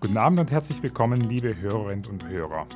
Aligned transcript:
Guten 0.00 0.16
Abend 0.16 0.38
und 0.38 0.52
herzlich 0.52 0.80
willkommen, 0.80 1.20
liebe 1.22 1.60
Hörerinnen 1.60 2.06
und 2.06 2.28
Hörer, 2.28 2.68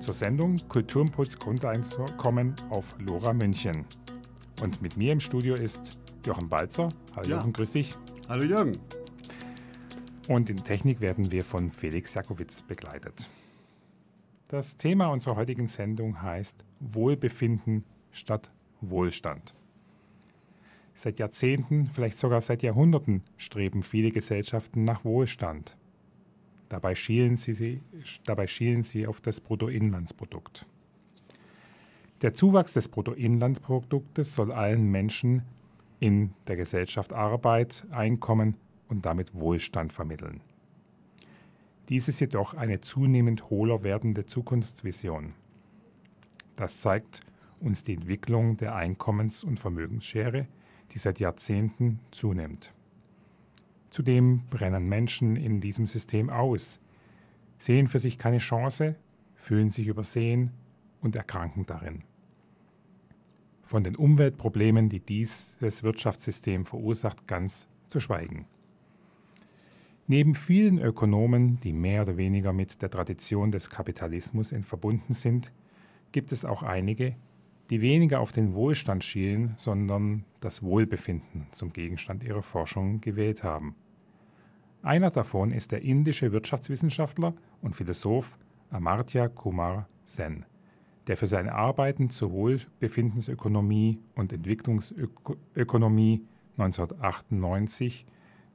zur 0.00 0.12
Sendung 0.12 0.58
Kulturimpuls 0.68 1.38
Grundeinkommen 1.38 2.54
auf 2.68 2.94
Lora 2.98 3.32
München. 3.32 3.86
Und 4.60 4.82
mit 4.82 4.98
mir 4.98 5.14
im 5.14 5.20
Studio 5.20 5.54
ist 5.54 5.96
Jochen 6.26 6.50
Balzer. 6.50 6.90
Hallo 7.16 7.30
ja. 7.30 7.36
Jochen, 7.38 7.54
grüß 7.54 7.72
dich. 7.72 7.96
Hallo 8.28 8.44
Jürgen. 8.44 8.78
Und 10.28 10.50
in 10.50 10.62
Technik 10.62 11.00
werden 11.00 11.32
wir 11.32 11.42
von 11.42 11.70
Felix 11.70 12.12
Jakowitz 12.12 12.60
begleitet. 12.60 13.30
Das 14.48 14.76
Thema 14.76 15.06
unserer 15.06 15.36
heutigen 15.36 15.68
Sendung 15.68 16.20
heißt 16.20 16.66
Wohlbefinden 16.80 17.82
statt 18.10 18.52
Wohlstand. 18.82 19.54
Seit 20.92 21.18
Jahrzehnten, 21.18 21.88
vielleicht 21.90 22.18
sogar 22.18 22.42
seit 22.42 22.62
Jahrhunderten 22.62 23.22
streben 23.38 23.82
viele 23.82 24.10
Gesellschaften 24.10 24.84
nach 24.84 25.06
Wohlstand. 25.06 25.78
Dabei 26.72 26.94
schielen 26.94 27.36
sie, 27.36 27.82
dabei 28.24 28.46
schielen 28.46 28.82
sie 28.82 29.06
auf 29.06 29.20
das 29.20 29.40
Bruttoinlandsprodukt. 29.40 30.66
Der 32.22 32.32
Zuwachs 32.32 32.72
des 32.72 32.88
Bruttoinlandsproduktes 32.88 34.34
soll 34.34 34.52
allen 34.52 34.90
Menschen 34.90 35.44
in 36.00 36.32
der 36.48 36.56
Gesellschaft 36.56 37.12
Arbeit, 37.12 37.86
Einkommen 37.90 38.56
und 38.88 39.04
damit 39.04 39.34
Wohlstand 39.34 39.92
vermitteln. 39.92 40.40
Dies 41.90 42.08
ist 42.08 42.20
jedoch 42.20 42.54
eine 42.54 42.80
zunehmend 42.80 43.50
hohler 43.50 43.84
werdende 43.84 44.24
Zukunftsvision. 44.24 45.34
Das 46.56 46.80
zeigt 46.80 47.20
uns 47.60 47.84
die 47.84 47.96
Entwicklung 47.96 48.56
der 48.56 48.74
Einkommens- 48.74 49.44
und 49.44 49.60
Vermögensschere, 49.60 50.48
die 50.92 50.98
seit 50.98 51.20
Jahrzehnten 51.20 52.00
zunimmt. 52.12 52.72
Zudem 53.92 54.46
brennen 54.48 54.88
Menschen 54.88 55.36
in 55.36 55.60
diesem 55.60 55.86
System 55.86 56.30
aus, 56.30 56.80
sehen 57.58 57.88
für 57.88 57.98
sich 57.98 58.16
keine 58.16 58.38
Chance, 58.38 58.96
fühlen 59.34 59.68
sich 59.68 59.86
übersehen 59.86 60.50
und 61.02 61.14
erkranken 61.14 61.66
darin. 61.66 62.02
Von 63.60 63.84
den 63.84 63.94
Umweltproblemen, 63.94 64.88
die 64.88 65.00
dieses 65.00 65.82
Wirtschaftssystem 65.82 66.64
verursacht, 66.64 67.26
ganz 67.26 67.68
zu 67.86 68.00
schweigen. 68.00 68.46
Neben 70.06 70.34
vielen 70.34 70.78
Ökonomen, 70.78 71.60
die 71.60 71.74
mehr 71.74 72.00
oder 72.00 72.16
weniger 72.16 72.54
mit 72.54 72.80
der 72.80 72.88
Tradition 72.88 73.50
des 73.50 73.68
Kapitalismus 73.68 74.54
verbunden 74.62 75.12
sind, 75.12 75.52
gibt 76.12 76.32
es 76.32 76.46
auch 76.46 76.62
einige, 76.62 77.14
die 77.68 77.82
weniger 77.82 78.20
auf 78.20 78.32
den 78.32 78.54
Wohlstand 78.54 79.04
schielen, 79.04 79.52
sondern 79.56 80.24
das 80.40 80.62
Wohlbefinden 80.62 81.46
zum 81.50 81.74
Gegenstand 81.74 82.24
ihrer 82.24 82.42
Forschung 82.42 83.02
gewählt 83.02 83.44
haben. 83.44 83.76
Einer 84.82 85.10
davon 85.10 85.52
ist 85.52 85.72
der 85.72 85.82
indische 85.82 86.32
Wirtschaftswissenschaftler 86.32 87.34
und 87.60 87.76
Philosoph 87.76 88.38
Amartya 88.70 89.28
Kumar 89.28 89.86
Sen 90.04 90.44
der 91.06 91.16
für 91.16 91.26
seine 91.26 91.54
Arbeiten 91.54 92.10
zur 92.10 92.32
Wohlbefindensökonomie 92.32 93.98
und 94.14 94.32
Entwicklungsökonomie 94.32 96.24
1998 96.58 98.06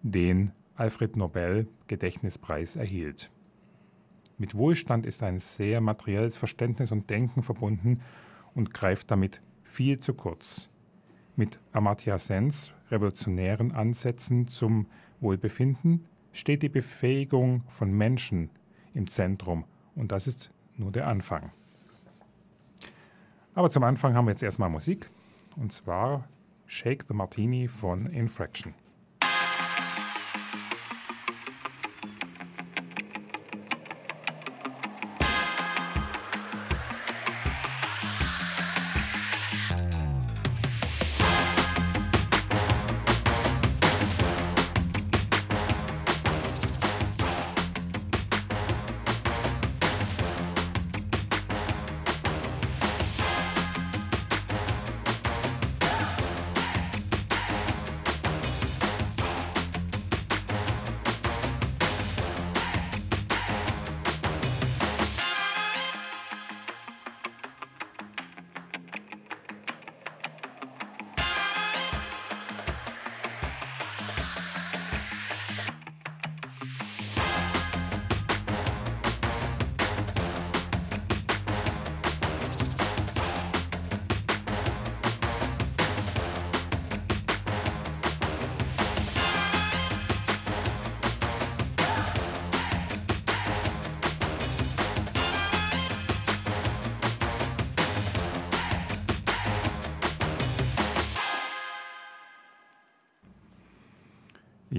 den 0.01 0.51
Alfred 0.75 1.17
Nobel 1.17 1.67
Gedächtnispreis 1.87 2.75
erhielt. 2.75 3.31
Mit 4.37 4.55
Wohlstand 4.55 5.05
ist 5.05 5.23
ein 5.23 5.39
sehr 5.39 5.81
materielles 5.81 6.37
Verständnis 6.37 6.91
und 6.91 7.09
Denken 7.09 7.41
verbunden 7.41 8.01
und 8.53 8.73
greift 8.73 9.09
damit 9.11 9.41
viel 9.63 9.99
zu 9.99 10.13
kurz. 10.13 10.69
Mit 11.35 11.57
Amartya 11.71 12.17
Sens 12.17 12.71
revolutionären 12.89 13.73
Ansätzen 13.73 14.47
zum 14.47 14.85
Wohlbefinden 15.19 16.05
steht 16.37 16.61
die 16.61 16.69
Befähigung 16.69 17.63
von 17.67 17.91
Menschen 17.91 18.49
im 18.93 19.07
Zentrum 19.07 19.65
und 19.95 20.11
das 20.11 20.27
ist 20.27 20.51
nur 20.75 20.91
der 20.91 21.07
Anfang. 21.07 21.51
Aber 23.55 23.69
zum 23.69 23.83
Anfang 23.83 24.13
haben 24.13 24.25
wir 24.25 24.31
jetzt 24.31 24.43
erstmal 24.43 24.69
Musik. 24.69 25.09
Und 25.55 25.71
zwar 25.71 26.29
Shake 26.67 27.05
the 27.07 27.15
Martini 27.15 27.67
von 27.67 28.05
Infraction. 28.05 28.75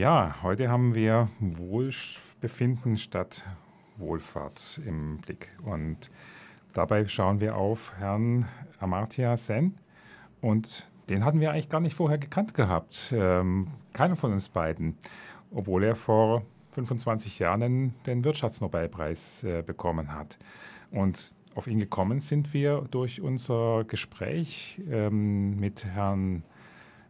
Ja, 0.09 0.37
heute 0.43 0.71
haben 0.71 0.95
wir 0.95 1.29
Wohlbefinden 1.39 2.97
statt 2.97 3.45
Wohlfahrt 3.99 4.81
im 4.87 5.19
Blick. 5.19 5.55
Und 5.67 6.09
dabei 6.73 7.07
schauen 7.07 7.41
wir 7.41 7.59
auf 7.59 7.93
Herrn 7.99 8.47
Amartya 8.79 9.37
Sen. 9.37 9.77
Und 10.41 10.89
den 11.11 11.27
hatten 11.27 11.41
wir 11.41 11.51
eigentlich 11.51 11.69
gar 11.69 11.83
nicht 11.83 11.95
vorher 11.95 12.17
gekannt 12.17 12.55
gehabt. 12.55 13.13
Ähm, 13.15 13.69
keiner 13.93 14.17
von 14.17 14.33
uns 14.33 14.49
beiden. 14.49 14.97
Obwohl 15.51 15.85
er 15.85 15.95
vor 15.95 16.43
25 16.71 17.39
Jahren 17.39 17.93
den 18.07 18.25
Wirtschaftsnobelpreis 18.25 19.45
äh, 19.45 19.61
bekommen 19.61 20.15
hat. 20.15 20.39
Und 20.91 21.35
auf 21.55 21.67
ihn 21.67 21.81
gekommen 21.81 22.21
sind 22.21 22.55
wir 22.55 22.87
durch 22.91 23.21
unser 23.21 23.85
Gespräch 23.85 24.81
ähm, 24.91 25.57
mit 25.57 25.85
Herrn 25.85 26.45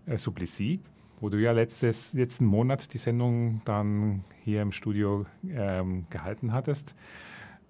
äh, 0.06 0.18
Suplicy 0.18 0.80
wo 1.20 1.28
du 1.28 1.38
ja 1.38 1.52
letztes, 1.52 2.14
letzten 2.14 2.44
Monat 2.44 2.92
die 2.94 2.98
Sendung 2.98 3.60
dann 3.64 4.24
hier 4.44 4.62
im 4.62 4.72
Studio 4.72 5.24
ähm, 5.48 6.06
gehalten 6.10 6.52
hattest, 6.52 6.94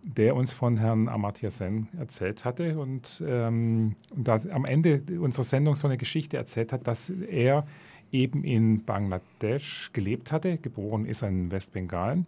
der 0.03 0.37
uns 0.37 0.53
von 0.53 0.77
Herrn 0.77 1.09
Amartya 1.09 1.51
Sen 1.51 1.89
erzählt 1.99 2.45
hatte 2.45 2.79
und, 2.79 3.23
ähm, 3.27 3.97
und 4.11 4.29
am 4.29 4.65
Ende 4.65 5.03
unserer 5.19 5.45
Sendung 5.45 5.75
so 5.75 5.89
eine 5.89 5.97
Geschichte 5.97 6.37
erzählt 6.37 6.73
hat, 6.73 6.87
dass 6.87 7.11
er 7.11 7.67
eben 8.13 8.45
in 8.45 8.85
Bangladesch 8.85 9.91
gelebt 9.93 10.33
hatte, 10.33 10.59
geboren 10.59 11.05
ist 11.05 11.23
er 11.23 11.29
in 11.29 11.51
Westbengalen 11.51 12.27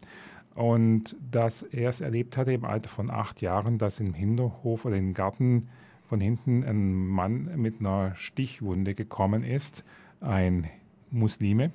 und 0.55 1.17
dass 1.31 1.63
er 1.63 1.91
es 1.91 2.01
erlebt 2.01 2.37
hatte 2.37 2.53
im 2.53 2.65
Alter 2.65 2.89
von 2.89 3.11
acht 3.11 3.41
Jahren, 3.41 3.79
dass 3.79 4.01
im 4.01 4.15
Hinterhof 4.15 4.85
oder 4.85 4.97
im 4.97 5.15
Garten 5.15 5.69
von 6.07 6.21
hinten 6.21 6.65
ein 6.65 7.07
Mann 7.07 7.51
mit 7.57 7.81
einer 7.81 8.15
Stichwunde 8.17 8.95
gekommen 8.95 9.45
ist, 9.45 9.85
ein 10.21 10.69
Muslime. 11.11 11.71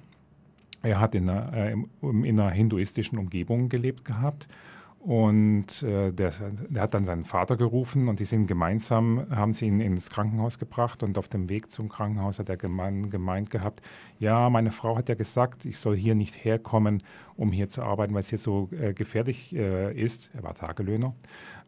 Er 0.81 0.99
hat 0.99 1.15
in 1.15 1.29
einer, 1.29 1.53
äh, 1.53 1.75
in 2.01 2.39
einer 2.39 2.51
hinduistischen 2.51 3.17
Umgebung 3.17 3.69
gelebt 3.69 4.05
gehabt 4.05 4.47
und 5.05 5.83
äh, 5.83 6.11
der, 6.11 6.31
der, 6.67 6.81
hat 6.81 6.95
dann 6.95 7.05
seinen 7.05 7.25
Vater 7.25 7.57
gerufen 7.57 8.07
und 8.07 8.19
die 8.19 8.25
sind 8.25 8.47
gemeinsam, 8.47 9.27
haben 9.29 9.53
sie 9.53 9.67
ihn 9.67 9.79
ins 9.79 10.09
Krankenhaus 10.09 10.57
gebracht 10.57 11.03
und 11.03 11.19
auf 11.19 11.27
dem 11.27 11.47
Weg 11.47 11.69
zum 11.69 11.89
Krankenhaus 11.89 12.39
hat 12.39 12.49
er 12.49 12.57
gemein, 12.57 13.11
gemeint 13.11 13.51
gehabt, 13.51 13.81
ja, 14.17 14.49
meine 14.49 14.71
Frau 14.71 14.97
hat 14.97 15.07
ja 15.07 15.13
gesagt, 15.13 15.65
ich 15.65 15.77
soll 15.77 15.95
hier 15.95 16.15
nicht 16.15 16.43
herkommen 16.43 17.03
um 17.37 17.51
hier 17.51 17.69
zu 17.69 17.83
arbeiten, 17.83 18.13
weil 18.13 18.21
es 18.21 18.29
hier 18.29 18.37
so 18.37 18.69
äh, 18.71 18.93
gefährlich 18.93 19.55
äh, 19.55 19.93
ist. 19.93 20.31
Er 20.33 20.43
war 20.43 20.53
Tagelöhner. 20.53 21.13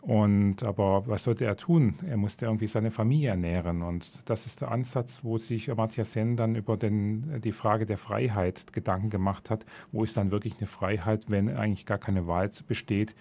Und 0.01 0.65
aber 0.65 1.05
was 1.07 1.23
sollte 1.23 1.45
er 1.45 1.57
tun? 1.57 1.95
Er 2.07 2.17
musste 2.17 2.45
irgendwie 2.45 2.67
seine 2.67 2.91
Familie 2.91 3.31
ernähren. 3.31 3.81
Und 3.81 4.29
das 4.29 4.45
ist 4.45 4.61
der 4.61 4.71
Ansatz, 4.71 5.23
wo 5.23 5.37
sich 5.37 5.69
Amartya 5.69 6.05
Sen 6.05 6.37
dann 6.37 6.55
über 6.55 6.77
den, 6.77 7.41
die 7.41 7.51
Frage 7.51 7.85
der 7.85 7.97
Freiheit 7.97 8.71
Gedanken 8.71 9.09
gemacht 9.09 9.49
hat. 9.49 9.65
Wo 9.91 10.03
ist 10.03 10.15
dann 10.15 10.31
wirklich 10.31 10.57
eine 10.59 10.67
Freiheit, 10.67 11.25
wenn 11.29 11.49
eigentlich 11.49 11.85
gar 11.85 11.97
keine 11.97 12.25
Wahl 12.25 12.49
besteht, 12.67 13.15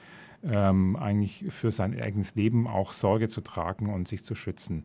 ähm, 0.45 0.95
eigentlich 0.97 1.47
für 1.49 1.73
sein 1.73 2.01
eigenes 2.01 2.35
Leben 2.37 2.69
auch 2.69 2.93
Sorge 2.93 3.29
zu 3.29 3.41
tragen 3.41 3.93
und 3.93 4.07
sich 4.07 4.23
zu 4.23 4.35
schützen? 4.35 4.85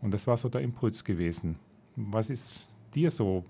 Und 0.00 0.14
das 0.14 0.26
war 0.26 0.36
so 0.36 0.48
der 0.48 0.60
Impuls 0.60 1.04
gewesen. 1.04 1.56
Was 1.96 2.30
ist 2.30 2.76
dir 2.94 3.10
so, 3.10 3.44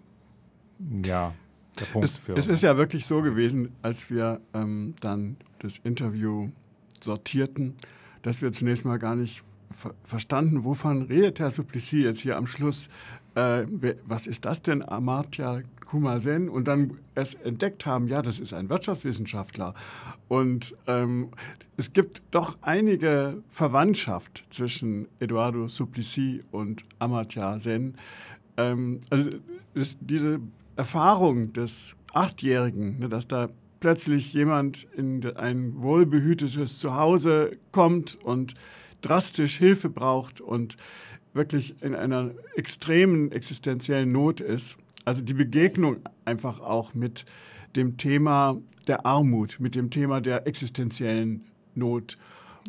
ja, 1.04 1.34
der 1.78 1.84
Punkt 1.86 2.08
es, 2.08 2.16
für? 2.16 2.34
Es 2.34 2.48
ist 2.48 2.62
ja 2.62 2.76
wirklich 2.76 3.04
so 3.04 3.20
gewesen, 3.20 3.72
als 3.82 4.10
wir 4.10 4.40
ähm, 4.54 4.94
dann 5.00 5.36
das 5.58 5.78
Interview 5.78 6.50
sortierten, 7.05 7.75
dass 8.23 8.43
wir 8.43 8.52
zunächst 8.52 8.85
mal 8.85 8.99
gar 8.99 9.17
nicht 9.17 9.43
ver 9.70 9.94
verstanden, 10.05 10.64
wovon 10.64 11.02
redet 11.02 11.38
Herr 11.38 11.50
Suplicy 11.50 12.02
jetzt 12.02 12.20
hier 12.20 12.37
am 12.37 12.47
Schluss. 12.47 12.88
Äh, 13.35 13.67
was 14.05 14.26
ist 14.26 14.44
das 14.44 14.62
denn, 14.62 14.82
Amartya 14.82 15.62
Kumasen? 15.87 16.49
Und 16.49 16.67
dann 16.67 16.99
es 17.14 17.35
entdeckt 17.35 17.87
haben, 17.87 18.08
ja, 18.08 18.23
das 18.23 18.41
ist 18.41 18.52
ein 18.52 18.69
Wirtschaftswissenschaftler. 18.69 19.75
Und 20.29 20.76
ähm, 20.88 21.29
es 21.76 21.93
gibt 21.93 22.23
doch 22.32 22.58
einige 22.62 23.43
Verwandtschaft 23.49 24.44
zwischen 24.50 25.06
Eduardo 25.20 25.69
Suplicy 25.69 26.41
und 26.50 26.85
Amartya 26.99 27.58
Sen. 27.61 27.94
Ähm, 28.56 29.00
also 29.11 29.31
das, 29.75 29.96
diese 30.00 30.41
Erfahrung 30.76 31.53
des 31.53 31.96
Achtjährigen, 32.12 32.99
ne, 32.99 33.08
dass 33.08 33.29
da 33.29 33.49
plötzlich 33.81 34.32
jemand 34.35 34.87
in 34.97 35.25
ein 35.37 35.82
wohlbehütetes 35.82 36.79
Zuhause 36.79 37.56
kommt 37.73 38.19
und 38.25 38.55
drastisch 39.00 39.56
Hilfe 39.59 39.88
braucht 39.88 40.41
und 40.41 40.77
wirklich 41.32 41.82
in 41.82 41.94
einer 41.94 42.31
extremen 42.55 43.32
existenziellen 43.32 44.11
Not 44.12 44.41
ist. 44.41 44.77
Also 45.05 45.25
die 45.25 45.35
Begegnung 45.35 45.97
einfach 46.25 46.61
auch 46.61 46.94
mit 46.94 47.25
dem 47.77 47.97
Thema 47.97 48.59
der 48.87 49.06
Armut, 49.06 49.59
mit 49.61 49.75
dem 49.75 49.91
Thema 49.91 50.21
der 50.21 50.47
existenziellen 50.47 51.44
Not. 51.75 52.19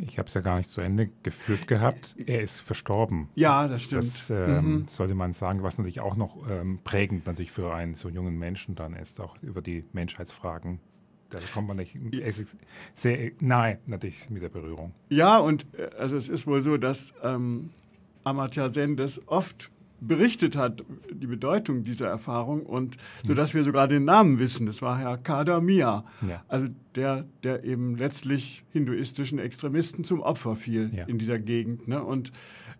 Ich 0.01 0.17
habe 0.17 0.27
es 0.27 0.33
ja 0.33 0.41
gar 0.41 0.57
nicht 0.57 0.69
zu 0.69 0.79
Ende 0.79 1.09
geführt 1.21 1.67
gehabt. 1.67 2.15
Er 2.25 2.41
ist 2.41 2.59
verstorben. 2.59 3.27
Ja, 3.35 3.67
das 3.67 3.83
stimmt. 3.83 4.03
Das 4.03 4.29
ähm, 4.29 4.71
mhm. 4.71 4.87
sollte 4.87 5.15
man 5.15 5.33
sagen, 5.33 5.63
was 5.63 5.77
natürlich 5.77 5.99
auch 5.99 6.15
noch 6.15 6.49
ähm, 6.49 6.79
prägend 6.83 7.25
natürlich 7.27 7.51
für 7.51 7.73
einen 7.73 7.93
so 7.93 8.07
jungen 8.07 8.39
Menschen 8.39 8.75
dann 8.75 8.93
ist, 8.93 9.19
auch 9.19 9.35
über 9.41 9.61
die 9.61 9.83
Menschheitsfragen 9.91 10.79
da 11.39 11.39
kommt 11.53 11.67
man 11.67 11.77
nicht, 11.77 11.97
sehr 12.93 13.31
nahe 13.39 13.79
natürlich 13.85 14.29
mit 14.29 14.43
der 14.43 14.49
Berührung. 14.49 14.93
Ja, 15.09 15.37
und 15.37 15.65
äh, 15.77 15.89
also 15.97 16.17
es 16.17 16.29
ist 16.29 16.47
wohl 16.47 16.61
so, 16.61 16.77
dass 16.77 17.13
ähm, 17.23 17.69
Amartya 18.23 18.69
Sen 18.69 18.97
das 18.97 19.21
oft 19.27 19.71
berichtet 20.01 20.57
hat, 20.57 20.83
die 21.11 21.27
Bedeutung 21.27 21.83
dieser 21.83 22.07
Erfahrung 22.07 22.65
und 22.65 22.97
so 23.23 23.35
dass 23.35 23.53
wir 23.53 23.63
sogar 23.63 23.87
den 23.87 24.03
Namen 24.03 24.39
wissen. 24.39 24.65
Das 24.65 24.81
war 24.81 24.97
Herr 24.97 25.17
Kadamia, 25.17 26.03
ja. 26.27 26.43
also 26.47 26.67
der, 26.95 27.25
der 27.43 27.63
eben 27.63 27.95
letztlich 27.95 28.63
hinduistischen 28.71 29.37
Extremisten 29.37 30.03
zum 30.03 30.21
Opfer 30.21 30.55
fiel 30.55 30.89
ja. 30.93 31.05
in 31.05 31.19
dieser 31.19 31.37
Gegend. 31.37 31.87
Ne? 31.87 32.03
Und 32.03 32.31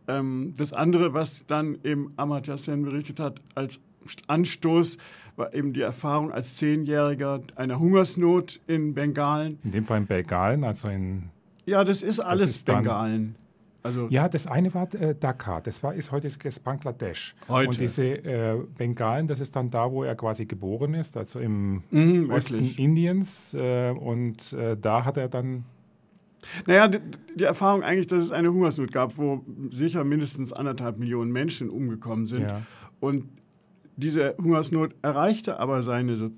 ähm, 0.08 0.56
das 0.58 0.74
andere, 0.74 1.14
was 1.14 1.46
dann 1.46 1.78
eben 1.84 2.12
Amartya 2.18 2.58
Sen 2.58 2.82
berichtet 2.82 3.20
hat 3.20 3.40
als 3.54 3.80
Anstoß, 4.26 4.98
war 5.36 5.54
eben 5.54 5.74
die 5.74 5.82
Erfahrung 5.82 6.32
als 6.32 6.56
Zehnjähriger 6.56 7.42
einer 7.56 7.80
Hungersnot 7.80 8.60
in 8.68 8.94
Bengalen. 8.94 9.60
In 9.64 9.72
dem 9.72 9.86
Fall 9.86 10.00
in 10.00 10.08
Bengalen, 10.08 10.64
also 10.64 10.90
in. 10.90 11.30
Ja, 11.66 11.84
das 11.84 12.04
ist 12.04 12.20
alles 12.20 12.44
das 12.44 12.52
ist 12.52 12.66
Bengalen. 12.66 13.36
Also 13.84 14.08
ja, 14.10 14.30
das 14.30 14.46
eine 14.46 14.74
war 14.74 14.94
äh, 14.94 15.16
Dhaka, 15.16 15.60
das 15.60 15.82
war, 15.82 15.96
ist 15.96 16.12
heute 16.12 16.28
ist 16.28 16.64
Bangladesch. 16.64 17.36
Heute. 17.48 17.70
Und 17.70 17.80
diese 17.80 18.04
äh, 18.04 18.58
Bengalen, 18.78 19.26
das 19.26 19.40
ist 19.40 19.56
dann 19.56 19.72
da, 19.72 19.92
wo 19.92 20.04
er 20.04 20.16
quasi 20.16 20.46
geboren 20.46 20.94
ist, 20.94 21.18
also 21.18 21.40
im 21.40 21.82
mhm, 21.90 22.30
Osten 22.30 22.60
wirklich? 22.60 22.80
Indiens. 22.80 23.56
Äh, 23.56 23.92
und 23.92 24.54
äh, 24.54 24.78
da 24.80 25.04
hat 25.04 25.18
er 25.18 25.30
dann 25.30 25.66
naja, 26.66 26.88
die, 26.88 27.00
die, 27.36 27.44
Erfahrung 27.44 27.84
eigentlich, 27.84 28.08
dass 28.08 28.24
es 28.24 28.32
eine 28.32 28.52
Hungersnot 28.52 28.92
gab, 28.92 29.18
wo 29.18 29.44
sicher 29.70 30.04
mindestens 30.04 30.54
anderthalb 30.54 30.98
Millionen 30.98 31.32
Menschen 31.32 31.70
umgekommen 31.70 32.26
sind. 32.26 32.50
Ja. 32.50 32.62
Und 33.00 33.26
diese 33.96 34.36
Hungersnot 34.38 34.96
erreichte 35.02 35.60
aber 35.60 35.84
seine 35.84 36.32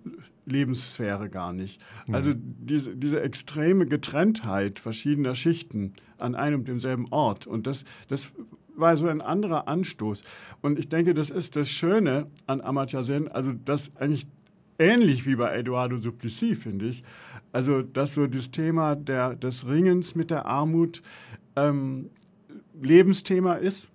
Lebenssphäre 0.46 1.30
gar 1.30 1.54
nicht. 1.54 1.84
Mhm. 2.08 2.16
Also 2.16 2.32
diese, 2.36 2.96
diese 2.96 3.22
extreme 3.22 3.86
Getrenntheit 3.86 4.80
verschiedener 4.80 5.36
Schichten 5.36 5.94
an 6.20 6.36
einem 6.36 6.62
und 6.62 6.68
demselben 6.68 7.08
Ort. 7.12 7.48
Und 7.48 7.68
das, 7.68 7.86
das 8.08 8.34
war 8.76 8.98
so 8.98 9.08
ein 9.08 9.22
anderer 9.22 9.68
Anstoß. 9.68 10.24
Und 10.62 10.80
ich 10.80 10.90
denke, 10.90 11.14
das 11.14 11.30
ist 11.30 11.56
das 11.56 11.70
Schöne 11.70 12.28
an 12.48 12.62
Amartya 12.62 13.04
Sen, 13.04 13.28
also 13.28 13.52
das 13.66 13.96
eigentlich 13.98 14.28
ähnlich 14.80 15.26
wie 15.26 15.36
bei 15.36 15.56
Eduardo 15.56 15.98
Suplicy, 15.98 16.56
finde 16.56 16.88
ich. 16.88 17.04
Also, 17.52 17.84
dass 17.84 18.14
so 18.14 18.26
das 18.28 18.52
Thema 18.52 18.96
der, 18.96 19.36
des 19.36 19.68
Ringens 19.68 20.16
mit 20.16 20.32
der 20.32 20.46
Armut 20.46 21.04
ähm, 21.56 22.10
Lebensthema 22.82 23.54
ist, 23.54 23.92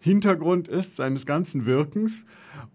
Hintergrund 0.00 0.68
ist 0.68 0.96
seines 0.96 1.24
ganzen 1.24 1.64
Wirkens 1.64 2.26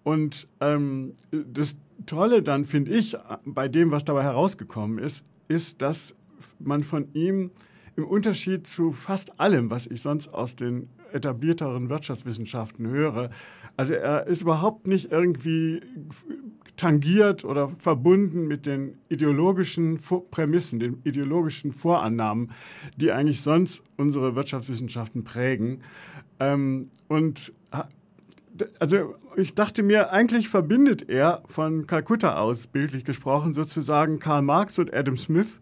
und 0.03 0.47
ähm, 0.59 1.13
das 1.31 1.79
Tolle 2.05 2.41
dann, 2.41 2.65
finde 2.65 2.91
ich, 2.91 3.15
bei 3.45 3.67
dem, 3.67 3.91
was 3.91 4.05
dabei 4.05 4.23
herausgekommen 4.23 4.99
ist, 4.99 5.25
ist, 5.47 5.81
dass 5.81 6.15
man 6.59 6.83
von 6.83 7.07
ihm 7.13 7.51
im 7.95 8.05
Unterschied 8.05 8.65
zu 8.65 8.91
fast 8.91 9.39
allem, 9.39 9.69
was 9.69 9.85
ich 9.85 10.01
sonst 10.01 10.29
aus 10.29 10.55
den 10.55 10.87
etablierteren 11.11 11.89
Wirtschaftswissenschaften 11.89 12.87
höre, 12.87 13.29
also 13.75 13.93
er 13.93 14.27
ist 14.27 14.41
überhaupt 14.41 14.87
nicht 14.87 15.11
irgendwie 15.11 15.81
tangiert 16.75 17.43
oder 17.45 17.69
verbunden 17.77 18.47
mit 18.47 18.65
den 18.65 18.97
ideologischen 19.09 19.99
Prämissen, 20.31 20.79
den 20.79 21.01
ideologischen 21.03 21.71
Vorannahmen, 21.71 22.51
die 22.97 23.11
eigentlich 23.11 23.41
sonst 23.41 23.83
unsere 23.97 24.35
Wirtschaftswissenschaften 24.35 25.23
prägen. 25.23 25.81
Ähm, 26.39 26.89
und 27.07 27.53
also 28.79 29.15
ich 29.35 29.55
dachte 29.55 29.83
mir, 29.83 30.11
eigentlich 30.11 30.49
verbindet 30.49 31.09
er 31.09 31.43
von 31.47 31.87
Kalkutta 31.87 32.37
aus, 32.37 32.67
bildlich 32.67 33.05
gesprochen, 33.05 33.53
sozusagen 33.53 34.19
Karl 34.19 34.41
Marx 34.41 34.79
und 34.79 34.93
Adam 34.93 35.17
Smith. 35.17 35.59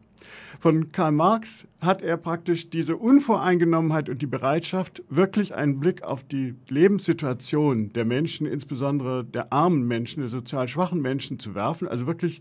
Von 0.60 0.92
Karl 0.92 1.12
Marx 1.12 1.68
hat 1.80 2.02
er 2.02 2.18
praktisch 2.18 2.70
diese 2.70 2.98
Unvoreingenommenheit 2.98 4.10
und 4.10 4.22
die 4.22 4.28
Bereitschaft, 4.28 5.04
wirklich 5.10 5.54
einen 5.54 5.80
Blick 5.80 6.02
auf 6.04 6.24
die 6.24 6.56
Lebenssituation 6.68 7.94
der 7.94 8.06
Menschen, 8.06 8.48
insbesondere 8.48 9.24
der 9.24 9.54
armen 9.54 9.88
Menschen, 9.88 10.22
der 10.22 10.30
sozial 10.30 10.68
schwachen 10.68 11.02
Menschen 11.02 11.38
zu 11.38 11.54
werfen, 11.54 11.88
also 11.88 12.08
wirklich 12.08 12.40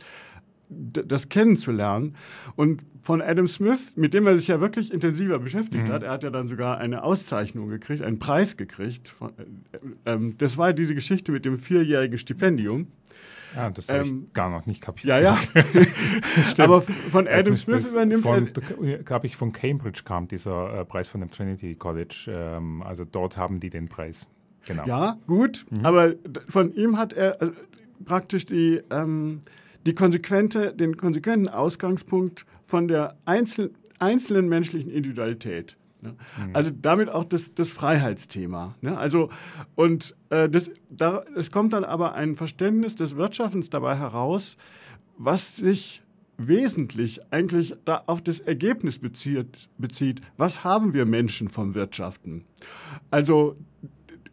das 0.69 1.29
kennenzulernen. 1.29 2.17
Und 2.57 2.83
von 3.03 3.23
Adam 3.23 3.47
Smith, 3.47 3.93
mit 3.97 4.15
dem 4.15 4.27
er 4.27 4.37
sich 4.37 4.49
ja 4.49 4.61
wirklich 4.61 4.93
intensiver 4.93 5.39
beschäftigt 5.39 5.87
mhm. 5.87 5.93
hat, 5.93 6.03
er 6.03 6.11
hat 6.11 6.25
ja 6.25 6.31
dann 6.31 6.49
sogar 6.49 6.79
eine 6.79 7.05
Auszeichnung 7.05 7.69
gekriegt, 7.69 8.03
einen 8.03 8.19
Preis 8.19 8.57
gekriegt. 8.57 9.15
Äh, 10.05 10.13
äh, 10.13 10.35
das 10.37 10.59
war 10.59 10.73
diese 10.73 10.95
Geschichte 10.95 11.31
mit 11.31 11.45
dem 11.45 11.57
vierjährigen 11.57 12.19
Stipendium. 12.19 12.89
Ja, 13.55 13.71
das 13.71 13.89
habe 13.89 14.07
ähm, 14.07 14.25
ich 14.27 14.33
gar 14.35 14.51
noch 14.51 14.67
nicht 14.67 14.83
kapiert. 14.83 15.07
Ja, 15.07 15.19
ja. 15.19 15.39
Aber 16.59 16.83
von 16.83 17.29
Adam 17.29 17.57
Smith 17.57 17.93
übernimmt 17.93 18.23
von, 18.23 18.51
er. 18.83 18.99
Glaube 18.99 19.27
ich, 19.27 19.37
von 19.37 19.53
Cambridge 19.53 20.03
kam 20.05 20.27
dieser 20.29 20.81
äh, 20.81 20.85
Preis 20.85 21.09
von 21.09 21.21
dem 21.21 21.31
Trinity 21.31 21.75
College. 21.75 22.27
Ähm, 22.29 22.83
also 22.83 23.05
dort 23.05 23.39
haben 23.39 23.61
die 23.61 23.71
den 23.71 23.89
Preis. 23.89 24.29
Genau. 24.67 24.85
Ja, 24.85 25.17
gut. 25.27 25.65
Mhm. 25.71 25.87
Aber 25.87 26.15
von 26.49 26.73
ihm 26.75 26.99
hat 26.99 27.13
er 27.13 27.41
also, 27.41 27.53
praktisch 28.05 28.47
die. 28.47 28.83
Ähm, 28.91 29.43
die 29.87 29.93
konsequente, 29.93 30.75
den 30.75 30.97
konsequenten 30.97 31.49
Ausgangspunkt 31.49 32.45
von 32.65 32.89
der 32.89 33.17
einzel, 33.25 33.73
einzelnen 33.99 34.49
menschlichen 34.49 34.91
Individualität. 34.91 35.77
Ne? 36.03 36.11
Mhm. 36.11 36.57
Also 36.57 36.71
damit 36.71 37.09
auch 37.11 37.25
das, 37.25 37.55
das 37.55 37.71
Freiheitsthema. 37.71 38.75
Ne? 38.81 38.99
Also, 38.99 39.31
und 39.75 40.17
äh, 40.31 40.49
das, 40.49 40.71
da, 40.91 41.23
es 41.37 41.51
kommt 41.51 41.73
dann 41.73 41.85
aber 41.85 42.15
ein 42.15 42.35
Verständnis 42.35 42.95
des 42.97 43.17
Wirtschaftens 43.17 43.71
dabei 43.71 43.97
heraus, 43.97 44.57
was 45.17 45.57
sich 45.57 46.03
wesentlich 46.39 47.21
eigentlich 47.31 47.75
da 47.85 48.03
auf 48.07 48.21
das 48.21 48.41
Ergebnis 48.41 48.99
bezieht, 48.99 49.71
bezieht. 49.79 50.21
Was 50.37 50.65
haben 50.65 50.93
wir 50.93 51.07
Menschen 51.07 51.49
vom 51.49 51.75
Wirtschaften? 51.75 52.45
Also 53.11 53.57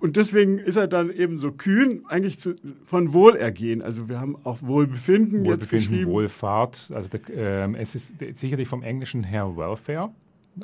und 0.04 0.18
deswegen 0.18 0.58
ist 0.58 0.76
er 0.76 0.90
dann 0.90 1.10
eben 1.16 1.38
so 1.38 1.54
kühn, 1.54 2.06
eigentlich 2.10 2.38
zu, 2.38 2.56
von 2.84 3.14
Wohlergehen. 3.14 3.82
Also 3.82 4.10
wir 4.10 4.20
haben 4.20 4.36
auch 4.44 4.58
Wohlbefinden, 4.62 5.46
Wohlbefinden 5.46 5.50
jetzt 5.50 5.70
geschrieben. 5.70 6.12
Wohlfahrt. 6.12 6.92
Also 6.94 7.08
der, 7.08 7.22
ähm, 7.34 7.76
es 7.76 7.96
ist 7.96 8.16
sicherlich 8.34 8.68
vom 8.68 8.84
Englischen 8.84 9.24
her 9.24 9.56
Welfare. 9.56 10.12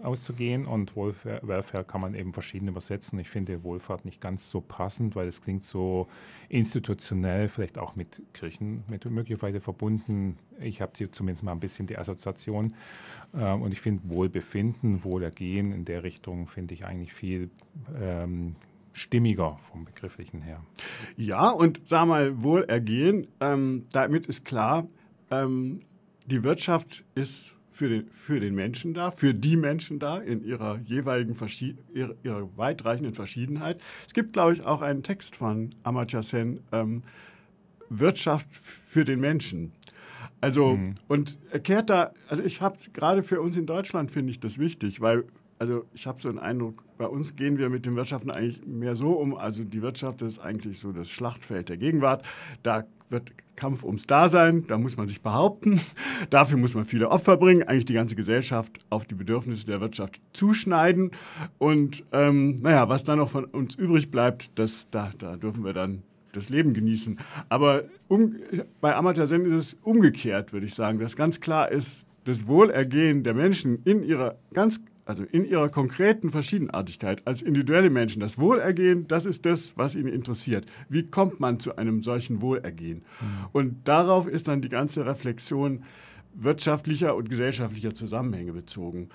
auszugehen 0.03 0.65
und 0.65 0.93
Welfare, 0.98 1.39
Welfare 1.41 1.86
kann 1.86 2.01
man 2.01 2.15
eben 2.15 2.34
verschieden 2.34 2.67
übersetzen. 2.67 3.17
Ich 3.17 3.29
finde 3.29 3.63
Wohlfahrt 3.63 4.03
nicht 4.03 4.19
ganz 4.19 4.50
so 4.50 4.60
passend, 4.60 5.15
weil 5.15 5.29
es 5.29 5.39
klingt 5.39 5.63
so 5.63 6.10
institutionell, 6.50 7.48
vielleicht 7.48 7.77
auch 7.77 7.96
mit 7.96 8.22
Kirchen 8.34 8.84
mit 8.89 9.05
möglicherweise 9.05 9.62
verbunden. 9.62 10.38
Ich 10.60 10.81
habe 10.81 10.91
hier 10.98 11.13
zumindest 11.13 11.46
mal 11.46 11.53
ein 11.53 11.62
bisschen 11.62 11.88
die 11.88 11.98
Assoziation 11.98 12.74
ähm, 13.34 13.62
und 13.62 13.72
ich 13.72 13.79
finde 13.79 14.01
Wohlbefinden, 14.10 15.05
Wohlergehen 15.05 15.72
in 15.72 15.86
der 15.86 16.03
Richtung 16.03 16.48
finde 16.48 16.74
ich 16.74 16.84
eigentlich 16.84 17.13
viel 17.13 17.50
ähm, 18.01 18.58
stimmiger 18.93 19.58
vom 19.62 19.86
Begrifflichen 19.86 20.41
her. 20.41 20.63
Ja, 21.15 21.50
und 21.50 21.81
sag 21.86 22.08
mal, 22.08 22.43
Wohlergehen, 22.43 23.27
ähm, 23.39 23.86
damit 23.91 24.27
ist 24.27 24.46
klar, 24.46 24.88
ähm, 25.31 25.79
die 26.25 26.43
Wirtschaft 26.43 27.03
ist 27.15 27.55
für 27.72 27.89
den, 27.89 28.10
für 28.12 28.39
den 28.39 28.55
Menschen 28.55 28.93
da, 28.93 29.10
für 29.10 29.34
die 29.34 29.55
Menschen 29.55 30.00
da 30.00 30.17
in 30.17 30.43
ihrer 30.43 30.79
jeweiligen 30.79 31.36
ihrer, 31.93 32.15
ihrer 32.24 32.58
weitreichenden 32.58 33.13
Verschiedenheit. 33.13 33.81
Es 34.05 34.13
gibt, 34.13 34.34
glaube 34.34 34.53
ich, 34.53 34.65
auch 34.65 34.81
einen 34.81 35.01
Text 35.01 35.38
von 35.38 35.74
Amartya 35.84 36.22
Sen, 36.22 36.60
ähm, 36.72 37.03
Wirtschaft 37.89 38.48
für 38.51 39.05
den 39.05 39.19
Menschen. 39.19 39.72
Also, 40.41 40.75
mhm. 40.75 40.96
und 41.08 41.39
er 41.51 41.60
kehrt 41.60 41.89
da, 41.89 42.12
also 42.27 42.43
ich 42.43 42.62
habe 42.62 42.77
gerade 42.93 43.24
für 43.24 43.41
uns 43.41 43.58
in 43.58 43.65
Deutschland 43.65 44.12
finde 44.12 44.31
ich 44.31 44.39
das 44.39 44.58
wichtig, 44.58 45.01
weil 45.01 45.25
also 45.60 45.86
ich 45.94 46.08
habe 46.08 46.22
so 46.22 46.30
einen 46.30 46.39
Eindruck, 46.39 46.86
bei 46.98 47.06
uns 47.06 47.36
gehen 47.36 47.58
wir 47.58 47.70
mit 47.70 47.86
dem 47.86 47.96
Wirtschaften 47.96 48.32
eigentlich 48.32 48.66
mehr 48.66 48.96
so 48.96 49.12
um. 49.12 49.36
Also 49.36 49.66
die 49.66 49.82
Wirtschaft 49.82 50.22
ist 50.22 50.39
eigentlich 50.39 50.80
so 50.80 50.94
das 50.94 51.10
Schlachtfeld 51.10 51.68
der 51.68 51.78
Gegenwart. 51.78 52.25
Da 52.63 52.86
wird 53.10 53.32
Kampf 53.56 53.84
ums 53.84 54.08
Dasein, 54.08 54.66
da 54.68 54.78
muss 54.78 54.96
man 54.96 55.10
sich 55.10 55.22
behaupten. 55.22 55.82
Dafür 56.30 56.58
muss 56.58 56.75
man 56.75 56.86
viele 56.86 57.10
Opfer 57.10 57.36
bringen, 57.36 57.63
eigentlich 57.63 57.86
die 57.86 57.94
ganze 57.94 58.16
Gesellschaft 58.16 58.80
auf 58.89 59.06
die 59.06 59.16
Bedürfnisse 59.16 59.66
der 59.66 59.82
Wirtschaft 59.82 60.22
zuschneiden. 60.32 61.12
Und 61.58 62.06
ähm, 62.13 62.62
naja, 62.62 62.88
was 62.88 63.04
dann 63.04 63.20
noch 63.20 63.30
von 63.30 63.44
uns 63.46 63.75
übrig 63.75 64.12
bleibt, 64.12 64.51
das, 64.56 64.88
da, 64.89 65.12
da 65.18 65.36
dürfen 65.36 65.66
wir 65.66 65.74
dann 65.74 66.04
das 66.32 66.50
Leben 66.50 66.74
genießen. 66.74 67.20
Aber 67.50 67.84
um, 68.08 68.36
bei 68.80 68.96
Amartya 68.96 69.25
Sen 69.25 69.46
ist 69.46 69.54
es 69.54 69.78
umgekehrt, 69.82 70.54
würde 70.54 70.68
ich 70.68 70.75
sagen, 70.75 71.00
dass 71.00 71.18
ganz 71.18 71.42
klar 71.42 71.70
ist, 71.70 72.06
das 72.24 72.48
Wohlergehen 72.48 73.24
der 73.24 73.34
Menschen 73.34 73.82
in 73.84 74.04
ihrer 74.04 74.38
ganz 74.54 74.80
also 75.10 75.24
in 75.24 75.44
ihrer 75.44 75.70
konkreten 75.70 76.30
Verschiedenartigkeit 76.30 77.25
als 77.25 77.42
individuelle 77.42 77.89
Menschen, 77.89 78.20
das 78.20 78.38
Wohlergehen, 78.38 79.08
das 79.08 79.25
ist 79.25 79.44
das, 79.44 79.75
was 79.75 79.96
ihn 79.96 80.06
interessiert. 80.06 80.68
Wie 80.88 81.01
kommt 81.01 81.39
man 81.39 81.60
zu 81.60 81.75
einem 81.78 82.04
solchen 82.04 82.44
Wohlergehen? 82.44 83.00
Mhm. 83.00 83.25
Und 83.51 83.88
darauf 83.88 84.28
ist 84.28 84.48
dann 84.48 84.62
die 84.62 84.70
ganze 84.70 85.08
Reflexion 85.08 85.84
wirtschaftlicher 86.36 87.16
und 87.16 87.28
gesellschaftlicher 87.28 87.96
Zusammenhänge 87.96 88.54
bezogen. 88.54 89.10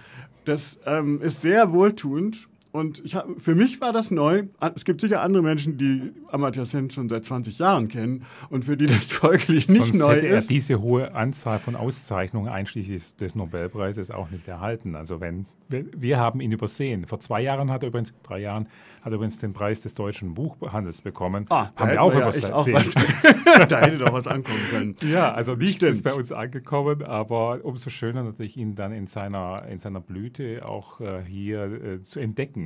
Das 0.44 0.80
ähm, 0.84 1.22
ist 1.22 1.42
sehr 1.42 1.72
wohltuend 1.72 2.48
und 2.74 3.04
ich 3.04 3.14
hab, 3.14 3.28
für 3.40 3.54
mich 3.54 3.80
war 3.80 3.92
das 3.92 4.10
neu. 4.10 4.48
Es 4.74 4.84
gibt 4.84 5.00
sicher 5.00 5.22
andere 5.22 5.44
Menschen, 5.44 5.78
die 5.78 6.12
Amartya 6.26 6.64
Sen 6.64 6.90
schon 6.90 7.08
seit 7.08 7.24
20 7.24 7.60
Jahren 7.60 7.86
kennen 7.86 8.26
und 8.50 8.64
für 8.64 8.76
die 8.76 8.86
das 8.86 9.06
folglich 9.12 9.68
nicht 9.68 9.80
Sonst 9.80 9.94
neu 9.94 10.16
hätte 10.16 10.26
er 10.26 10.38
ist. 10.38 10.50
diese 10.50 10.82
hohe 10.82 11.14
Anzahl 11.14 11.60
von 11.60 11.76
Auszeichnungen 11.76 12.48
einschließlich 12.48 13.14
des, 13.14 13.36
Nobelpreises 13.36 14.10
auch 14.10 14.28
nicht 14.30 14.48
erhalten. 14.48 14.96
Also 14.96 15.20
wenn 15.20 15.46
wir, 15.68 16.18
haben 16.18 16.40
ihn 16.40 16.52
übersehen. 16.52 17.06
Vor 17.06 17.20
zwei 17.20 17.42
Jahren 17.42 17.70
hat 17.70 17.82
er 17.82 17.88
übrigens, 17.88 18.12
drei 18.22 18.40
Jahren 18.40 18.68
hat 19.02 19.12
er 19.12 19.14
übrigens 19.14 19.38
den 19.38 19.52
Preis 19.52 19.80
des 19.80 19.94
deutschen 19.94 20.34
Buchhandels 20.34 21.00
bekommen. 21.00 21.46
Ah, 21.48 21.68
haben 21.76 21.90
wir 21.90 22.02
auch 22.02 22.12
ja 22.12 22.20
übersehen. 22.20 22.52
da 23.68 23.80
hätte 23.80 23.98
doch 23.98 24.12
was 24.12 24.26
ankommen 24.26 24.60
können. 24.70 24.96
Ja, 25.10 25.32
also 25.32 25.54
nichts 25.54 25.82
ist 25.82 26.04
bei 26.04 26.12
uns 26.12 26.32
angekommen, 26.32 27.02
aber 27.02 27.64
umso 27.64 27.90
schöner 27.90 28.22
natürlich 28.24 28.56
ihn 28.56 28.74
dann 28.74 28.92
in 28.92 29.06
seiner, 29.06 29.66
in 29.68 29.78
seiner 29.78 30.00
Blüte 30.00 30.66
auch 30.66 31.00
äh, 31.00 31.22
hier 31.26 31.64
äh, 31.64 32.02
zu 32.02 32.20
entdecken. 32.20 32.63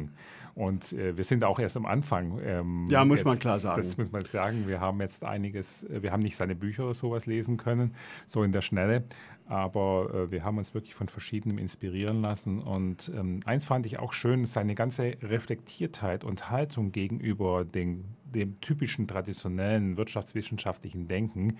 Und 0.58 0.92
äh, 0.92 1.16
wir 1.16 1.22
sind 1.22 1.44
auch 1.44 1.60
erst 1.60 1.76
am 1.76 1.86
Anfang. 1.86 2.40
Ähm, 2.44 2.86
ja, 2.90 3.04
muss 3.04 3.20
jetzt, 3.20 3.26
man 3.26 3.38
klar 3.38 3.58
sagen. 3.58 3.80
Das 3.80 3.96
muss 3.96 4.10
man 4.10 4.24
sagen. 4.24 4.66
Wir 4.66 4.80
haben 4.80 5.00
jetzt 5.00 5.24
einiges, 5.24 5.84
äh, 5.84 6.02
wir 6.02 6.10
haben 6.10 6.22
nicht 6.22 6.36
seine 6.36 6.56
Bücher 6.56 6.84
oder 6.84 6.94
sowas 6.94 7.26
lesen 7.26 7.58
können, 7.58 7.94
so 8.26 8.42
in 8.42 8.50
der 8.50 8.60
Schnelle, 8.60 9.04
aber 9.46 10.12
äh, 10.12 10.30
wir 10.32 10.42
haben 10.42 10.58
uns 10.58 10.74
wirklich 10.74 10.96
von 10.96 11.08
verschiedenem 11.08 11.58
inspirieren 11.58 12.22
lassen. 12.22 12.58
Und 12.58 13.08
ähm, 13.16 13.38
eins 13.44 13.66
fand 13.66 13.86
ich 13.86 14.00
auch 14.00 14.12
schön, 14.12 14.46
seine 14.46 14.74
ganze 14.74 15.12
Reflektiertheit 15.22 16.24
und 16.24 16.50
Haltung 16.50 16.90
gegenüber 16.90 17.64
den, 17.64 18.16
dem 18.24 18.60
typischen 18.60 19.06
traditionellen 19.06 19.96
wirtschaftswissenschaftlichen 19.96 21.06
Denken 21.06 21.56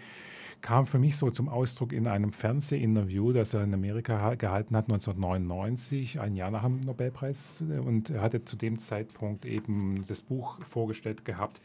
kam 0.60 0.86
für 0.86 0.98
mich 0.98 1.16
so 1.16 1.30
zum 1.30 1.48
Ausdruck 1.48 1.92
in 1.92 2.06
einem 2.06 2.32
Fernsehinterview, 2.32 3.32
das 3.32 3.54
er 3.54 3.62
in 3.62 3.72
Amerika 3.74 4.34
gehalten 4.34 4.76
hat, 4.76 4.84
1999, 4.84 6.20
ein 6.20 6.34
Jahr 6.34 6.50
nach 6.50 6.64
dem 6.64 6.80
Nobelpreis. 6.80 7.62
Und 7.62 8.10
er 8.10 8.22
hatte 8.22 8.44
zu 8.44 8.56
dem 8.56 8.78
Zeitpunkt 8.78 9.44
eben 9.44 10.02
das 10.06 10.20
Buch 10.20 10.58
vorgestellt 10.64 11.24
gehabt, 11.24 11.60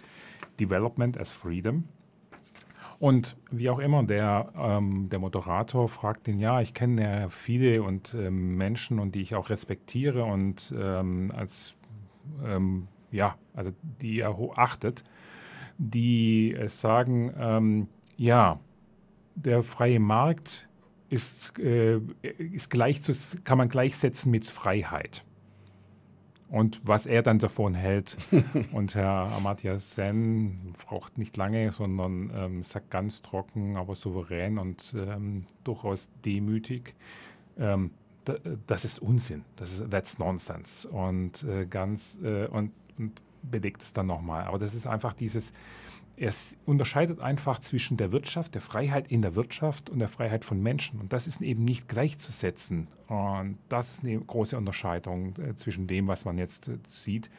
Development 0.60 1.20
as 1.20 1.32
Freedom. 1.32 1.86
Und 3.00 3.36
wie 3.52 3.70
auch 3.70 3.80
immer, 3.80 4.04
der, 4.04 4.54
ähm, 4.56 5.10
der 5.10 5.20
Moderator 5.20 5.90
fragt 5.90 6.28
ihn, 6.28 6.40
ja, 6.40 6.62
ich 6.62 6.74
kenne 6.74 7.02
ja 7.02 7.30
viele 7.30 7.84
und 7.84 8.14
ähm, 8.14 8.56
Menschen 8.56 9.00
und 9.00 9.16
die 9.16 9.22
ich 9.22 9.36
auch 9.36 9.50
respektiere 9.50 10.24
und 10.24 10.74
ähm, 10.78 11.32
als, 11.36 11.76
ähm, 12.46 12.88
ja, 13.12 13.36
also 13.54 13.72
die 14.02 14.22
er 14.22 14.38
achtet, 14.56 15.04
die 15.78 16.54
äh, 16.54 16.70
sagen, 16.70 17.34
ähm, 17.38 17.88
ja, 18.16 18.60
der 19.36 19.64
freie 19.64 20.00
Markt 20.00 20.68
ist, 21.10 21.58
äh, 21.60 22.00
ist 22.22 22.70
gleich 22.70 23.02
zu, 23.02 23.14
kann 23.44 23.58
man 23.58 23.70
gleichsetzen 23.70 24.32
mit 24.32 24.50
Freiheit. 24.50 25.24
Und 26.50 26.82
was 26.86 27.08
er 27.08 27.24
dann 27.24 27.40
davon 27.40 27.74
hält. 27.74 28.18
und 28.74 28.94
Herr 28.96 29.32
Amartya 29.36 29.80
Sen 29.80 30.74
braucht 30.86 31.18
nicht 31.18 31.36
lange, 31.36 31.72
sondern 31.72 32.32
ähm, 32.36 32.64
sagt 32.64 32.92
ganz 32.92 33.22
trocken, 33.22 33.76
aber 33.78 33.96
souverän 33.96 34.60
und 34.60 34.94
ähm, 34.96 35.46
durchaus 35.64 36.10
demütig. 36.26 36.96
Ähm, 37.58 37.92
das 38.68 38.86
ist 38.86 39.00
Unsinn, 39.00 39.44
das 39.58 39.74
ist 39.74 39.92
that's 39.92 40.18
nonsense 40.18 40.88
und 40.88 41.44
äh, 41.44 41.66
ganz 41.66 42.20
äh, 42.24 42.46
und, 42.46 42.72
und 42.98 43.22
belegt 43.44 43.82
es 43.82 43.94
dann 43.94 44.08
nochmal. 44.08 44.46
Aber 44.46 44.58
das 44.58 44.74
ist 44.74 44.88
einfach 44.88 45.14
dieses, 45.14 45.54
er 46.16 46.32
unterscheidet 46.66 47.20
einfach 47.20 47.60
zwischen 47.60 47.98
der 47.98 48.12
Wirtschaft, 48.12 48.54
der 48.54 48.62
Freiheit 48.62 49.12
in 49.12 49.22
der 49.22 49.36
Wirtschaft 49.36 49.90
und 49.90 50.00
der 50.00 50.08
Freiheit 50.08 50.46
von 50.46 50.62
Menschen. 50.62 51.00
Und 51.00 51.12
das 51.12 51.28
ist 51.28 51.42
eben 51.42 51.64
nicht 51.64 51.88
gleichzusetzen. 51.88 52.88
Und 53.08 53.58
das 53.70 53.92
ist 53.92 54.04
eine 54.04 54.20
große 54.20 54.56
Unterscheidung 54.58 55.34
äh, 55.38 55.56
zwischen 55.56 55.88
dem, 55.88 56.08
was 56.08 56.26
man 56.26 56.38
jetzt 56.38 56.68
äh, 56.68 56.78
sieht, 56.88 57.32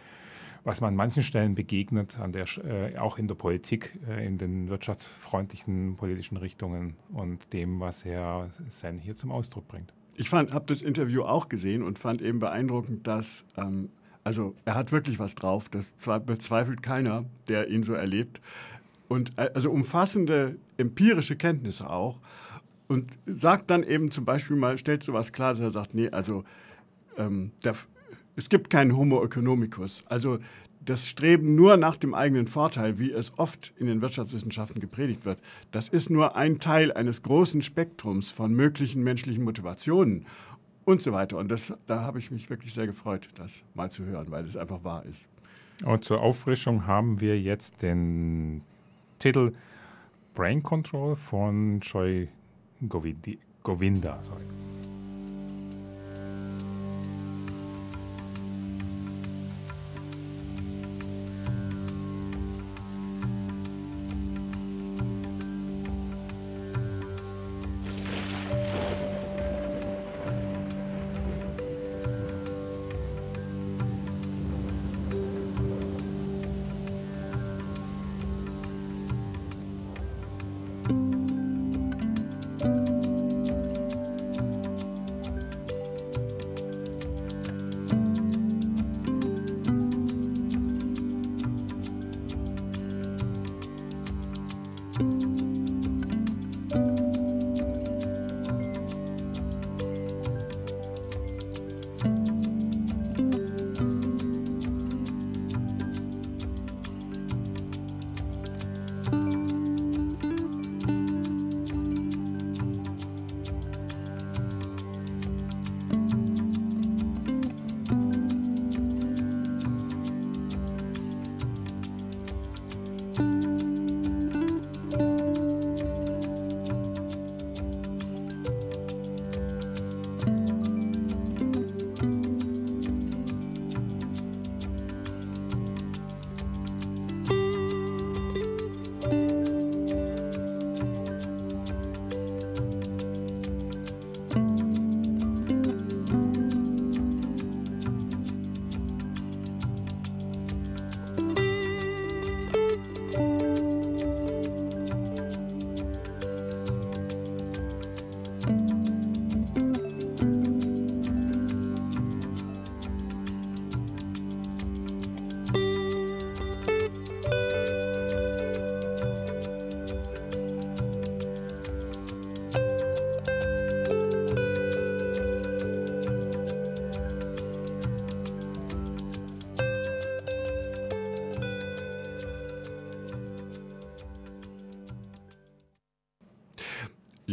was 0.64 0.80
man 0.80 0.88
an 0.88 0.96
manchen 0.96 1.22
Stellen 1.22 1.54
begegnet, 1.54 2.18
an 2.18 2.32
der, 2.32 2.46
äh, 2.64 2.96
auch 2.98 3.18
in 3.18 3.28
der 3.28 3.34
Politik, 3.34 3.98
in 4.18 4.38
den 4.38 4.68
wirtschaftsfreundlichen 4.68 5.94
politischen 5.96 6.36
Richtungen 6.36 6.96
und 7.12 7.52
dem, 7.52 7.80
was 7.80 8.04
Herr 8.04 8.48
Sen 8.68 8.98
hier 8.98 9.14
zum 9.14 9.30
Ausdruck 9.30 9.68
bringt. 9.68 9.92
Ich 10.16 10.32
habe 10.32 10.64
das 10.66 10.80
Interview 10.80 11.22
auch 11.22 11.48
gesehen 11.48 11.82
und 11.82 11.98
fand 11.98 12.22
eben 12.22 12.38
beeindruckend, 12.38 13.06
dass 13.06 13.44
ähm, 13.56 13.90
also 14.24 14.56
er 14.64 14.74
hat 14.74 14.90
wirklich 14.90 15.18
was 15.18 15.34
drauf, 15.34 15.68
das 15.68 15.94
bezweifelt 16.26 16.82
keiner, 16.82 17.26
der 17.48 17.68
ihn 17.68 17.82
so 17.82 17.92
erlebt. 17.92 18.40
Und 19.06 19.38
äh, 19.38 19.50
also 19.54 19.70
umfassende 19.70 20.56
empirische 20.78 21.36
Kenntnisse 21.36 21.88
auch. 21.88 22.20
Und 22.88 23.18
sagt 23.26 23.70
dann 23.70 23.82
eben 23.82 24.10
zum 24.10 24.24
Beispiel 24.24 24.56
mal, 24.56 24.76
stellt 24.78 25.02
sowas 25.02 25.32
klar, 25.32 25.52
dass 25.52 25.60
er 25.60 25.70
sagt, 25.70 25.94
nee, 25.94 26.10
also 26.10 26.44
ähm, 27.16 27.52
der, 27.62 27.74
es 28.36 28.48
gibt 28.48 28.70
keinen 28.70 28.96
Homo 28.96 29.22
economicus. 29.24 30.02
Also 30.08 30.38
das 30.84 31.06
Streben 31.08 31.54
nur 31.54 31.76
nach 31.76 31.96
dem 31.96 32.14
eigenen 32.14 32.46
Vorteil, 32.46 32.98
wie 32.98 33.10
es 33.10 33.38
oft 33.38 33.72
in 33.78 33.86
den 33.86 34.02
Wirtschaftswissenschaften 34.02 34.80
gepredigt 34.80 35.24
wird, 35.24 35.38
das 35.72 35.88
ist 35.88 36.10
nur 36.10 36.36
ein 36.36 36.58
Teil 36.58 36.92
eines 36.92 37.22
großen 37.22 37.62
Spektrums 37.62 38.30
von 38.30 38.52
möglichen 38.52 39.02
menschlichen 39.02 39.44
Motivationen 39.44 40.26
und 40.84 41.02
so 41.02 41.12
weiter. 41.12 41.38
Und 41.38 41.50
das, 41.50 41.72
da 41.86 42.00
habe 42.00 42.18
ich 42.18 42.30
mich 42.30 42.50
wirklich 42.50 42.72
sehr 42.74 42.86
gefreut, 42.86 43.28
das 43.36 43.62
mal 43.74 43.90
zu 43.90 44.04
hören, 44.04 44.30
weil 44.30 44.44
es 44.46 44.56
einfach 44.56 44.84
wahr 44.84 45.04
ist. 45.04 45.28
Und 45.84 46.04
zur 46.04 46.20
Auffrischung 46.20 46.86
haben 46.86 47.20
wir 47.20 47.40
jetzt 47.40 47.82
den 47.82 48.62
Titel 49.18 49.52
Brain 50.34 50.62
Control 50.62 51.16
von 51.16 51.80
Joy 51.80 52.28
Govinda. 52.88 54.22
Sorry. 54.22 54.42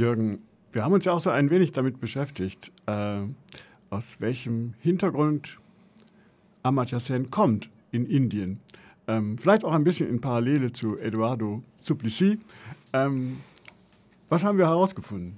Jürgen, 0.02 0.40
wir 0.72 0.84
haben 0.84 0.94
uns 0.94 1.06
ja 1.06 1.12
auch 1.12 1.20
so 1.20 1.30
ein 1.30 1.52
wenig 1.52 1.74
damit 1.74 2.00
beschäftigt, 2.00 2.72
äh, 2.88 3.20
aus 3.92 4.20
welchem 4.20 4.74
Hintergrund 4.80 5.60
Amartya 6.64 7.00
Sen 7.00 7.30
kommt 7.30 7.70
in 7.92 8.08
Indien. 8.08 8.60
Ähm, 9.08 9.38
vielleicht 9.38 9.64
auch 9.64 9.74
ein 9.74 9.84
bisschen 9.84 10.10
in 10.10 10.20
Parallele 10.20 10.72
zu 10.72 10.98
Eduardo 10.98 11.62
Suplicy. 11.84 12.40
Ähm, 12.94 13.38
was 14.28 14.44
haben 14.44 14.58
wir 14.58 14.66
herausgefunden? 14.66 15.38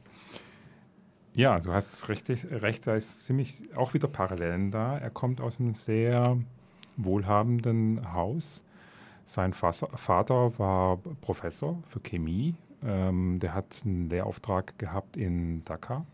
Ja, 1.33 1.59
du 1.59 1.73
hast 1.73 2.07
richtig 2.07 2.45
recht, 2.49 2.87
da 2.87 2.95
ist 2.95 3.25
ziemlich 3.25 3.65
auch 3.75 3.93
wieder 3.93 4.07
Parallelen 4.07 4.71
da. 4.71 4.97
Er 4.97 5.09
kommt 5.09 5.41
aus 5.41 5.59
einem 5.59 5.73
sehr 5.73 6.37
wohlhabenden 6.95 7.99
Haus. 8.13 8.63
Sein 9.25 9.51
Vater 9.51 10.57
war 10.57 10.99
Professor 11.19 11.83
für 11.89 11.99
Chemie. 11.99 12.55
Ähm, 12.85 13.39
der 13.39 13.53
hat 13.53 13.81
einen 13.85 14.09
Lehrauftrag 14.09 14.77
gehabt 14.77 15.17
in 15.17 15.63
Dhaka. 15.65 16.05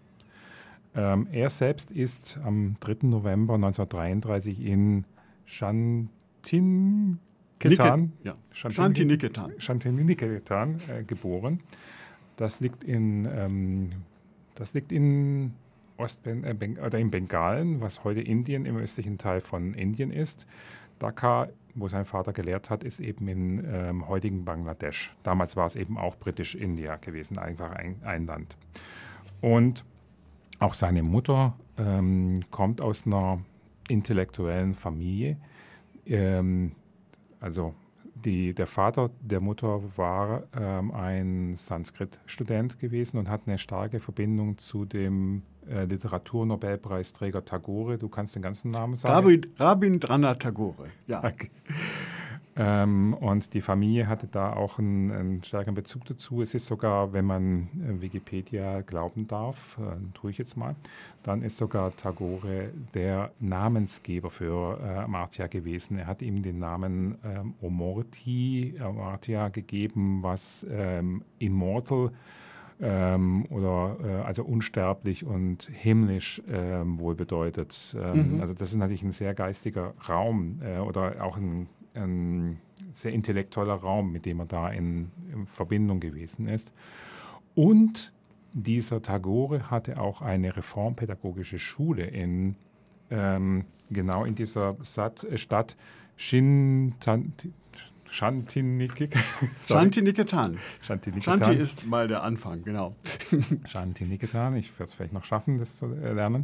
Ähm, 0.96 1.28
er 1.32 1.50
selbst 1.50 1.92
ist 1.92 2.40
am 2.44 2.76
3. 2.80 3.08
November 3.08 3.56
1933 3.56 4.66
in 4.66 5.06
Shantiniketan, 5.46 8.14
ja. 8.24 8.34
Shantiniketan. 8.52 9.54
Shantiniketan 9.58 10.78
äh, 10.90 11.04
geboren. 11.04 11.60
Das 12.36 12.60
liegt 12.60 12.84
in, 12.84 13.28
ähm, 13.32 13.92
das 14.56 14.74
liegt 14.74 14.92
in 14.92 15.54
Ostben 15.98 16.44
äh, 16.44 16.56
oder 16.84 16.98
in 16.98 17.12
Bengalen, 17.12 17.82
was 17.82 18.04
heute 18.04 18.22
Indien 18.22 18.66
im 18.66 18.78
östlichen 18.78 19.18
Teil 19.18 19.42
von 19.42 19.74
Indien 19.74 20.12
ist. 20.12 20.48
Dhaka, 21.00 21.50
wo 21.80 21.88
sein 21.88 22.06
Vater 22.06 22.34
gelehrt 22.34 22.70
hat, 22.70 22.84
ist 22.84 23.00
eben 23.00 23.28
in 23.28 23.65
ähm, 23.72 24.08
heutigen 24.08 24.46
Bangladesch. 24.46 25.15
Damals 25.24 25.56
war 25.56 25.65
es 25.65 25.76
eben 25.76 25.98
auch 25.98 26.15
britisch-India 26.18 26.98
gewesen, 26.98 27.38
einfach 27.38 27.72
ein, 27.72 28.02
ein, 28.04 28.26
Land. 28.26 28.58
Und 29.42 29.86
auch 30.60 30.74
seine 30.74 31.04
Mutter 31.04 31.58
ähm, 31.78 32.36
kommt 32.52 32.82
aus 32.82 33.06
einer 33.06 33.39
intellektuellen 33.88 34.76
Familie. 34.76 35.38
Ähm, 36.06 36.74
also 37.39 37.74
die, 38.26 38.54
der 38.54 38.68
Vater 38.68 39.10
der 39.22 39.39
Mutter 39.39 39.82
war 39.98 40.44
ähm, 40.58 40.92
ein 40.92 41.56
Sanskrit-Student 41.56 42.80
gewesen 42.80 43.18
und 43.18 43.30
hat 43.30 43.48
eine 43.48 43.58
starke 43.58 44.00
Verbindung 44.00 44.58
zu 44.58 44.86
dem 44.86 45.44
äh, 45.69 45.86
Literaturnobelpreisträger 45.86 47.45
Tagore. 47.45 47.97
Du 47.97 48.10
kannst 48.10 48.36
den 48.36 48.41
ganzen 48.41 48.71
Namen 48.71 48.95
sagen. 48.95 49.41
Rabindranath 49.58 50.41
Tagore, 50.41 50.88
ja. 51.08 51.23
Okay. 51.29 51.49
Ähm, 52.60 53.13
und 53.13 53.53
die 53.53 53.62
Familie 53.62 54.08
hatte 54.08 54.27
da 54.27 54.51
auch 54.51 54.79
einen, 54.79 55.12
einen, 55.12 55.43
stärkeren 55.45 55.75
Bezug 55.75 56.03
dazu. 56.03 56.41
Es 56.41 56.53
ist 56.53 56.65
sogar, 56.65 57.13
wenn 57.13 57.23
man 57.23 57.69
äh, 57.88 58.01
Wikipedia 58.01 58.82
glauben 58.82 59.27
darf, 59.27 59.77
äh, 59.79 59.95
tue 60.13 60.32
ich 60.32 60.38
jetzt 60.38 60.58
mal, 60.58 60.75
dann 61.23 61.41
ist 61.41 61.55
sogar 61.55 61.95
Tagore 61.95 62.71
der 62.93 63.32
Namensgeber 63.39 64.29
für 64.29 64.77
äh, 64.84 64.89
Amartya 64.97 65.47
gewesen. 65.47 65.99
Er 65.99 66.08
hat 66.08 66.21
ihm 66.21 66.41
den 66.41 66.60
Namen 66.60 67.17
ähm, 67.23 67.53
Omorti 67.62 68.75
Amartya 68.77 69.47
gegeben, 69.47 70.21
was 70.21 70.67
ähm, 70.69 71.23
Immortal 71.38 72.12
ähm, 72.80 73.46
oder 73.50 73.98
äh, 74.04 74.26
also 74.26 74.44
unsterblich 74.44 75.26
und 75.26 75.70
himmlisch 75.74 76.42
ähm, 76.50 77.00
wohl 77.00 77.15
bedeutet. 77.15 77.96
Ähm, 78.00 78.36
mhm. 78.36 78.42
Also 78.42 78.54
das 78.54 78.72
ist 78.72 78.78
natürlich 78.78 79.04
ein 79.04 79.12
sehr 79.12 79.34
geistiger 79.34 79.94
Raum 80.08 80.62
äh, 80.63 80.80
oder 80.80 81.24
auch 81.24 81.38
ein 81.38 81.68
ein 81.96 82.60
sehr 82.94 83.12
intellektueller 83.12 83.74
Raum, 83.74 84.12
mit 84.12 84.26
dem 84.26 84.39
er 84.39 84.46
da 84.46 84.70
in, 84.70 85.12
in 85.32 85.48
Verbindung 85.48 86.00
gewesen 86.00 86.48
ist. 86.48 86.74
Und 87.56 88.13
dieser 88.54 89.02
Tagore 89.02 89.70
hatte 89.70 90.00
auch 90.00 90.22
eine 90.22 90.56
reformpädagogische 90.56 91.60
Schule 91.60 92.06
in 92.06 92.56
ähm, 93.12 93.65
genau 93.89 94.24
in 94.24 94.36
dieser 94.36 94.78
Stadt 94.84 95.76
Shintan, 96.15 97.34
Shantiniketan. 99.67 100.58
Shantiniketan. 100.82 101.39
Shanti 101.39 101.56
ist 101.56 101.86
mal 101.86 102.08
der 102.08 102.24
Anfang, 102.24 102.63
genau. 102.63 102.95
Shantiniketan, 103.65 104.56
ich 104.56 104.72
werde 104.74 104.86
es 104.86 104.93
vielleicht 104.93 105.13
noch 105.13 105.26
schaffen, 105.26 105.58
das 105.58 105.76
zu 105.76 105.88
lernen, 105.88 106.43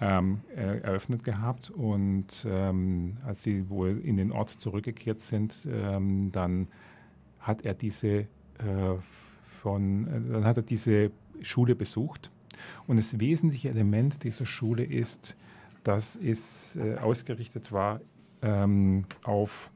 ähm, 0.00 0.40
eröffnet 0.54 1.24
gehabt. 1.24 1.70
Und 1.70 2.46
ähm, 2.48 3.16
als 3.26 3.42
sie 3.42 3.68
wohl 3.68 4.00
in 4.04 4.16
den 4.16 4.30
Ort 4.30 4.50
zurückgekehrt 4.50 5.20
sind, 5.20 5.66
ähm, 5.70 6.30
dann 6.30 6.68
hat 7.40 7.62
er 7.62 7.74
diese 7.74 8.08
äh, 8.08 8.26
von, 9.62 10.06
äh, 10.06 10.32
dann 10.32 10.44
hat 10.44 10.56
er 10.56 10.62
diese 10.62 11.10
Schule 11.40 11.74
besucht. 11.74 12.30
Und 12.86 12.96
das 12.96 13.18
wesentliche 13.18 13.70
Element 13.70 14.22
dieser 14.22 14.46
Schule 14.46 14.84
ist, 14.84 15.36
dass 15.82 16.16
es 16.16 16.76
äh, 16.76 16.96
ausgerichtet 16.96 17.72
war 17.72 18.00
ähm, 18.42 19.04
auf 19.24 19.71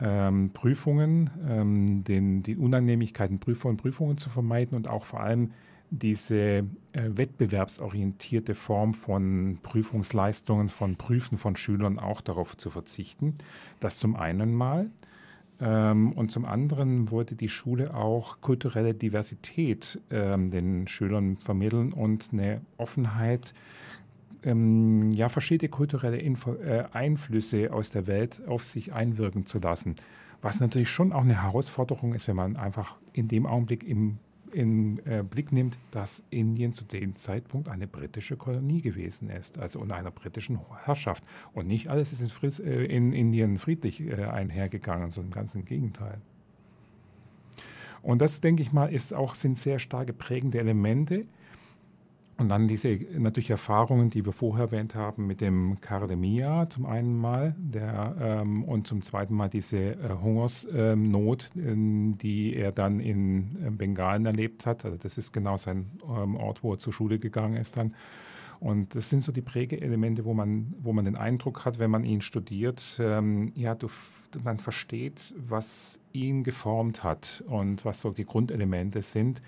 ähm, 0.00 0.50
Prüfungen, 0.52 1.30
ähm, 1.48 2.04
den, 2.04 2.42
die 2.42 2.56
Unannehmlichkeiten 2.56 3.40
und 3.64 3.76
Prüfungen 3.76 4.18
zu 4.18 4.30
vermeiden 4.30 4.76
und 4.76 4.88
auch 4.88 5.04
vor 5.04 5.20
allem 5.20 5.52
diese 5.90 6.36
äh, 6.36 6.64
wettbewerbsorientierte 6.92 8.54
Form 8.54 8.94
von 8.94 9.58
Prüfungsleistungen, 9.62 10.68
von 10.68 10.96
Prüfen 10.96 11.38
von 11.38 11.56
Schülern 11.56 11.98
auch 11.98 12.20
darauf 12.20 12.56
zu 12.56 12.70
verzichten. 12.70 13.34
Das 13.80 13.98
zum 13.98 14.14
einen 14.14 14.54
mal. 14.54 14.90
Ähm, 15.60 16.12
und 16.12 16.30
zum 16.30 16.44
anderen 16.44 17.10
wollte 17.10 17.34
die 17.34 17.48
Schule 17.48 17.94
auch 17.94 18.40
kulturelle 18.40 18.94
Diversität 18.94 20.00
ähm, 20.10 20.50
den 20.50 20.86
Schülern 20.86 21.38
vermitteln 21.38 21.92
und 21.92 22.28
eine 22.32 22.60
Offenheit 22.76 23.54
ähm, 24.44 25.10
ja, 25.12 25.28
verschiedene 25.28 25.68
kulturelle 25.68 26.18
Info 26.18 26.54
äh, 26.54 26.84
Einflüsse 26.92 27.72
aus 27.72 27.90
der 27.90 28.06
Welt 28.06 28.42
auf 28.46 28.64
sich 28.64 28.92
einwirken 28.92 29.46
zu 29.46 29.58
lassen. 29.58 29.96
Was 30.40 30.60
natürlich 30.60 30.88
schon 30.88 31.12
auch 31.12 31.22
eine 31.22 31.42
Herausforderung 31.42 32.14
ist, 32.14 32.28
wenn 32.28 32.36
man 32.36 32.56
einfach 32.56 32.96
in 33.12 33.28
dem 33.28 33.46
Augenblick 33.46 33.84
im 33.84 34.18
in 34.52 35.04
äh, 35.06 35.22
Blick 35.22 35.52
nimmt, 35.52 35.78
dass 35.90 36.24
Indien 36.30 36.72
zu 36.72 36.84
dem 36.84 37.14
Zeitpunkt 37.16 37.68
eine 37.68 37.86
britische 37.86 38.36
Kolonie 38.36 38.80
gewesen 38.80 39.30
ist, 39.30 39.58
also 39.58 39.80
unter 39.80 39.96
einer 39.96 40.10
britischen 40.10 40.58
Herrschaft. 40.84 41.24
Und 41.52 41.66
nicht 41.66 41.88
alles 41.88 42.12
ist 42.12 42.20
in, 42.20 42.28
Fris 42.28 42.58
äh, 42.58 42.84
in 42.84 43.12
Indien 43.12 43.58
friedlich 43.58 44.00
äh, 44.00 44.24
einhergegangen, 44.24 45.10
sondern 45.10 45.32
ganz 45.32 45.54
im 45.54 45.64
Gegenteil. 45.64 46.20
Und 48.02 48.22
das, 48.22 48.40
denke 48.40 48.62
ich 48.62 48.72
mal, 48.72 48.86
ist 48.86 49.12
auch, 49.12 49.34
sind 49.34 49.58
sehr 49.58 49.78
starke 49.78 50.12
prägende 50.12 50.58
Elemente, 50.58 51.26
und 52.38 52.48
dann 52.50 52.68
diese 52.68 53.00
natürlich 53.18 53.50
Erfahrungen, 53.50 54.10
die 54.10 54.24
wir 54.24 54.32
vorher 54.32 54.66
erwähnt 54.66 54.94
haben 54.94 55.26
mit 55.26 55.40
dem 55.40 55.80
Cardemia 55.80 56.68
zum 56.68 56.86
einen 56.86 57.16
Mal 57.16 57.56
der, 57.58 58.14
ähm, 58.20 58.62
und 58.62 58.86
zum 58.86 59.02
zweiten 59.02 59.34
Mal 59.34 59.48
diese 59.48 59.78
äh, 59.78 60.16
Hungersnot, 60.22 61.50
ähm, 61.56 62.16
die 62.16 62.54
er 62.54 62.70
dann 62.70 63.00
in 63.00 63.50
äh, 63.60 63.70
Bengalen 63.70 64.24
erlebt 64.24 64.66
hat. 64.66 64.84
Also 64.84 64.96
das 64.96 65.18
ist 65.18 65.32
genau 65.32 65.56
sein 65.56 65.90
ähm, 66.08 66.36
Ort, 66.36 66.62
wo 66.62 66.74
er 66.74 66.78
zur 66.78 66.92
Schule 66.92 67.18
gegangen 67.18 67.56
ist 67.56 67.76
dann. 67.76 67.92
Und 68.60 68.94
das 68.94 69.10
sind 69.10 69.22
so 69.22 69.32
die 69.32 69.42
Prägeelemente, 69.42 70.24
wo 70.24 70.32
man, 70.32 70.74
wo 70.80 70.92
man 70.92 71.04
den 71.04 71.16
Eindruck 71.16 71.64
hat, 71.64 71.80
wenn 71.80 71.90
man 71.90 72.04
ihn 72.04 72.20
studiert, 72.20 73.00
ähm, 73.00 73.52
ja, 73.56 73.74
du, 73.74 73.88
man 74.44 74.58
versteht, 74.58 75.34
was 75.36 76.00
ihn 76.12 76.44
geformt 76.44 77.02
hat 77.02 77.42
und 77.46 77.84
was 77.84 78.00
so 78.00 78.10
die 78.10 78.24
Grundelemente 78.24 79.02
sind. 79.02 79.40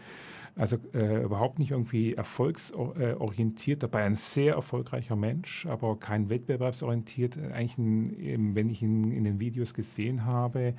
Also 0.61 0.77
äh, 0.92 1.23
überhaupt 1.23 1.59
nicht 1.59 1.70
irgendwie 1.70 2.12
erfolgsorientiert, 2.12 3.83
dabei 3.83 4.03
ein 4.03 4.14
sehr 4.14 4.57
erfolgreicher 4.57 5.16
Mensch, 5.16 5.64
aber 5.64 5.99
kein 5.99 6.29
wettbewerbsorientiert. 6.29 7.38
Eigentlich, 7.38 7.79
ein, 7.79 8.55
wenn 8.55 8.68
ich 8.68 8.83
ihn 8.83 9.11
in 9.11 9.25
den 9.25 9.40
Videos 9.40 9.73
gesehen 9.73 10.27
habe, 10.27 10.75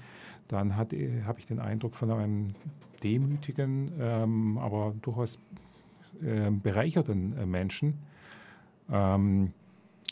dann 0.48 0.70
äh, 0.70 1.24
habe 1.24 1.40
ich 1.40 1.48
den 1.48 1.60
Eindruck 1.60 1.96
von 1.96 2.12
einem 2.12 2.50
demütigen, 3.02 3.92
ähm, 4.00 4.60
aber 4.60 4.94
durchaus 5.02 5.40
äh, 6.22 6.52
bereicherten 6.52 7.50
Menschen. 7.50 7.96
Ähm, 8.92 9.52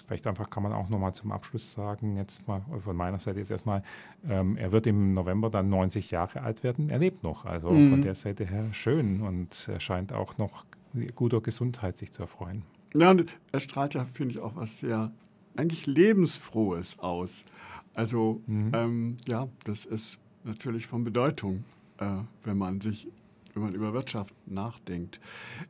Vielleicht 0.10 0.26
einfach 0.26 0.50
kann 0.50 0.63
man 0.63 0.74
auch 0.74 0.89
nochmal 0.89 1.13
zum 1.13 1.32
Abschluss 1.32 1.72
sagen, 1.72 2.17
jetzt 2.17 2.48
mal 2.48 2.63
von 2.80 2.95
meiner 2.95 3.19
Seite 3.19 3.38
jetzt 3.38 3.52
erstmal, 3.52 3.84
ähm, 4.28 4.58
er 4.58 4.72
wird 4.72 4.88
im 4.88 5.13
November 5.13 5.52
dann 5.52 5.69
90 5.69 6.10
Jahre 6.10 6.41
alt 6.41 6.63
werden. 6.63 6.89
Er 6.89 6.98
lebt 6.98 7.22
noch. 7.22 7.45
Also 7.45 7.69
mhm. 7.69 7.91
von 7.91 8.02
der 8.02 8.15
Seite 8.15 8.43
her 8.43 8.74
schön 8.74 9.22
und 9.22 9.69
er 9.72 9.80
scheint 9.80 10.12
auch 10.12 10.39
noch 10.39 10.65
guter 11.13 11.41
Gesundheit 11.41 11.95
sich 11.95 12.12
zu 12.12 12.24
erfreuen. 12.24 12.63
Ja, 12.95 13.12
und 13.12 13.26
er 13.52 13.60
strahlt 13.60 13.93
ja, 13.93 14.04
finde 14.06 14.34
ich, 14.34 14.39
auch 14.39 14.56
was 14.56 14.80
sehr 14.80 15.12
eigentlich 15.56 15.86
Lebensfrohes 15.86 16.98
aus. 16.98 17.45
Also 17.93 18.41
mhm. 18.48 18.72
ähm, 18.74 19.17
ja, 19.28 19.48
das 19.65 19.86
ist 19.86 20.19
natürlich 20.43 20.88
von 20.88 21.04
Bedeutung, 21.04 21.65
äh, 22.00 22.15
wenn 22.41 22.58
man 22.58 22.82
sich, 22.82 23.08
wenn 23.54 23.62
man 23.62 23.74
über 23.74 23.93
Wirtschaft 23.93 24.34
nachdenkt. 24.48 25.19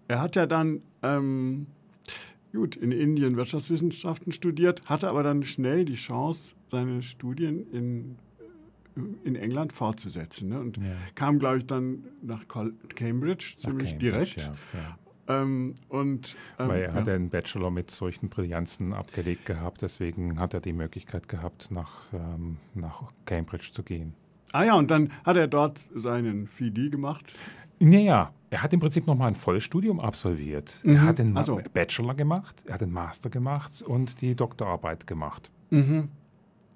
Er 0.07 0.21
hat 0.21 0.37
ja 0.37 0.45
dann 0.45 0.81
ähm, 1.03 1.67
gut 2.53 2.75
in 2.75 2.91
Indien 2.91 3.35
Wirtschaftswissenschaften 3.35 4.31
studiert, 4.31 4.81
hatte 4.85 5.09
aber 5.09 5.23
dann 5.23 5.43
schnell 5.43 5.85
die 5.85 5.95
Chance, 5.95 6.55
seine 6.67 7.01
Studien 7.03 7.71
in 7.71 8.17
in 9.23 9.35
England 9.35 9.73
fortzusetzen. 9.73 10.49
Ne? 10.49 10.59
Und 10.59 10.77
ja. 10.77 10.83
kam, 11.15 11.39
glaube 11.39 11.59
ich, 11.59 11.65
dann 11.65 12.03
nach 12.21 12.47
Cambridge 12.47 13.55
ziemlich 13.57 13.91
Cambridge, 13.91 13.97
direkt. 13.97 14.37
Ja, 14.37 14.53
ja. 14.73 14.97
Ähm, 15.29 15.75
und, 15.89 16.35
ähm, 16.57 16.67
Weil 16.69 16.81
er 16.81 16.93
hat 16.93 17.07
einen 17.07 17.29
Bachelor 17.29 17.69
mit 17.69 17.91
solchen 17.91 18.29
Brillanzen 18.29 18.93
abgelegt 18.93 19.45
gehabt, 19.45 19.83
deswegen 19.83 20.39
hat 20.39 20.55
er 20.55 20.59
die 20.59 20.73
Möglichkeit 20.73 21.29
gehabt, 21.29 21.69
nach, 21.69 22.11
ähm, 22.13 22.57
nach 22.73 23.03
Cambridge 23.25 23.69
zu 23.71 23.83
gehen. 23.83 24.13
Ah 24.51 24.63
ja, 24.63 24.73
und 24.73 24.89
dann 24.89 25.11
hat 25.23 25.37
er 25.37 25.47
dort 25.47 25.77
seinen 25.77 26.47
FIDI 26.47 26.89
gemacht. 26.89 27.33
Naja, 27.79 28.33
er 28.49 28.63
hat 28.63 28.73
im 28.73 28.79
Prinzip 28.79 29.05
nochmal 29.05 29.29
ein 29.29 29.35
Vollstudium 29.35 29.99
absolviert. 29.99 30.81
Mhm. 30.83 30.95
Er 30.95 31.01
hat 31.03 31.19
den 31.19 31.37
also. 31.37 31.61
Bachelor 31.73 32.15
gemacht, 32.15 32.63
er 32.65 32.75
hat 32.75 32.81
den 32.81 32.91
Master 32.91 33.29
gemacht 33.29 33.81
und 33.81 34.21
die 34.21 34.35
Doktorarbeit 34.35 35.07
gemacht. 35.07 35.51
Mhm. 35.69 36.09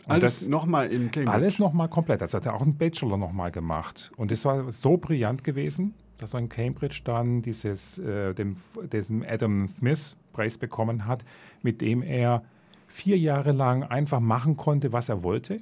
Alles 0.05 0.47
nochmal 0.47 0.91
in 0.91 1.11
Cambridge? 1.11 1.31
Alles 1.31 1.59
nochmal 1.59 1.87
komplett. 1.87 2.21
Also 2.21 2.37
hat 2.37 2.45
er 2.45 2.55
auch 2.55 2.61
einen 2.61 2.75
Bachelor 2.75 3.17
nochmal 3.17 3.51
gemacht. 3.51 4.11
Und 4.17 4.31
es 4.31 4.43
war 4.45 4.69
so 4.71 4.97
brillant 4.97 5.43
gewesen, 5.43 5.93
dass 6.17 6.33
er 6.33 6.41
in 6.41 6.49
Cambridge 6.49 7.01
dann 7.03 7.41
dieses, 7.41 7.99
äh, 7.99 8.33
dem, 8.33 8.55
diesen 8.91 9.25
Adam 9.25 9.67
Smith 9.67 10.17
Preis 10.33 10.57
bekommen 10.57 11.05
hat, 11.05 11.23
mit 11.61 11.81
dem 11.81 12.01
er 12.01 12.43
vier 12.87 13.17
Jahre 13.17 13.51
lang 13.51 13.83
einfach 13.83 14.19
machen 14.19 14.57
konnte, 14.57 14.91
was 14.91 15.09
er 15.09 15.23
wollte. 15.23 15.61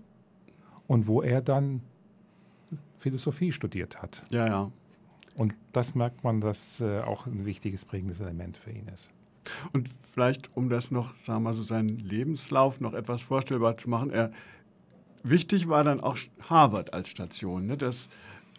Und 0.88 1.08
wo 1.08 1.22
er 1.22 1.42
dann 1.42 1.82
Philosophie 2.98 3.52
studiert 3.52 4.02
hat. 4.02 4.24
Ja, 4.32 4.48
ja. 4.48 4.72
Und 5.38 5.56
das 5.72 5.96
merkt 5.96 6.24
man, 6.24 6.42
dass 6.42 6.82
äh, 6.82 7.00
auch 7.00 7.26
ein 7.26 7.46
wichtiges 7.46 7.86
prägendes 7.86 8.20
Element 8.20 8.58
für 8.58 8.72
ihn 8.72 8.88
ist. 8.94 9.12
Und 9.74 9.90
vielleicht, 10.02 10.56
um 10.56 10.70
das 10.70 10.92
noch, 10.92 11.18
sagen 11.18 11.40
wir 11.40 11.50
mal 11.50 11.54
so, 11.54 11.64
seinen 11.64 11.98
Lebenslauf 11.98 12.80
noch 12.80 12.94
etwas 12.94 13.22
vorstellbar 13.22 13.78
zu 13.78 13.90
machen, 13.90 14.12
er, 14.12 14.32
wichtig 15.24 15.68
war 15.68 15.84
dann 15.84 16.00
auch 16.00 16.18
Harvard 16.50 16.94
als 16.94 17.10
Station. 17.10 17.66
Ne? 17.66 17.78
Das, 17.78 18.10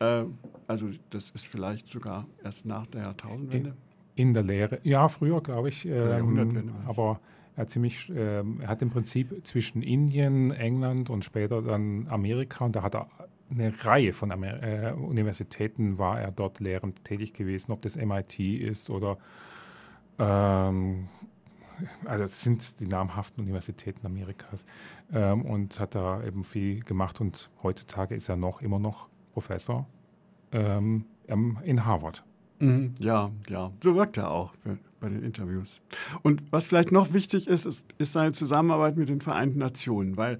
äh, 0.00 0.24
also 0.66 0.88
das 1.10 1.30
ist 1.30 1.46
vielleicht 1.46 1.88
sogar 1.88 2.26
erst 2.42 2.66
nach 2.66 2.86
der 2.86 3.02
Jahrtausendwende. 3.04 3.74
In, 4.16 4.28
in 4.28 4.34
der 4.34 4.42
Lehre, 4.42 4.80
ja, 4.82 5.08
früher 5.08 5.40
glaube 5.40 5.68
ich. 5.68 5.86
Ähm, 5.86 6.72
aber 6.86 7.20
er 7.54 7.62
hat, 7.62 7.70
ziemlich, 7.70 8.10
äh, 8.10 8.40
er 8.40 8.68
hat 8.68 8.82
im 8.82 8.90
Prinzip 8.90 9.46
zwischen 9.46 9.82
Indien, 9.82 10.50
England 10.52 11.10
und 11.10 11.24
später 11.24 11.62
dann 11.62 12.06
Amerika 12.08 12.64
und 12.64 12.74
da 12.74 12.82
hat 12.82 12.94
er 12.94 13.08
eine 13.52 13.72
Reihe 13.84 14.12
von 14.12 14.32
Amer 14.32 14.62
äh, 14.62 14.92
Universitäten 14.92 15.98
war 15.98 16.20
er 16.20 16.30
dort 16.30 16.60
lehrend 16.60 17.04
tätig 17.04 17.32
gewesen, 17.32 17.72
ob 17.72 17.82
das 17.82 17.96
MIT 17.96 18.38
ist 18.38 18.90
oder 18.90 19.18
ähm, 20.18 21.08
also 22.04 22.24
es 22.24 22.40
sind 22.40 22.80
die 22.80 22.86
namhaften 22.86 23.42
Universitäten 23.42 24.06
Amerikas 24.06 24.64
ähm, 25.12 25.42
und 25.42 25.80
hat 25.80 25.94
da 25.94 26.22
eben 26.24 26.44
viel 26.44 26.80
gemacht 26.80 27.20
und 27.20 27.50
heutzutage 27.62 28.14
ist 28.14 28.28
er 28.28 28.36
noch 28.36 28.62
immer 28.62 28.78
noch 28.78 29.08
Professor 29.32 29.86
ähm, 30.52 31.06
in 31.64 31.84
Harvard. 31.84 32.24
Mhm, 32.58 32.94
ja, 33.00 33.30
ja, 33.48 33.72
so 33.82 33.94
wirkt 33.96 34.18
er 34.18 34.30
auch 34.30 34.52
bei 35.00 35.08
den 35.08 35.22
Interviews. 35.22 35.82
Und 36.22 36.44
was 36.52 36.68
vielleicht 36.68 36.92
noch 36.92 37.12
wichtig 37.12 37.48
ist, 37.48 37.64
ist, 37.64 37.86
ist 37.98 38.12
seine 38.12 38.32
Zusammenarbeit 38.32 38.96
mit 38.96 39.08
den 39.08 39.20
Vereinten 39.20 39.58
Nationen, 39.58 40.16
weil 40.16 40.38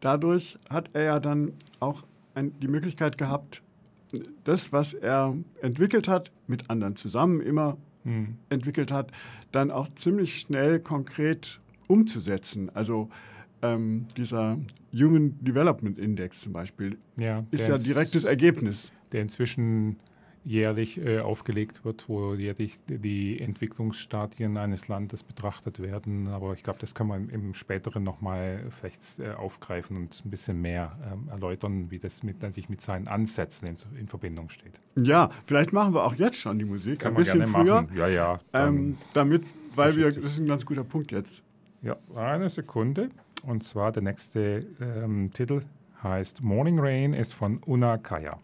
dadurch 0.00 0.58
hat 0.68 0.90
er 0.92 1.02
ja 1.02 1.18
dann 1.18 1.52
auch 1.80 2.02
ein, 2.34 2.58
die 2.60 2.68
Möglichkeit 2.68 3.18
gehabt, 3.18 3.62
das, 4.44 4.72
was 4.72 4.94
er 4.94 5.34
entwickelt 5.60 6.08
hat, 6.08 6.30
mit 6.46 6.68
anderen 6.70 6.96
zusammen 6.96 7.40
immer 7.40 7.78
mhm. 8.04 8.36
entwickelt 8.48 8.92
hat, 8.92 9.10
dann 9.52 9.70
auch 9.70 9.88
ziemlich 9.94 10.40
schnell 10.40 10.80
konkret 10.80 11.60
umzusetzen. 11.86 12.70
Also 12.74 13.08
ähm, 13.62 14.06
dieser 14.16 14.58
Human 14.92 15.38
Development 15.40 15.98
Index 15.98 16.42
zum 16.42 16.52
Beispiel 16.52 16.98
ja, 17.18 17.44
ist 17.50 17.68
ja 17.68 17.76
direktes 17.76 18.24
Ergebnis. 18.24 18.92
Der 19.12 19.22
inzwischen 19.22 19.96
jährlich 20.44 20.98
äh, 20.98 21.20
aufgelegt 21.20 21.84
wird, 21.84 22.08
wo 22.08 22.34
jährlich 22.34 22.80
die 22.86 23.40
Entwicklungsstadien 23.40 24.56
eines 24.56 24.88
Landes 24.88 25.22
betrachtet 25.22 25.80
werden. 25.80 26.28
Aber 26.28 26.54
ich 26.54 26.62
glaube, 26.62 26.78
das 26.80 26.94
kann 26.94 27.06
man 27.06 27.28
im 27.28 27.54
späteren 27.54 28.02
nochmal 28.02 28.64
vielleicht 28.70 29.20
äh, 29.20 29.32
aufgreifen 29.32 29.96
und 29.96 30.22
ein 30.24 30.30
bisschen 30.30 30.60
mehr 30.60 30.98
ähm, 31.12 31.28
erläutern, 31.28 31.90
wie 31.90 31.98
das 31.98 32.22
mit, 32.22 32.42
natürlich 32.42 32.68
mit 32.68 32.80
seinen 32.80 33.08
Ansätzen 33.08 33.68
in, 33.68 33.76
in, 33.98 34.08
Verbindung 34.08 34.48
steht. 34.48 34.80
Ja, 34.96 35.30
vielleicht 35.46 35.72
machen 35.72 35.94
wir 35.94 36.04
auch 36.04 36.14
jetzt 36.14 36.38
schon 36.38 36.58
die 36.58 36.64
Musik 36.64 37.00
kann 37.00 37.12
ein 37.12 37.16
bisschen 37.16 37.40
gerne 37.40 37.52
früher. 37.52 37.82
Machen. 37.82 37.96
Ja, 37.96 38.08
ja. 38.08 38.40
Ähm, 38.52 38.98
damit, 39.14 39.44
weil 39.74 39.94
wir, 39.96 40.06
das 40.06 40.16
ist 40.16 40.38
ein 40.38 40.46
ganz 40.46 40.66
guter 40.66 40.84
Punkt 40.84 41.12
jetzt. 41.12 41.42
Ja, 41.82 41.96
eine 42.16 42.50
Sekunde. 42.50 43.08
Und 43.44 43.64
zwar 43.64 43.90
der 43.92 44.02
nächste 44.02 44.66
ähm, 44.80 45.30
Titel 45.32 45.62
heißt 46.02 46.42
Morning 46.42 46.78
Rain, 46.78 47.12
ist 47.12 47.34
von 47.34 47.60
Una 47.66 47.98
Kaya. 47.98 48.38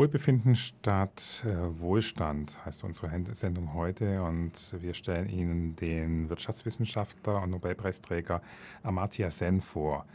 Wohlbefinden 0.00 0.56
statt 0.56 1.44
äh, 1.46 1.78
Wohlstand 1.78 2.64
heißt 2.64 2.84
unsere 2.84 3.10
Sendung 3.34 3.74
heute 3.74 4.22
und 4.22 4.74
wir 4.80 4.94
stellen 4.94 5.28
Ihnen 5.28 5.76
den 5.76 6.30
Wirtschaftswissenschaftler 6.30 7.42
und 7.42 7.50
Nobelpreisträger 7.50 8.40
Amartya 8.82 9.28
Sen 9.28 9.60
vor. 9.60 10.06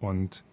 Und 0.00 0.44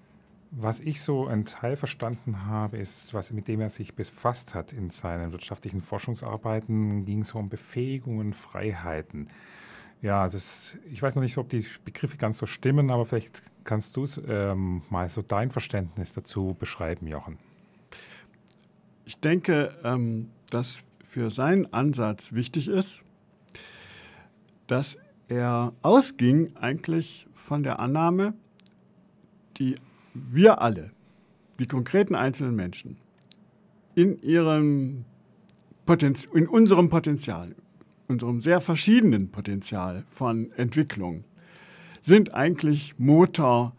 was 0.52 0.80
ich 0.80 1.02
so 1.02 1.28
ein 1.28 1.44
Teil 1.44 1.76
verstanden 1.76 2.46
habe, 2.46 2.78
ist, 2.78 3.14
was, 3.14 3.34
mit 3.34 3.50
dem 3.50 3.60
er 3.60 3.70
sich 3.70 3.96
befasst 3.96 4.56
hat 4.56 4.72
in 4.72 4.90
seinen 4.90 5.34
wirtschaftlichen 5.34 5.82
Forschungsarbeiten, 5.82 7.04
ging 7.04 7.26
so 7.26 7.38
um 7.38 7.50
Befähigungen, 7.50 8.32
Freiheiten. 8.32 9.28
Ja, 10.02 10.24
das, 10.30 10.78
ich 10.90 11.02
weiß 11.02 11.16
noch 11.16 11.24
nicht, 11.24 11.38
ob 11.38 11.50
die 11.50 11.66
Begriffe 11.84 12.16
ganz 12.16 12.38
so 12.38 12.46
stimmen, 12.46 12.92
aber 12.92 13.04
vielleicht 13.04 13.42
kannst 13.66 13.98
du 13.98 14.06
ähm, 14.26 14.84
mal 14.90 15.10
so 15.10 15.22
dein 15.22 15.52
Verständnis 15.52 16.14
dazu 16.14 16.56
beschreiben, 16.58 17.08
Jochen. 17.08 17.49
Ich 19.10 19.20
denke, 19.20 19.76
ähm, 19.84 20.30
dass 20.52 20.84
für 21.04 21.32
seinen 21.32 21.74
Ansatz 21.74 22.34
wichtig 22.34 22.68
ist, 22.68 23.04
dass 24.68 25.00
er 25.28 25.74
ausging 25.82 26.56
eigentlich 26.56 27.26
von 27.34 27.64
der 27.64 27.80
Annahme, 27.80 28.36
die 29.58 29.76
wir 30.14 30.62
alle, 30.62 30.92
die 31.58 31.66
konkreten 31.66 32.14
einzelnen 32.14 32.56
Menschen, 32.56 32.98
in, 33.96 34.22
ihrem 34.22 35.06
Potenz 35.88 36.26
in 36.26 36.48
unserem 36.48 36.90
Potenzial, 36.90 37.56
unserem 38.08 38.44
sehr 38.44 38.62
verschiedenen 38.62 39.32
Potenzial 39.32 40.04
von 40.12 40.52
Entwicklung, 40.52 41.24
sind 42.00 42.36
eigentlich 42.36 43.00
Motor 43.00 43.76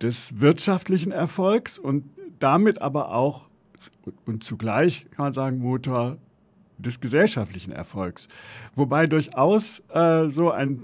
des 0.00 0.38
wirtschaftlichen 0.38 1.10
Erfolgs 1.10 1.76
und 1.76 2.04
damit 2.38 2.80
aber 2.80 3.12
auch 3.12 3.50
und 4.26 4.44
zugleich 4.44 5.06
kann 5.10 5.26
man 5.26 5.32
sagen 5.32 5.58
Motor 5.58 6.18
des 6.78 7.00
gesellschaftlichen 7.00 7.72
Erfolgs. 7.72 8.28
Wobei 8.74 9.06
durchaus 9.06 9.82
äh, 9.90 10.28
so 10.28 10.50
eine 10.50 10.78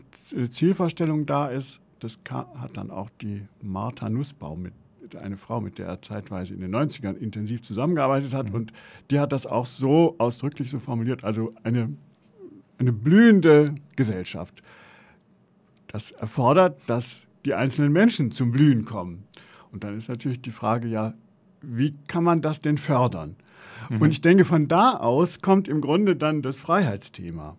Zielvorstellung 0.51 1.27
da 1.27 1.49
ist, 1.49 1.81
das 2.01 2.19
hat 2.31 2.77
dann 2.77 2.91
auch 2.91 3.11
die 3.21 3.43
Martha 3.63 4.09
Nussbaum 4.09 4.63
mit 4.63 4.73
eine 5.17 5.37
Frau, 5.37 5.61
mit 5.61 5.79
der 5.79 5.87
er 5.87 6.03
zeitweise 6.03 6.55
in 6.55 6.61
den 6.61 6.75
90ern 6.75 7.17
intensiv 7.17 7.63
zusammengearbeitet 7.63 8.35
hat. 8.35 8.49
Mhm. 8.49 8.55
Und 8.55 8.73
die 9.11 9.19
hat 9.19 9.33
das 9.33 9.47
auch 9.47 9.67
so 9.67 10.15
ausdrücklich 10.19 10.71
so 10.71 10.81
formuliert, 10.81 11.25
also 11.25 11.55
eine, 11.63 11.93
eine 12.79 12.93
blühende 12.93 13.75
Gesellschaft. 13.97 14.63
Das 15.87 16.11
erfordert, 16.11 16.79
dass 16.87 17.23
die 17.45 17.55
einzelnen 17.55 17.93
Menschen 17.93 18.31
zum 18.31 18.53
Blühen 18.53 18.85
kommen. 18.85 19.25
Und 19.73 19.85
dann 19.85 19.97
ist 19.97 20.09
natürlich 20.09 20.43
die 20.43 20.51
Frage, 20.51 20.89
ja, 20.89 21.15
wie 21.63 21.95
kann 22.07 22.25
man 22.25 22.41
das 22.41 22.61
denn 22.61 22.79
fördern? 22.79 23.37
Mhm. 23.89 24.01
Und 24.03 24.11
ich 24.11 24.21
denke, 24.21 24.45
von 24.45 24.69
da 24.69 24.93
aus 24.93 25.41
kommt 25.41 25.69
im 25.69 25.81
Grunde 25.81 26.17
dann 26.17 26.43
das 26.43 26.61
Freiheitsthema, 26.61 27.57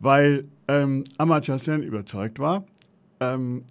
weil 0.00 0.44
ähm, 0.68 1.04
Amartya 1.18 1.58
Sen 1.58 1.82
überzeugt 1.82 2.38
war, 2.38 2.64
ähm, 3.20 3.64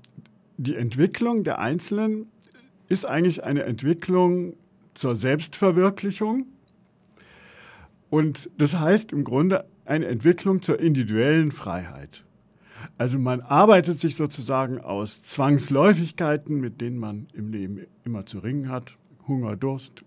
die 0.58 0.76
Entwicklung 0.76 1.44
der 1.44 1.60
Einzelnen 1.60 2.28
ist 2.88 3.06
eigentlich 3.06 3.44
eine 3.44 3.64
Entwicklung 3.64 4.54
zur 4.94 5.16
Selbstverwirklichung. 5.16 6.46
Und 8.10 8.52
das 8.58 8.80
heißt 8.80 9.12
im 9.12 9.24
Grunde 9.24 9.66
eine 9.86 10.06
Entwicklung 10.06 10.62
zur 10.62 10.80
individuellen 10.80 11.52
Freiheit. 11.52 12.24
Also 12.98 13.18
man 13.18 13.42
arbeitet 13.42 14.00
sich 14.00 14.16
sozusagen 14.16 14.80
aus 14.80 15.24
Zwangsläufigkeiten, 15.24 16.60
mit 16.60 16.82
denen 16.82 17.00
man 17.00 17.28
im 17.34 17.52
Leben 17.52 17.80
immer 18.04 18.26
zu 18.26 18.40
ringen 18.40 18.70
hat, 18.70 18.98
Hunger, 19.28 19.56
Durst, 19.56 20.06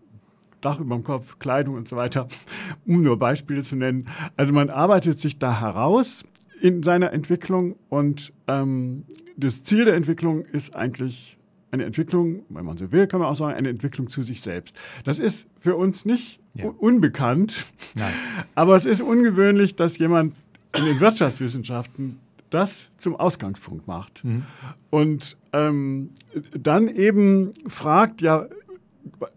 Dach 0.61 0.81
über 0.81 0.97
dem 0.97 1.05
Kopf, 1.05 1.39
Kleidung 1.39 1.75
und 1.75 1.89
so 1.89 1.97
weiter, 1.97 2.29
um 2.87 3.03
nur 3.03 3.19
Beispiele 3.19 3.63
zu 3.63 3.77
nennen. 3.77 4.09
Also 4.37 4.55
man 4.55 4.71
arbeitet 4.71 5.21
sich 5.21 5.39
da 5.39 5.61
heraus 5.61 6.25
in 6.61 6.83
seiner 6.83 7.13
Entwicklung 7.13 7.77
und 7.89 8.33
ähm, 8.47 9.05
das 9.37 9.63
Ziel 9.63 9.85
der 9.85 9.95
Entwicklung 9.95 10.43
ist 10.43 10.75
eigentlich 10.75 11.37
eine 11.71 11.85
Entwicklung, 11.85 12.45
wenn 12.49 12.65
man 12.65 12.79
so 12.79 12.91
will, 12.93 13.07
kann 13.07 13.21
man 13.21 13.29
auch 13.29 13.35
sagen, 13.35 13.55
eine 13.55 13.69
Entwicklung 13.69 14.09
zu 14.09 14.23
sich 14.23 14.41
selbst. 14.41 14.75
Das 15.05 15.19
ist 15.19 15.49
für 15.59 15.77
uns 15.77 16.05
nicht 16.05 16.41
ja. 16.55 16.67
unbekannt, 16.67 17.67
Nein. 17.95 18.13
aber 18.55 18.77
es 18.77 18.87
ist 18.87 19.03
ungewöhnlich, 19.03 19.77
dass 19.77 19.99
jemand 19.99 20.35
in 20.77 20.85
den 20.85 21.01
Wirtschaftswissenschaften 21.01 22.19
das 22.51 22.93
zum 22.97 23.17
Ausgangspunkt 23.17 23.87
macht. 23.87 24.25
Mhm. 24.25 24.45
Und 24.91 25.37
ähm, 25.53 26.11
dann 26.53 26.89
eben 26.89 27.53
fragt, 27.67 28.23
ja, 28.23 28.47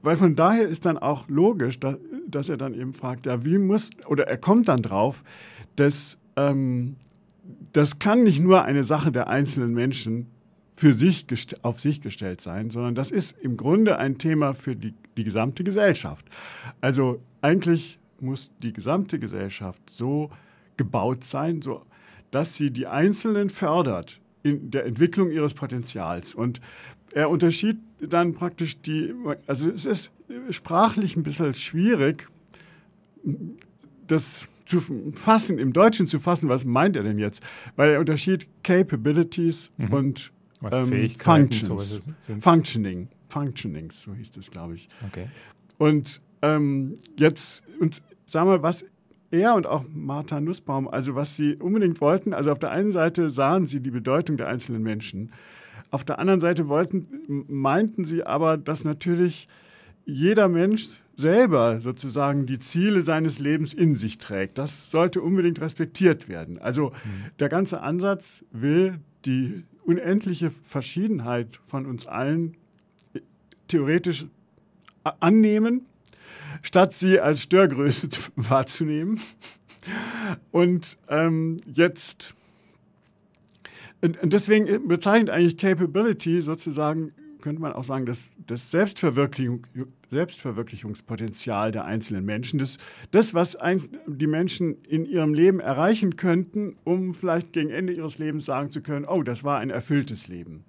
weil 0.02 0.16
von 0.16 0.36
daher 0.36 0.68
ist 0.68 0.86
dann 0.86 0.98
auch 0.98 1.28
logisch, 1.28 1.80
dass, 1.80 1.98
dass 2.28 2.50
er 2.50 2.58
dann 2.58 2.74
eben 2.74 2.94
fragt, 2.94 3.26
ja, 3.26 3.46
wie 3.46 3.58
muss, 3.58 3.90
oder 4.08 4.28
er 4.28 4.38
kommt 4.38 4.68
dann 4.68 4.82
drauf, 4.82 5.24
dass 5.76 6.18
ähm, 6.36 6.96
das 7.74 8.00
kann 8.00 8.24
nicht 8.24 8.40
nur 8.40 8.64
eine 8.64 8.84
Sache 8.84 9.12
der 9.12 9.28
einzelnen 9.28 9.74
Menschen 9.74 10.28
für 10.74 10.94
sich 10.94 11.26
auf 11.62 11.80
sich 11.80 12.02
gestellt 12.02 12.42
sein, 12.42 12.70
sondern 12.70 12.96
das 12.96 13.12
ist 13.12 13.38
im 13.40 13.58
Grunde 13.58 13.98
ein 13.98 14.18
Thema 14.18 14.54
für 14.54 14.76
die, 14.76 14.94
die 15.18 15.24
gesamte 15.24 15.64
Gesellschaft. 15.64 16.26
Also 16.80 17.22
eigentlich 17.42 18.00
muss 18.22 18.52
die 18.60 18.72
gesamte 18.72 19.20
Gesellschaft 19.20 19.82
so 19.92 20.30
gebaut 20.78 21.24
sein, 21.24 21.62
so, 21.62 21.86
dass 22.32 22.56
sie 22.56 22.72
die 22.72 22.88
Einzelnen 22.88 23.50
fördert 23.50 24.22
in 24.42 24.72
der 24.72 24.86
Entwicklung 24.86 25.32
ihres 25.32 25.54
Potenzials. 25.54 26.34
Und 26.34 26.62
er 27.14 27.30
unterschied 27.30 27.78
dann 28.02 28.34
praktisch 28.34 28.82
die, 28.82 29.14
also 29.48 29.70
es 29.72 29.86
ist 29.86 30.12
sprachlich 30.52 31.16
ein 31.16 31.24
bisschen 31.24 31.54
schwierig, 31.54 32.28
das 34.08 34.50
zu 34.66 34.82
fassen, 35.14 35.58
im 35.58 35.74
Deutschen 35.74 36.08
zu 36.08 36.20
fassen, 36.20 36.48
was 36.48 36.64
meint 36.64 36.96
er 36.96 37.04
denn 37.04 37.18
jetzt? 37.18 37.42
Weil 37.76 37.92
er 37.92 38.00
unterschied 38.00 38.48
Capabilities 38.64 39.72
mhm. 39.78 39.94
und 39.94 40.32
ähm, 40.72 41.10
Functions. 41.18 42.08
Functioning. 42.40 43.08
Functionings, 43.30 44.04
so 44.04 44.14
hieß 44.14 44.32
das, 44.32 44.52
glaube 44.52 44.76
ich. 44.76 44.90
Okay. 45.08 45.28
Und 45.78 46.22
ähm, 46.42 46.94
jetzt, 47.18 47.64
und 47.80 48.02
sagen 48.26 48.50
wir, 48.50 48.62
was 48.62 48.86
er 49.32 49.54
und 49.56 49.68
auch 49.68 49.86
Martha 49.94 50.40
Nussbaum, 50.40 50.88
also 50.88 51.16
was 51.16 51.36
sie 51.36 51.56
unbedingt 51.56 52.02
wollten, 52.02 52.34
also 52.34 52.52
auf 52.52 52.60
der 52.60 52.72
einen 52.72 52.92
Seite 52.92 53.30
sahen 53.30 53.66
sie 53.66 53.80
die 53.80 53.92
Bedeutung 53.92 54.38
der 54.38 54.48
einzelnen 54.48 54.84
Menschen, 54.84 55.32
auf 55.92 56.04
der 56.04 56.20
anderen 56.20 56.40
Seite 56.40 56.68
wollten, 56.68 57.46
meinten 57.48 58.06
sie 58.06 58.24
aber, 58.24 58.58
dass 58.58 58.84
natürlich 58.84 59.48
jeder 60.06 60.48
Mensch 60.48 61.02
selber 61.16 61.82
sozusagen 61.82 62.46
die 62.46 62.60
Ziele 62.60 63.02
seines 63.02 63.40
Lebens 63.40 63.74
in 63.74 63.96
sich 63.96 64.18
trägt. 64.18 64.58
Das 64.58 64.90
sollte 64.90 65.22
unbedingt 65.22 65.60
respektiert 65.60 66.30
werden. 66.30 66.60
Also 66.60 66.90
mhm. 66.90 67.32
der 67.40 67.50
ganze 67.50 67.82
Ansatz 67.82 68.46
will 68.52 69.00
die 69.26 69.64
unendliche 69.84 70.50
Verschiedenheit 70.52 71.60
von 71.66 71.86
uns 71.86 72.08
allen 72.08 72.56
theoretisch 73.68 74.26
annehmen, 75.20 75.86
statt 76.62 76.94
sie 76.94 77.20
als 77.20 77.42
Störgröße 77.44 78.10
wahrzunehmen. 78.36 79.20
Und 80.52 80.98
ähm, 81.08 81.58
jetzt, 81.72 82.36
und 84.02 84.34
deswegen 84.34 84.88
bezeichnet 84.88 85.30
eigentlich 85.30 85.58
Capability 85.58 86.42
sozusagen 86.42 87.12
könnte 87.42 87.62
man 87.62 87.74
auch 87.74 87.84
sagen, 87.84 88.06
das, 88.06 88.32
das 88.46 88.72
Selbstverwirklichung, 88.72 89.66
Selbstverwirklichungspotenzial 90.12 91.72
der 91.72 91.86
einzelnen 91.86 92.26
Menschen, 92.26 92.60
das, 92.60 92.78
das, 93.12 93.34
was 93.34 93.56
ein, 93.56 93.82
die 94.08 94.28
Menschen 94.28 94.84
in 94.84 95.06
ihrem 95.06 95.34
Leben 95.34 95.60
erreichen 95.60 96.16
könnten, 96.16 96.76
um 96.84 97.14
vielleicht 97.14 97.54
gegen 97.54 97.70
Ende 97.70 97.94
ihres 97.94 98.18
Lebens 98.18 98.46
sagen 98.46 98.72
zu 98.72 98.82
können, 98.82 99.06
oh, 99.06 99.24
das 99.24 99.44
war 99.44 99.60
ein 99.60 99.70
erfülltes 99.70 100.28
Leben. 100.28 100.64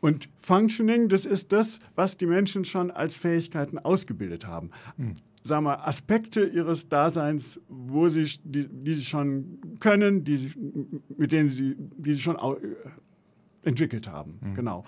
Und 0.00 0.28
Functioning, 0.40 1.08
das 1.08 1.24
ist 1.26 1.52
das, 1.52 1.80
was 1.94 2.16
die 2.16 2.26
Menschen 2.26 2.64
schon 2.64 2.90
als 2.90 3.16
Fähigkeiten 3.16 3.78
ausgebildet 3.78 4.46
haben. 4.46 4.70
Mhm. 4.96 5.16
Sagen 5.44 5.64
wir, 5.64 5.86
Aspekte 5.86 6.44
ihres 6.44 6.88
Daseins, 6.88 7.60
wo 7.68 8.08
sie, 8.08 8.28
die, 8.44 8.68
die 8.68 8.94
sie 8.94 9.04
schon 9.04 9.58
können, 9.80 10.24
die, 10.24 10.52
mit 11.16 11.32
denen 11.32 11.50
sie, 11.50 11.74
die 11.78 12.14
sie 12.14 12.20
schon 12.20 12.36
entwickelt 13.62 14.10
haben. 14.10 14.38
Mhm. 14.40 14.54
Genau. 14.54 14.84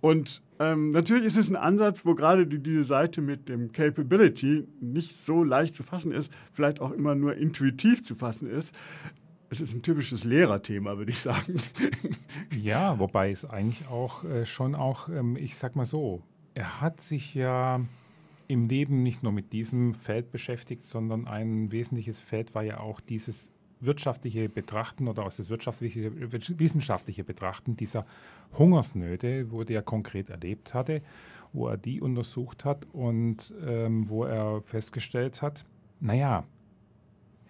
Und 0.00 0.42
ähm, 0.58 0.90
natürlich 0.90 1.24
ist 1.24 1.36
es 1.36 1.50
ein 1.50 1.56
Ansatz, 1.56 2.04
wo 2.04 2.14
gerade 2.14 2.46
die, 2.46 2.58
diese 2.58 2.84
Seite 2.84 3.20
mit 3.20 3.48
dem 3.48 3.72
Capability 3.72 4.66
nicht 4.80 5.16
so 5.16 5.42
leicht 5.42 5.74
zu 5.74 5.82
fassen 5.82 6.12
ist, 6.12 6.32
vielleicht 6.52 6.80
auch 6.80 6.92
immer 6.92 7.14
nur 7.14 7.34
intuitiv 7.36 8.02
zu 8.02 8.14
fassen 8.14 8.50
ist. 8.50 8.74
Es 9.50 9.60
ist 9.60 9.74
ein 9.74 9.82
typisches 9.82 10.24
Lehrerthema, 10.24 10.98
würde 10.98 11.10
ich 11.10 11.18
sagen. 11.18 11.60
Ja, 12.60 12.98
wobei 12.98 13.30
es 13.30 13.44
eigentlich 13.44 13.88
auch 13.88 14.24
äh, 14.24 14.44
schon 14.44 14.74
auch, 14.74 15.08
ähm, 15.08 15.36
ich 15.36 15.56
sag 15.56 15.76
mal 15.76 15.84
so, 15.84 16.22
er 16.54 16.80
hat 16.80 17.00
sich 17.00 17.34
ja 17.34 17.80
im 18.48 18.68
Leben 18.68 19.02
nicht 19.02 19.22
nur 19.22 19.32
mit 19.32 19.52
diesem 19.52 19.94
Feld 19.94 20.30
beschäftigt, 20.30 20.82
sondern 20.82 21.26
ein 21.26 21.70
wesentliches 21.70 22.20
Feld 22.20 22.54
war 22.54 22.62
ja 22.62 22.80
auch 22.80 23.00
dieses 23.00 23.52
wirtschaftliche 23.80 24.48
Betrachten 24.48 25.08
oder 25.08 25.24
aus 25.24 25.36
das 25.36 25.50
wirtschaftliche, 25.50 26.10
wissenschaftliche 26.32 27.24
Betrachten 27.24 27.76
dieser 27.76 28.04
Hungersnöte, 28.56 29.52
wo 29.52 29.64
der 29.64 29.82
konkret 29.82 30.30
erlebt 30.30 30.74
hatte, 30.74 31.02
wo 31.52 31.68
er 31.68 31.76
die 31.76 32.00
untersucht 32.00 32.64
hat 32.64 32.86
und 32.92 33.54
ähm, 33.64 34.08
wo 34.08 34.24
er 34.24 34.62
festgestellt 34.62 35.42
hat, 35.42 35.64
naja, 36.00 36.44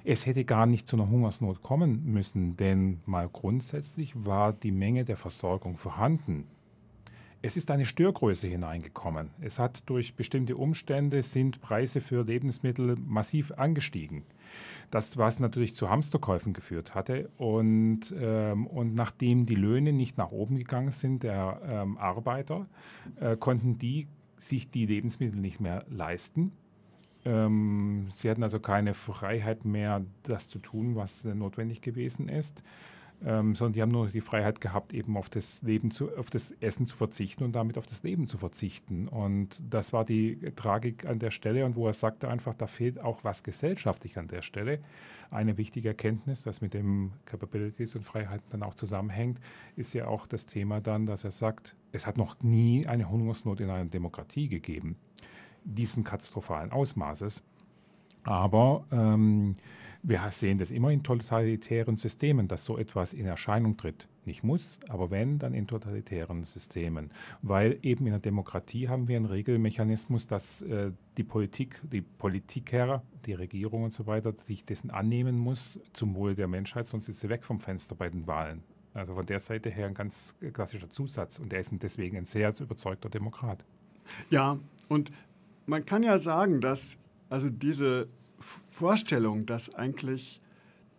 es 0.09 0.25
hätte 0.25 0.47
gar 0.47 0.65
nicht 0.65 0.89
zu 0.89 0.97
einer 0.97 1.11
Hungersnot 1.11 1.63
kommen 1.63 2.03
müssen, 2.07 2.57
denn 2.57 3.03
mal 3.05 3.29
grundsätzlich 3.29 4.15
war 4.25 4.55
die 4.55 4.73
Menge 4.73 5.05
der 5.05 5.19
Versorgung 5.19 5.77
vorhanden. 5.77 6.47
Es 7.43 7.59
ist 7.59 7.71
eine 7.71 7.85
Störgröße 7.85 8.49
hineingekommen. 8.49 9.29
Es 9.43 9.59
hat 9.59 9.83
durch 9.85 10.15
bestimmte 10.15 10.57
Umstände 10.57 11.23
sind 11.23 11.61
Preise 11.61 12.01
für 12.01 12.25
Lebensmittel 12.25 12.97
massiv 12.97 13.53
angestiegen. 13.53 14.25
Das, 14.91 15.19
was 15.19 15.41
natürlich 15.41 15.77
zu 15.77 15.91
Hamsterkäufen 15.91 16.55
geführt 16.55 16.95
hatte. 16.95 17.29
Und, 17.37 18.15
ähm, 18.19 18.67
und 18.67 18.95
nachdem 18.95 19.45
die 19.45 19.57
Löhne 19.57 19.93
nicht 19.93 20.17
nach 20.17 20.31
oben 20.31 20.57
gegangen 20.57 20.91
sind 20.91 21.23
der 21.23 21.61
ähm, 21.63 21.99
Arbeiter, 21.99 22.67
äh, 23.21 23.37
konnten 23.37 23.77
die 23.77 24.09
sich 24.39 24.71
die 24.71 24.87
Lebensmittel 24.87 25.39
nicht 25.39 25.61
mehr 25.61 25.85
leisten. 25.91 26.53
Ähm, 27.25 28.07
sie 28.09 28.31
hatten 28.31 28.43
also 28.43 28.61
keine 28.61 28.95
Freiheit 28.95 29.65
mehr, 29.65 30.05
das 30.23 30.49
zu 30.49 30.59
tun, 30.59 30.97
was 30.97 31.25
notwendig 31.25 31.81
gewesen 31.81 32.29
ist 32.29 32.63
ähm, 33.25 33.55
sondern 33.55 33.73
die 33.73 33.83
haben 33.83 33.91
nur 33.91 34.07
die 34.09 34.21
Freiheit 34.21 34.61
gehabt, 34.61 34.93
eben 34.95 35.17
auf 35.17 35.29
das 35.29 35.63
Leben 35.63 35.91
zu, 35.91 36.15
auf 36.17 36.31
das 36.31 36.53
Essen 36.61 36.87
zu 36.87 36.97
verzichten 36.97 37.43
und 37.43 37.53
damit 37.53 37.77
auf 37.77 37.87
das 37.87 38.03
Leben 38.03 38.27
zu 38.27 38.39
verzichten. 38.39 39.09
Und 39.09 39.61
das 39.69 39.93
war 39.93 40.05
die 40.05 40.39
Tragik 40.55 41.05
an 41.05 41.19
der 41.19 41.31
Stelle 41.31 41.65
und 41.67 41.75
wo 41.75 41.87
er 41.87 41.95
sagte 41.95 42.29
einfach, 42.29 42.55
da 42.55 42.67
fehlt 42.67 43.01
auch 43.01 43.25
was 43.25 43.43
gesellschaftlich 43.43 44.19
an 44.19 44.29
der 44.29 44.43
Stelle. 44.43 44.79
Eine 45.31 45.59
wichtige 45.59 45.89
Erkenntnis, 45.89 46.43
das 46.43 46.61
mit 46.61 46.75
dem 46.75 47.13
Capabilities 47.25 47.97
und 47.97 48.05
Freiheiten 48.05 48.47
dann 48.51 48.63
auch 48.63 48.75
zusammenhängt, 48.75 49.41
ist 49.75 49.95
ja 49.95 50.07
auch 50.07 50.27
das 50.27 50.47
Thema 50.47 50.81
dann, 50.81 51.05
dass 51.05 51.25
er 51.25 51.33
sagt, 51.33 51.75
es 51.91 52.07
hat 52.07 52.19
noch 52.19 52.41
nie 52.43 52.87
eine 52.87 53.11
Hungersnot 53.11 53.61
in 53.61 53.71
einer 53.71 53.85
Demokratie 53.87 54.49
gegeben, 54.49 54.97
diesen 55.69 56.05
katastrophalen 56.05 56.73
Ausmaßes. 56.73 57.43
Aber 58.25 58.85
ähm, 58.91 59.53
wir 60.03 60.21
sehen 60.31 60.59
das 60.59 60.71
immer 60.71 60.91
in 60.91 61.03
totalitären 61.03 61.97
Systemen, 61.97 62.47
dass 62.49 62.65
so 62.65 62.79
etwas 62.79 63.15
in 63.15 63.27
Erscheinung 63.27 63.77
tritt. 63.77 64.09
Nicht 64.25 64.45
muss, 64.45 64.79
aber 64.89 65.11
wenn, 65.11 65.39
dann 65.39 65.55
in 65.55 65.67
totalitären 65.67 66.45
Systemen. 66.45 67.11
Weil 67.41 67.79
eben 67.83 68.07
in 68.07 68.13
der 68.13 68.21
Demokratie 68.21 68.89
haben 68.89 69.09
wir 69.09 69.17
einen 69.17 69.25
Regelmechanismus, 69.25 70.27
dass 70.27 70.63
äh, 70.63 70.93
die 71.17 71.25
Politik, 71.25 71.81
die 71.91 72.03
Politiker, 72.03 73.03
die 73.25 73.33
Regierung 73.33 73.85
und 73.85 73.93
so 73.93 74.07
weiter 74.07 74.35
sich 74.37 74.65
dessen 74.65 74.91
annehmen 74.91 75.39
muss 75.39 75.81
zum 75.95 76.15
Wohle 76.15 76.35
der 76.35 76.49
Menschheit, 76.49 76.87
sonst 76.87 77.09
ist 77.09 77.21
sie 77.21 77.29
weg 77.31 77.45
vom 77.45 77.59
Fenster 77.59 77.95
bei 77.95 78.11
den 78.11 78.27
Wahlen. 78.27 78.63
Also 78.95 79.15
von 79.15 79.27
der 79.27 79.39
Seite 79.39 79.71
her 79.71 79.87
ein 79.87 79.95
ganz 79.95 80.37
klassischer 80.53 80.91
Zusatz 80.91 81.39
und 81.39 81.53
er 81.53 81.61
ist 81.61 81.73
deswegen 81.83 82.17
ein 82.19 82.27
sehr 82.27 82.53
überzeugter 82.61 83.09
Demokrat. 83.09 83.65
Ja, 84.31 84.59
und 84.89 85.11
man 85.69 85.85
kann 85.85 86.03
ja 86.03 86.19
sagen, 86.19 86.61
dass 86.61 86.99
also 87.29 87.51
diese 87.51 88.09
Vorstellung, 88.69 89.45
dass 89.45 89.75
eigentlich 89.75 90.41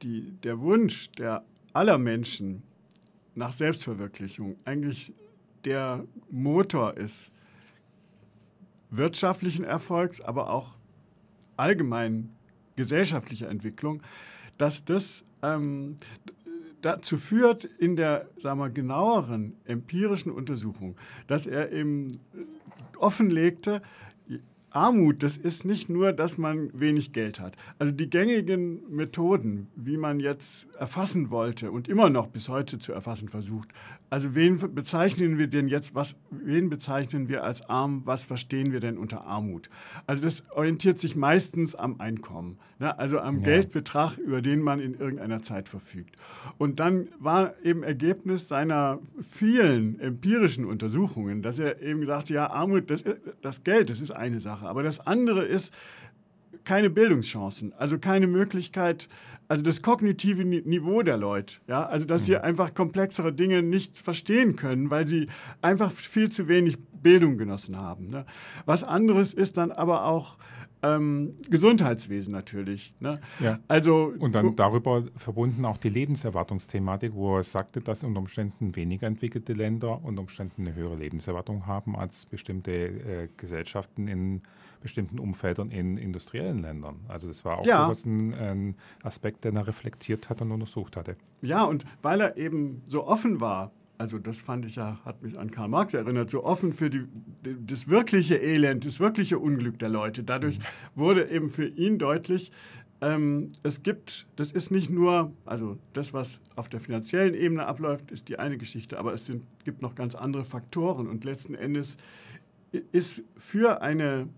die, 0.03 0.32
der 0.43 0.60
Wunsch 0.60 1.12
der 1.13 1.43
aller 1.73 1.97
Menschen 1.97 2.63
nach 3.36 3.51
Selbstverwirklichung 3.51 4.58
eigentlich 4.65 5.13
der 5.65 6.05
Motor 6.29 6.97
ist 6.97 7.32
wirtschaftlichen 8.91 9.63
Erfolgs, 9.63 10.21
aber 10.21 10.49
auch 10.49 10.77
allgemein 11.58 12.29
gesellschaftlicher 12.75 13.49
Entwicklung, 13.49 14.01
dass 14.58 14.86
das 14.86 15.25
ähm, 15.41 15.95
dazu 16.82 17.17
führt 17.17 17.65
in 17.65 17.95
der 17.95 18.29
sagen 18.38 18.60
wir, 18.60 18.69
genaueren 18.69 19.55
empirischen 19.65 20.32
Untersuchung, 20.32 20.95
dass 21.27 21.45
er 21.45 21.71
eben 21.71 22.12
offenlegte, 22.97 23.82
Armut, 24.71 25.23
das 25.23 25.38
ist 25.38 25.65
nicht 25.65 25.89
nur, 25.89 26.13
dass 26.13 26.38
man 26.38 26.69
wenig 26.73 27.13
Geld 27.13 27.39
hat. 27.39 27.55
Also 27.77 27.93
die 27.93 28.10
gängigen 28.10 28.82
Methoden, 28.89 29.67
wie 29.75 29.97
man 29.97 30.19
jetzt 30.19 30.67
erfassen 30.80 31.30
wollte 31.30 31.72
und 31.72 31.88
immer 31.88 32.10
noch 32.10 32.28
bis 32.28 32.50
heute 32.50 32.80
zu 32.80 32.92
erfassen 32.92 33.30
versucht. 33.30 33.70
Also 34.10 34.34
wen 34.34 34.58
bezeichnen 34.74 35.38
wir 35.38 35.48
denn 35.48 35.68
jetzt, 35.68 35.94
was, 35.94 36.15
wen 36.32 36.70
bezeichnen 36.70 37.30
wir 37.30 37.44
als 37.44 37.70
arm, 37.70 38.02
was 38.06 38.26
verstehen 38.26 38.72
wir 38.72 38.80
denn 38.80 38.98
unter 38.98 39.26
Armut? 39.26 39.70
Also 40.08 40.24
das 40.24 40.44
orientiert 40.56 41.00
sich 41.00 41.15
meistens 41.15 41.76
am 41.76 42.00
Einkommen, 42.00 42.58
ne? 42.80 42.98
also 42.98 43.20
am 43.20 43.39
ja. 43.39 43.44
Geldbetrag, 43.44 44.18
über 44.18 44.42
den 44.42 44.62
man 44.62 44.80
in 44.80 44.96
irgendeiner 44.96 45.44
Zeit 45.44 45.70
verfügt. 45.70 46.15
Und 46.58 46.80
dann 46.80 47.10
war 47.20 47.54
eben 47.63 47.84
Ergebnis 47.84 48.48
seiner 48.48 49.00
vielen 49.22 50.00
empirischen 50.00 50.65
Untersuchungen, 50.65 51.44
dass 51.44 51.60
er 51.60 51.82
eben 51.82 52.02
gesagt, 52.02 52.30
ja, 52.30 52.50
Armut, 52.50 52.89
das, 52.89 53.04
das 53.42 53.63
Geld, 53.63 53.92
das 53.92 54.02
ist 54.02 54.12
eine. 54.12 54.39
Sache. 54.39 54.68
Aber 54.68 54.84
das 54.84 55.06
andere 55.06 55.44
ist 55.44 55.74
keine 56.63 56.89
Bildungschancen, 56.89 57.74
also 57.74 57.98
keine 57.98 58.28
Möglichkeit, 58.28 59.10
also 59.49 59.63
das 59.63 59.81
kognitive 59.81 60.45
Niveau 60.45 61.01
der 61.01 61.17
Leute, 61.17 61.55
ja, 61.67 61.85
also 61.85 62.05
dass 62.05 62.25
sie 62.25 62.35
mhm. 62.35 62.43
einfach 62.43 62.73
komplexere 62.75 63.33
Dinge 63.33 63.63
nicht 63.63 63.97
verstehen 63.97 64.55
können, 64.55 64.91
weil 64.91 65.07
sie 65.07 65.27
einfach 65.62 65.91
viel 65.91 66.29
zu 66.29 66.47
wenig 66.47 66.77
Bildung 67.01 67.38
genossen 67.38 67.75
haben. 67.75 68.09
Ne? 68.09 68.25
Was 68.65 68.83
anderes 68.83 69.33
ist 69.33 69.57
dann 69.57 69.71
aber 69.71 70.05
auch 70.05 70.38
ähm, 70.82 71.36
Gesundheitswesen 71.50 72.32
natürlich. 72.32 72.94
Ne? 73.00 73.12
Ja. 73.39 73.60
Also, 73.68 74.13
und 74.18 74.34
dann 74.34 74.56
darüber 74.56 75.04
verbunden 75.15 75.65
auch 75.65 75.78
die 75.78 75.89
Lebenserwartungsthematik, 75.89 77.13
wo 77.13 77.38
er 77.38 77.44
sagte, 77.44 77.82
dass 77.82 78.04
unter 78.04 78.20
Umständen 78.20 78.76
weniger 78.76 79.08
entwickelte 79.08 79.54
Länder 79.54 80.04
unter 80.04 80.22
Umständen 80.22 80.62
eine 80.62 80.76
höhere 80.76 80.96
Lebenserwartung 80.96 81.68
haben 81.68 81.96
als 81.96 82.26
bestimmte 82.26 82.72
äh, 82.72 83.28
Gesellschaften 83.38 84.08
in 84.08 84.42
bestimmten 84.82 85.20
Umfeldern 85.20 85.72
in 85.72 85.98
industriellen 85.98 86.60
Ländern. 86.60 87.02
Also 87.08 87.28
das 87.28 87.44
war 87.44 87.60
auch 87.60 87.65
ja. 87.65 87.92
ein, 88.06 88.34
ein 88.34 88.76
Aspekt, 89.04 89.44
den 89.44 89.58
er 89.58 89.68
reflektiert 89.68 90.30
hat 90.30 90.42
und 90.42 90.52
untersucht 90.52 90.96
hatte. 90.96 91.18
Ja, 91.42 91.63
und 91.63 91.84
weil 92.02 92.22
er 92.22 92.38
eben 92.38 92.82
so 92.88 93.06
offen 93.06 93.42
war 93.42 93.72
also 93.99 94.17
das 94.17 94.39
fand 94.39 94.65
ich 94.65 94.77
ja, 94.77 94.97
hat 95.03 95.21
mich 95.21 95.38
an 95.38 95.51
Karl 95.51 95.67
Marx 95.67 95.93
erinnert, 95.93 96.29
so 96.29 96.45
offen 96.45 96.71
für 96.71 96.89
die, 96.89 97.05
das 97.43 97.89
wirkliche 97.89 98.38
Elend, 98.38 98.85
das 98.85 99.01
wirkliche 99.01 99.38
Unglück 99.38 99.77
der 99.77 99.89
Leute. 99.89 100.23
Dadurch 100.23 100.57
mhm. 100.57 100.63
wurde 100.95 101.29
eben 101.29 101.49
für 101.49 101.67
ihn 101.67 101.99
deutlich, 101.99 102.51
ähm, 103.01 103.49
es 103.62 103.83
gibt, 103.83 104.27
das 104.38 104.53
ist 104.53 104.71
nicht 104.71 104.89
nur, 104.89 105.33
also 105.45 105.77
das, 105.91 106.13
was 106.13 106.39
auf 106.55 106.69
der 106.69 106.79
finanziellen 106.79 107.33
Ebene 107.33 107.65
abläuft, 107.65 108.09
ist 108.12 108.29
die 108.29 108.39
eine 108.39 108.57
Geschichte, 108.57 108.97
aber 108.97 109.13
es 109.13 109.25
sind, 109.25 109.45
gibt 109.65 109.81
noch 109.81 109.95
ganz 109.95 110.15
andere 110.15 110.45
Faktoren 110.45 111.07
und 111.07 111.25
letzten 111.25 111.53
Endes 111.53 111.97
ist 112.93 113.23
für 113.35 113.81
eine, 113.81 114.29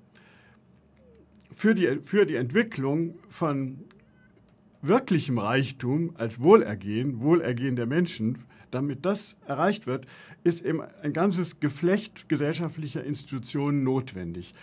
für 1.54 1.76
die, 1.76 2.00
für 2.02 2.26
die 2.26 2.36
Entwicklung 2.36 3.19
von 3.30 3.84
wirklichem 4.82 5.38
Reichtum 5.38 6.16
als 6.18 6.42
Wohlergehen, 6.42 7.22
Wohlergehen 7.22 7.76
der 7.76 7.86
Menschen, 7.86 8.40
damit 8.72 9.06
das 9.06 9.38
erreicht 9.48 9.86
wird, 9.88 10.06
ist 10.44 10.66
eben 10.66 10.82
ein 11.04 11.14
ganzes 11.14 11.60
Geflecht 11.60 12.30
gesellschaftlicher 12.30 13.04
Institutionen 13.04 13.84
notwendig. 13.84 14.54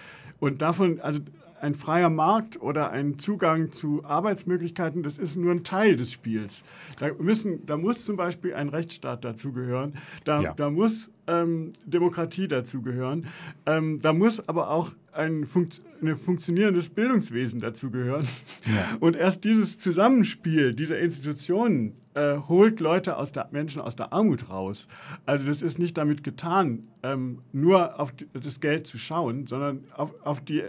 Und 0.40 0.62
davon, 0.62 1.00
also 1.00 1.20
ein 1.60 1.74
freier 1.74 2.10
Markt 2.10 2.60
oder 2.60 2.90
ein 2.90 3.18
Zugang 3.18 3.72
zu 3.72 4.04
Arbeitsmöglichkeiten, 4.04 5.02
das 5.02 5.18
ist 5.18 5.36
nur 5.36 5.52
ein 5.52 5.64
Teil 5.64 5.96
des 5.96 6.12
Spiels. 6.12 6.62
Da, 6.98 7.10
müssen, 7.18 7.66
da 7.66 7.76
muss 7.76 8.04
zum 8.04 8.16
Beispiel 8.16 8.54
ein 8.54 8.68
Rechtsstaat 8.68 9.24
dazugehören, 9.24 9.94
da, 10.24 10.40
ja. 10.40 10.54
da 10.54 10.70
muss 10.70 11.10
ähm, 11.26 11.72
Demokratie 11.84 12.48
dazugehören, 12.48 13.26
ähm, 13.66 14.00
da 14.00 14.12
muss 14.12 14.48
aber 14.48 14.70
auch 14.70 14.92
ein, 15.12 15.46
funkt, 15.46 15.80
ein 16.00 16.16
funktionierendes 16.16 16.90
Bildungswesen 16.90 17.60
dazugehören. 17.60 18.26
Ja. 18.66 18.96
Und 19.00 19.16
erst 19.16 19.44
dieses 19.44 19.78
Zusammenspiel 19.78 20.74
dieser 20.74 20.98
Institutionen 20.98 21.94
äh, 22.14 22.36
holt 22.48 22.80
Leute 22.80 23.16
aus 23.16 23.32
der 23.32 23.48
Menschen 23.50 23.80
aus 23.80 23.96
der 23.96 24.12
Armut 24.12 24.48
raus. 24.48 24.86
Also 25.26 25.46
das 25.46 25.62
ist 25.62 25.78
nicht 25.78 25.96
damit 25.98 26.22
getan, 26.22 26.88
ähm, 27.02 27.40
nur 27.52 27.98
auf 28.00 28.12
das 28.32 28.60
Geld 28.60 28.86
zu 28.86 28.98
schauen, 28.98 29.46
sondern 29.46 29.84
auf, 29.94 30.14
auf 30.24 30.40
die 30.40 30.64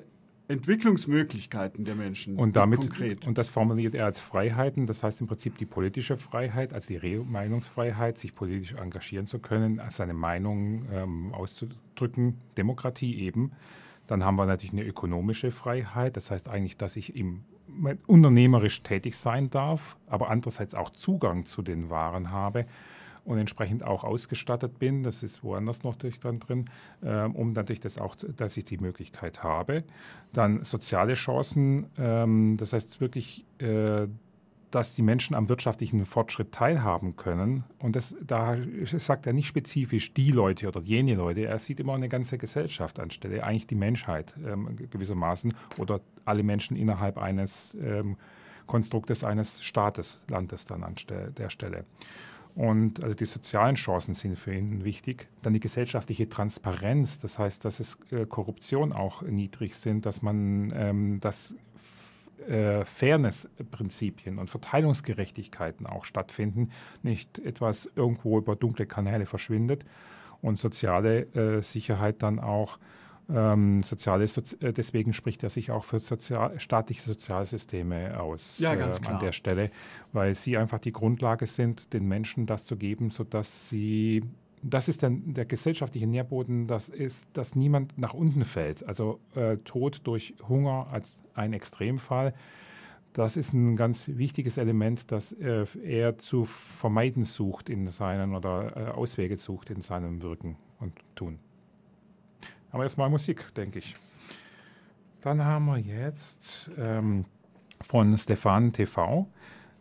Entwicklungsmöglichkeiten 0.50 1.86
der 1.86 1.94
Menschen. 1.94 2.36
Und 2.36 2.56
damit 2.56 2.82
konkret. 2.82 3.28
Und 3.28 3.38
das 3.38 3.50
formuliert 3.50 3.94
er 3.94 4.06
als 4.06 4.20
Freiheiten, 4.20 4.88
das 4.88 5.04
heißt 5.04 5.22
im 5.22 5.28
Prinzip 5.28 5.60
die 5.60 5.66
politische 5.66 6.18
Freiheit, 6.18 6.74
also 6.74 6.88
die 6.88 6.98
Re 6.98 7.24
Meinungsfreiheit, 7.24 8.18
sich 8.18 8.34
politisch 8.34 8.74
engagieren 8.74 9.28
zu 9.28 9.38
können, 9.38 9.80
seine 9.90 10.16
Meinung 10.16 10.88
ähm, 10.92 11.34
auszudrücken, 11.34 12.40
Demokratie 12.58 13.20
eben. 13.20 13.52
Dann 14.08 14.26
haben 14.26 14.40
wir 14.40 14.48
natürlich 14.48 14.74
eine 14.74 14.86
ökonomische 14.86 15.52
Freiheit, 15.52 16.18
das 16.18 16.32
heißt 16.32 16.50
eigentlich, 16.50 16.78
dass 16.78 16.98
ich 16.98 17.16
im 17.16 17.44
unternehmerisch 18.08 18.82
tätig 18.82 19.16
sein 19.16 19.52
darf, 19.52 19.98
aber 20.08 20.32
andererseits 20.32 20.74
auch 20.74 20.90
Zugang 20.90 21.46
zu 21.46 21.62
den 21.62 21.92
Waren 21.92 22.32
habe 22.32 22.66
und 23.30 23.38
entsprechend 23.38 23.86
auch 23.86 24.04
ausgestattet 24.04 24.80
bin, 24.80 25.04
das 25.04 25.22
ist 25.22 25.44
woanders 25.44 25.84
noch 25.84 25.96
dann 25.96 26.40
drin, 26.40 26.66
äh, 27.02 27.26
um 27.26 27.54
natürlich 27.54 27.80
das 27.80 28.00
auch, 28.00 28.16
dass 28.16 28.58
ich 28.58 28.64
die 28.64 28.80
Möglichkeit 28.80 29.44
habe. 29.44 29.84
Dann 30.34 30.64
soziale 30.64 31.14
Chancen, 31.14 31.86
ähm, 32.00 32.58
das 32.58 32.74
heißt 32.74 33.00
wirklich, 33.02 33.46
äh, 33.60 34.08
dass 34.72 34.96
die 34.96 35.04
Menschen 35.04 35.36
am 35.36 35.48
wirtschaftlichen 35.48 36.06
Fortschritt 36.06 36.52
teilhaben 36.52 37.18
können. 37.18 37.66
Und 37.78 37.96
das, 37.96 38.16
da 38.26 38.58
sagt 38.84 39.28
er 39.28 39.34
nicht 39.34 39.48
spezifisch 39.48 40.12
die 40.14 40.32
Leute 40.32 40.68
oder 40.68 40.82
jene 40.82 41.14
Leute, 41.14 41.46
er 41.46 41.60
sieht 41.60 41.80
immer 41.80 41.94
eine 41.94 42.10
ganze 42.10 42.40
Gesellschaft 42.40 43.00
anstelle, 43.00 43.44
eigentlich 43.44 43.68
die 43.68 43.76
Menschheit 43.76 44.34
ähm, 44.44 44.76
gewissermaßen 44.90 45.54
oder 45.78 46.02
alle 46.26 46.42
Menschen 46.42 46.76
innerhalb 46.76 47.20
eines 47.20 47.78
ähm, 47.80 48.18
Konstruktes 48.66 49.24
eines 49.24 49.64
Staates, 49.64 50.26
Landes 50.30 50.66
dann 50.66 50.84
an 50.84 50.96
der 51.38 51.50
Stelle. 51.50 51.86
Und 52.60 53.02
also 53.02 53.16
die 53.16 53.26
sozialen 53.26 53.76
Chancen 53.76 54.14
sind 54.14 54.38
für 54.38 54.54
ihn 54.54 54.84
wichtig. 54.84 55.30
Dann 55.44 55.54
die 55.54 55.62
gesellschaftliche 55.62 56.28
Transparenz, 56.28 57.18
das 57.18 57.40
heißt, 57.40 57.64
dass 57.64 57.80
es 57.80 57.98
äh, 58.12 58.26
Korruption 58.26 58.92
auch 58.92 59.22
niedrig 59.22 59.78
sind, 59.78 60.06
dass 60.06 60.22
man 60.22 60.74
ähm, 60.76 61.20
das 61.22 61.56
äh, 62.50 62.84
Fairness-Prinzipien 62.84 64.40
und 64.40 64.50
Verteilungsgerechtigkeiten 64.50 65.88
auch 65.88 66.04
stattfinden, 66.04 66.72
nicht 67.02 67.40
etwas 67.40 67.90
irgendwo 67.96 68.38
über 68.38 68.58
dunkle 68.58 68.86
Kanäle 68.86 69.26
verschwindet 69.26 69.86
und 70.42 70.60
soziale 70.60 71.34
äh, 71.36 71.64
Sicherheit 71.64 72.22
dann 72.24 72.40
auch 72.40 72.78
ähm, 73.32 73.84
soziale 73.84 74.28
Sozi 74.28 74.58
äh, 74.62 74.74
deswegen 74.74 75.14
spricht 75.14 75.44
er 75.44 75.50
sich 75.50 75.72
auch 75.72 75.84
für 75.84 76.00
sozial 76.00 76.60
staatliche 76.60 77.02
Sozialsysteme 77.02 78.20
aus 78.20 78.60
ja, 78.60 78.74
äh, 78.74 78.92
an 79.06 79.20
der 79.20 79.32
Stelle, 79.32 79.70
weil 80.14 80.34
sie 80.34 80.58
einfach 80.58 80.80
die 80.80 80.92
Grundlage 80.92 81.46
sind, 81.46 81.94
den 81.94 82.08
Menschen 82.08 82.46
das 82.46 82.66
zu 82.66 82.76
geben, 82.76 83.12
sodass 83.12 83.70
sie 83.70 84.24
das 84.62 84.90
ist 84.90 85.04
der, 85.04 85.12
der 85.12 85.46
gesellschaftliche 85.46 86.06
Nährboden, 86.06 86.68
das 86.68 86.90
ist, 86.90 87.30
dass 87.34 87.56
niemand 87.56 87.98
nach 87.98 88.14
unten 88.14 88.44
fällt. 88.44 88.86
Also 88.86 89.22
äh, 89.34 89.56
Tod 89.58 90.02
durch 90.04 90.34
Hunger 90.50 90.88
als 90.92 91.24
ein 91.34 91.54
Extremfall, 91.54 92.34
das 93.14 93.38
ist 93.38 93.54
ein 93.54 93.76
ganz 93.76 94.10
wichtiges 94.10 94.58
Element, 94.58 95.12
das 95.12 95.32
äh, 95.34 95.66
er 95.84 96.18
zu 96.18 96.46
vermeiden 96.46 97.24
sucht 97.24 97.70
in 97.70 97.90
seinen 97.90 98.36
oder 98.36 98.76
äh, 98.76 98.92
Auswege 98.92 99.36
sucht 99.36 99.70
in 99.70 99.82
seinem 99.82 100.22
Wirken 100.22 100.58
und 100.80 100.94
Tun. 101.16 101.40
Aber 102.72 102.84
erstmal 102.84 103.10
Musik, 103.10 103.54
denke 103.56 103.80
ich. 103.80 103.96
Dann 105.22 105.44
haben 105.44 105.66
wir 105.66 105.78
jetzt 105.78 106.72
ähm, 106.78 107.26
von 107.82 108.16
Stefan 108.18 108.72
TV 108.72 109.28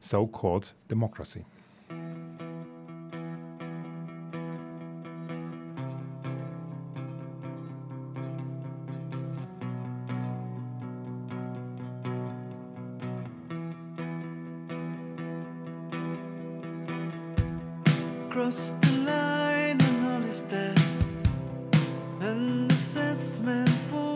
So-Called 0.01 0.75
Democracy. 0.91 1.45
assessment 22.99 23.69
for 23.69 24.08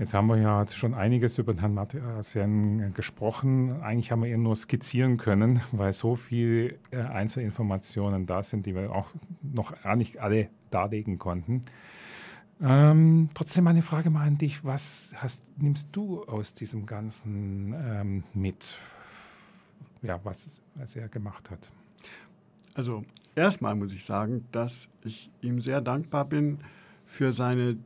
Jetzt 0.00 0.14
haben 0.14 0.30
wir 0.30 0.38
ja 0.38 0.66
schon 0.66 0.94
einiges 0.94 1.36
über 1.36 1.54
Herrn 1.54 1.74
Mathiasen 1.74 2.94
gesprochen. 2.94 3.82
Eigentlich 3.82 4.10
haben 4.10 4.22
wir 4.22 4.32
ihn 4.32 4.42
nur 4.42 4.56
skizzieren 4.56 5.18
können, 5.18 5.60
weil 5.72 5.92
so 5.92 6.14
viele 6.14 6.76
äh, 6.90 7.02
Einzelinformationen 7.02 8.24
da 8.24 8.42
sind, 8.42 8.64
die 8.64 8.74
wir 8.74 8.90
auch 8.92 9.08
noch 9.42 9.78
gar 9.82 9.96
nicht 9.96 10.16
alle 10.16 10.48
darlegen 10.70 11.18
konnten. 11.18 11.66
Ähm, 12.62 13.28
trotzdem 13.34 13.66
eine 13.66 13.82
Frage 13.82 14.08
mal 14.08 14.26
an 14.26 14.38
dich. 14.38 14.64
Was 14.64 15.12
hast, 15.18 15.52
nimmst 15.60 15.90
du 15.92 16.24
aus 16.24 16.54
diesem 16.54 16.86
Ganzen 16.86 17.74
ähm, 17.74 18.24
mit, 18.32 18.78
ja, 20.00 20.18
was, 20.24 20.62
was 20.76 20.96
er 20.96 21.10
gemacht 21.10 21.50
hat? 21.50 21.70
Also 22.74 23.04
erstmal 23.34 23.74
muss 23.74 23.92
ich 23.92 24.06
sagen, 24.06 24.46
dass 24.50 24.88
ich 25.04 25.30
ihm 25.42 25.60
sehr 25.60 25.82
dankbar 25.82 26.24
bin 26.24 26.60
für 27.10 27.32
seine, 27.32 27.76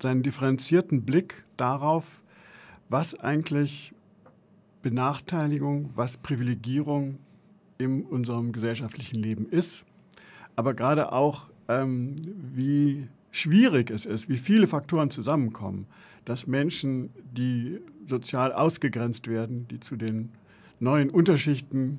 seinen 0.00 0.22
differenzierten 0.22 1.02
Blick 1.02 1.44
darauf, 1.56 2.22
was 2.88 3.18
eigentlich 3.18 3.92
Benachteiligung, 4.82 5.90
was 5.96 6.16
Privilegierung 6.16 7.18
in 7.78 8.04
unserem 8.04 8.52
gesellschaftlichen 8.52 9.20
Leben 9.20 9.48
ist, 9.50 9.84
aber 10.54 10.74
gerade 10.74 11.10
auch, 11.10 11.50
ähm, 11.66 12.14
wie 12.54 13.08
schwierig 13.32 13.90
es 13.90 14.06
ist, 14.06 14.28
wie 14.28 14.36
viele 14.36 14.68
Faktoren 14.68 15.10
zusammenkommen, 15.10 15.86
dass 16.24 16.46
Menschen, 16.46 17.10
die 17.32 17.80
sozial 18.06 18.52
ausgegrenzt 18.52 19.26
werden, 19.26 19.66
die 19.68 19.80
zu 19.80 19.96
den 19.96 20.30
neuen 20.78 21.10
Unterschichten 21.10 21.98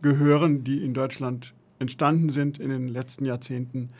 gehören, 0.00 0.64
die 0.64 0.82
in 0.82 0.94
Deutschland 0.94 1.52
entstanden 1.78 2.30
sind 2.30 2.58
in 2.58 2.70
den 2.70 2.88
letzten 2.88 3.26
Jahrzehnten, 3.26 3.90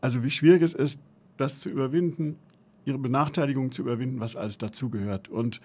also 0.00 0.24
wie 0.24 0.30
schwierig 0.30 0.62
es 0.62 0.74
ist, 0.74 1.00
das 1.36 1.60
zu 1.60 1.68
überwinden, 1.68 2.36
ihre 2.84 2.98
Benachteiligung 2.98 3.72
zu 3.72 3.82
überwinden, 3.82 4.20
was 4.20 4.36
alles 4.36 4.58
dazugehört. 4.58 5.28
Und 5.28 5.60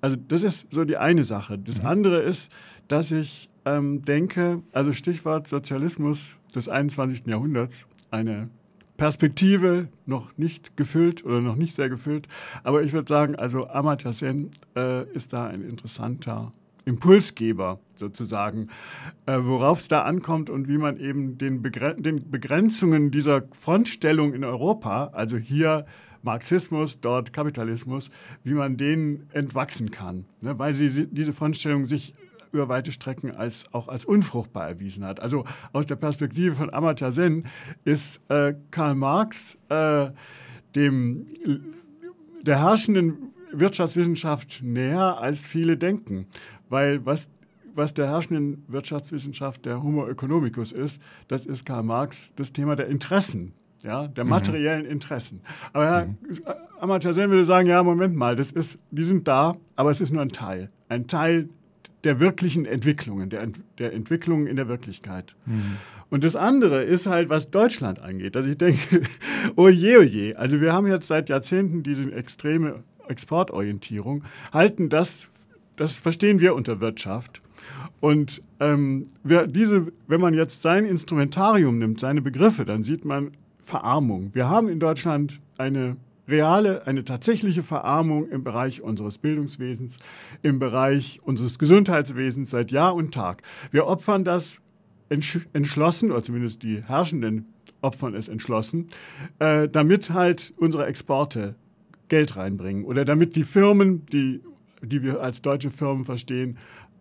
also 0.00 0.16
das 0.16 0.42
ist 0.42 0.72
so 0.72 0.84
die 0.84 0.96
eine 0.96 1.24
Sache. 1.24 1.58
Das 1.58 1.82
mhm. 1.82 1.88
andere 1.88 2.20
ist, 2.20 2.52
dass 2.88 3.10
ich 3.12 3.48
ähm, 3.64 4.02
denke, 4.02 4.62
also 4.72 4.92
Stichwort 4.92 5.46
Sozialismus 5.46 6.36
des 6.54 6.68
21. 6.68 7.26
Jahrhunderts, 7.26 7.86
eine 8.10 8.48
Perspektive 8.96 9.88
noch 10.06 10.36
nicht 10.36 10.76
gefüllt 10.76 11.24
oder 11.24 11.40
noch 11.40 11.56
nicht 11.56 11.74
sehr 11.74 11.88
gefüllt. 11.88 12.26
Aber 12.64 12.82
ich 12.82 12.92
würde 12.92 13.08
sagen, 13.08 13.36
also 13.36 13.68
Amartya 13.68 14.12
Sen 14.12 14.50
äh, 14.74 15.08
ist 15.12 15.32
da 15.32 15.46
ein 15.46 15.62
interessanter 15.62 16.52
Impulsgeber 16.88 17.80
sozusagen, 17.94 18.68
äh, 19.26 19.38
worauf 19.42 19.80
es 19.80 19.88
da 19.88 20.02
ankommt 20.02 20.48
und 20.48 20.68
wie 20.68 20.78
man 20.78 20.96
eben 20.96 21.36
den, 21.36 21.60
Begre 21.60 21.94
den 21.94 22.30
Begrenzungen 22.30 23.10
dieser 23.10 23.42
Frontstellung 23.52 24.32
in 24.32 24.42
Europa, 24.42 25.10
also 25.12 25.36
hier 25.36 25.84
Marxismus, 26.22 27.00
dort 27.00 27.32
Kapitalismus, 27.32 28.10
wie 28.42 28.54
man 28.54 28.76
denen 28.76 29.28
entwachsen 29.32 29.90
kann, 29.90 30.24
ne, 30.40 30.58
weil 30.58 30.74
sie 30.74 31.06
diese 31.06 31.32
Frontstellung 31.32 31.86
sich 31.86 32.14
über 32.52 32.70
weite 32.70 32.90
Strecken 32.92 33.36
als, 33.36 33.72
auch 33.74 33.88
als 33.88 34.06
unfruchtbar 34.06 34.66
erwiesen 34.66 35.04
hat. 35.04 35.20
Also 35.20 35.44
aus 35.74 35.84
der 35.84 35.96
Perspektive 35.96 36.56
von 36.56 36.72
Amartya 36.72 37.10
Sen 37.10 37.44
ist 37.84 38.20
äh, 38.30 38.54
Karl 38.70 38.94
Marx 38.94 39.58
äh, 39.68 40.08
dem, 40.74 41.26
der 42.42 42.62
herrschenden 42.62 43.34
Wirtschaftswissenschaft 43.52 44.62
näher, 44.62 45.18
als 45.20 45.46
viele 45.46 45.76
denken. 45.76 46.26
Weil 46.68 47.04
was, 47.04 47.30
was 47.74 47.94
der 47.94 48.08
herrschenden 48.08 48.64
Wirtschaftswissenschaft 48.68 49.64
der 49.66 49.82
Homo 49.82 50.06
economicus 50.08 50.72
ist, 50.72 51.00
das 51.28 51.46
ist 51.46 51.64
Karl 51.64 51.82
Marx 51.82 52.32
das 52.36 52.52
Thema 52.52 52.76
der 52.76 52.88
Interessen. 52.88 53.52
Ja, 53.84 54.08
der 54.08 54.24
mhm. 54.24 54.30
materiellen. 54.30 54.86
Interessen. 54.86 55.40
Aber 55.72 55.86
Herr 55.86 56.06
mhm. 56.06 56.16
Amartya 56.80 57.12
Sen 57.12 57.30
würde 57.30 57.44
sagen, 57.44 57.68
ja, 57.68 57.82
Moment 57.82 58.16
mal, 58.16 58.34
das 58.34 58.50
ist, 58.50 58.78
die 58.90 59.04
sind 59.04 59.28
da, 59.28 59.56
aber 59.76 59.90
es 59.90 60.00
ist 60.00 60.10
nur 60.10 60.22
ein 60.22 60.30
Teil. 60.30 60.70
Ein 60.88 61.06
Teil 61.06 61.48
der 62.04 62.20
wirklichen 62.20 62.64
Entwicklungen, 62.64 63.28
der, 63.28 63.46
der 63.78 63.92
Entwicklungen 63.92 64.46
in 64.46 64.56
der 64.56 64.68
Wirklichkeit. 64.68 65.34
Mhm. 65.46 65.76
Und 66.10 66.24
das 66.24 66.36
andere 66.36 66.82
ist 66.82 67.06
halt, 67.06 67.28
was 67.28 67.50
Deutschland 67.50 68.00
angeht. 68.00 68.36
Also 68.36 68.48
ich 68.48 68.58
denke, 68.58 69.02
oh 69.56 69.68
je, 69.68 69.98
oh 69.98 70.02
je. 70.02 70.34
Also 70.34 70.60
wir 70.60 70.72
haben 70.72 70.86
jetzt 70.86 71.08
seit 71.08 71.28
Jahrzehnten 71.28 71.82
diese 71.82 72.12
extreme 72.12 72.82
Exportorientierung, 73.08 74.24
halten 74.52 74.88
das 74.88 75.28
das 75.80 75.96
verstehen 75.96 76.40
wir 76.40 76.54
unter 76.54 76.80
Wirtschaft. 76.80 77.40
Und 78.00 78.42
ähm, 78.60 79.06
diese, 79.24 79.92
wenn 80.06 80.20
man 80.20 80.34
jetzt 80.34 80.62
sein 80.62 80.84
Instrumentarium 80.84 81.78
nimmt, 81.78 82.00
seine 82.00 82.22
Begriffe, 82.22 82.64
dann 82.64 82.82
sieht 82.82 83.04
man 83.04 83.32
Verarmung. 83.62 84.30
Wir 84.34 84.48
haben 84.48 84.68
in 84.68 84.80
Deutschland 84.80 85.40
eine 85.56 85.96
reale, 86.28 86.86
eine 86.86 87.04
tatsächliche 87.04 87.62
Verarmung 87.62 88.28
im 88.28 88.44
Bereich 88.44 88.82
unseres 88.82 89.18
Bildungswesens, 89.18 89.96
im 90.42 90.58
Bereich 90.58 91.18
unseres 91.24 91.58
Gesundheitswesens 91.58 92.50
seit 92.50 92.70
Jahr 92.70 92.94
und 92.94 93.12
Tag. 93.12 93.42
Wir 93.70 93.86
opfern 93.86 94.24
das 94.24 94.60
entschlossen, 95.08 96.12
oder 96.12 96.22
zumindest 96.22 96.62
die 96.62 96.82
Herrschenden 96.82 97.46
opfern 97.80 98.14
es 98.14 98.28
entschlossen, 98.28 98.88
äh, 99.38 99.68
damit 99.68 100.10
halt 100.10 100.52
unsere 100.56 100.86
Exporte 100.86 101.54
Geld 102.08 102.36
reinbringen 102.36 102.84
oder 102.84 103.04
damit 103.04 103.36
die 103.36 103.44
Firmen, 103.44 104.04
die, 104.06 104.40
die 104.82 105.02
wir 105.02 105.20
als 105.20 105.42
deutsche 105.42 105.70
Firmen 105.70 106.04
verstehen, 106.04 106.58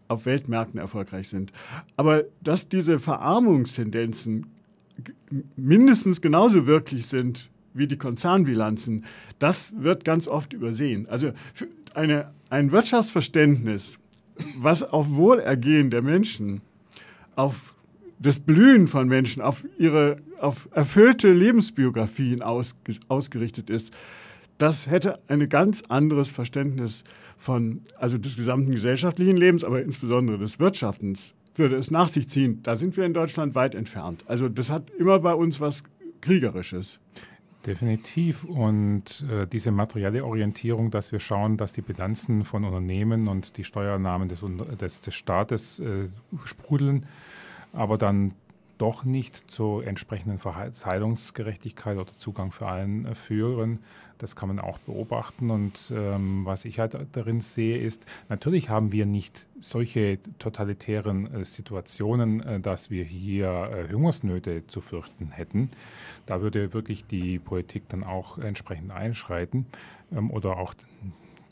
auf 0.07 0.25
Weltmärkten 0.25 0.79
erfolgreich 0.79 1.27
sind. 1.29 1.51
Aber 1.95 2.23
dass 2.41 2.69
diese 2.69 2.99
Verarmungstendenzen 2.99 4.47
mindestens 5.55 6.21
genauso 6.21 6.65
wirklich 6.65 7.07
sind 7.07 7.49
wie 7.73 7.87
die 7.87 7.97
Konzernbilanzen, 7.97 9.05
das 9.39 9.73
wird 9.77 10.05
ganz 10.05 10.27
oft 10.27 10.53
übersehen. 10.53 11.07
Also 11.09 11.31
eine, 11.93 12.31
ein 12.49 12.71
Wirtschaftsverständnis, 12.71 13.99
was 14.57 14.81
auf 14.83 15.15
Wohlergehen 15.15 15.89
der 15.89 16.03
Menschen, 16.03 16.61
auf 17.35 17.75
das 18.19 18.39
Blühen 18.39 18.87
von 18.87 19.07
Menschen, 19.07 19.41
auf 19.41 19.63
ihre 19.77 20.17
auf 20.39 20.69
erfüllte 20.71 21.31
Lebensbiografien 21.33 22.41
aus, 22.41 22.75
ausgerichtet 23.07 23.69
ist, 23.69 23.93
das 24.57 24.87
hätte 24.87 25.19
ein 25.27 25.47
ganz 25.49 25.83
anderes 25.87 26.31
Verständnis 26.31 27.03
von, 27.37 27.81
also 27.97 28.17
des 28.17 28.35
gesamten 28.35 28.71
gesellschaftlichen 28.71 29.37
Lebens, 29.37 29.63
aber 29.63 29.81
insbesondere 29.81 30.37
des 30.37 30.59
Wirtschaftens, 30.59 31.33
würde 31.55 31.75
es 31.75 31.91
nach 31.91 32.09
sich 32.09 32.29
ziehen. 32.29 32.61
Da 32.63 32.75
sind 32.75 32.97
wir 32.97 33.05
in 33.05 33.13
Deutschland 33.13 33.55
weit 33.55 33.75
entfernt. 33.75 34.23
Also 34.27 34.49
das 34.49 34.69
hat 34.69 34.89
immer 34.91 35.19
bei 35.19 35.33
uns 35.33 35.59
was 35.59 35.83
Kriegerisches. 36.21 36.99
Definitiv. 37.65 38.43
Und 38.43 39.25
äh, 39.29 39.47
diese 39.47 39.71
materielle 39.71 40.23
Orientierung, 40.23 40.89
dass 40.89 41.11
wir 41.11 41.19
schauen, 41.19 41.57
dass 41.57 41.73
die 41.73 41.81
Bilanzen 41.81 42.43
von 42.43 42.63
Unternehmen 42.63 43.27
und 43.27 43.57
die 43.57 43.63
Steuernahmen 43.63 44.29
des, 44.29 44.43
des, 44.79 45.01
des 45.01 45.15
Staates 45.15 45.79
äh, 45.79 46.07
sprudeln, 46.45 47.05
aber 47.73 47.97
dann 47.97 48.33
doch 48.77 49.03
nicht 49.03 49.49
zur 49.49 49.85
entsprechenden 49.85 50.37
Verteilungsgerechtigkeit 50.37 51.97
oder 51.97 52.11
Zugang 52.11 52.51
für 52.51 52.67
allen 52.67 53.05
äh, 53.05 53.15
führen. 53.15 53.79
Das 54.17 54.35
kann 54.35 54.49
man 54.49 54.59
auch 54.59 54.79
beobachten. 54.79 55.49
Und 55.49 55.91
ähm, 55.95 56.45
was 56.45 56.65
ich 56.65 56.79
halt 56.79 56.97
darin 57.11 57.39
sehe, 57.39 57.77
ist, 57.77 58.05
natürlich 58.29 58.69
haben 58.69 58.91
wir 58.91 59.05
nicht 59.05 59.47
solche 59.59 60.19
totalitären 60.39 61.33
äh, 61.33 61.45
Situationen, 61.45 62.41
äh, 62.41 62.59
dass 62.59 62.89
wir 62.89 63.03
hier 63.03 63.87
äh, 63.89 63.93
Hungersnöte 63.93 64.65
zu 64.67 64.81
fürchten 64.81 65.31
hätten. 65.31 65.69
Da 66.25 66.41
würde 66.41 66.73
wirklich 66.73 67.05
die 67.05 67.39
Politik 67.39 67.89
dann 67.89 68.03
auch 68.03 68.37
entsprechend 68.37 68.91
einschreiten 68.91 69.65
ähm, 70.11 70.31
oder 70.31 70.57
auch 70.57 70.73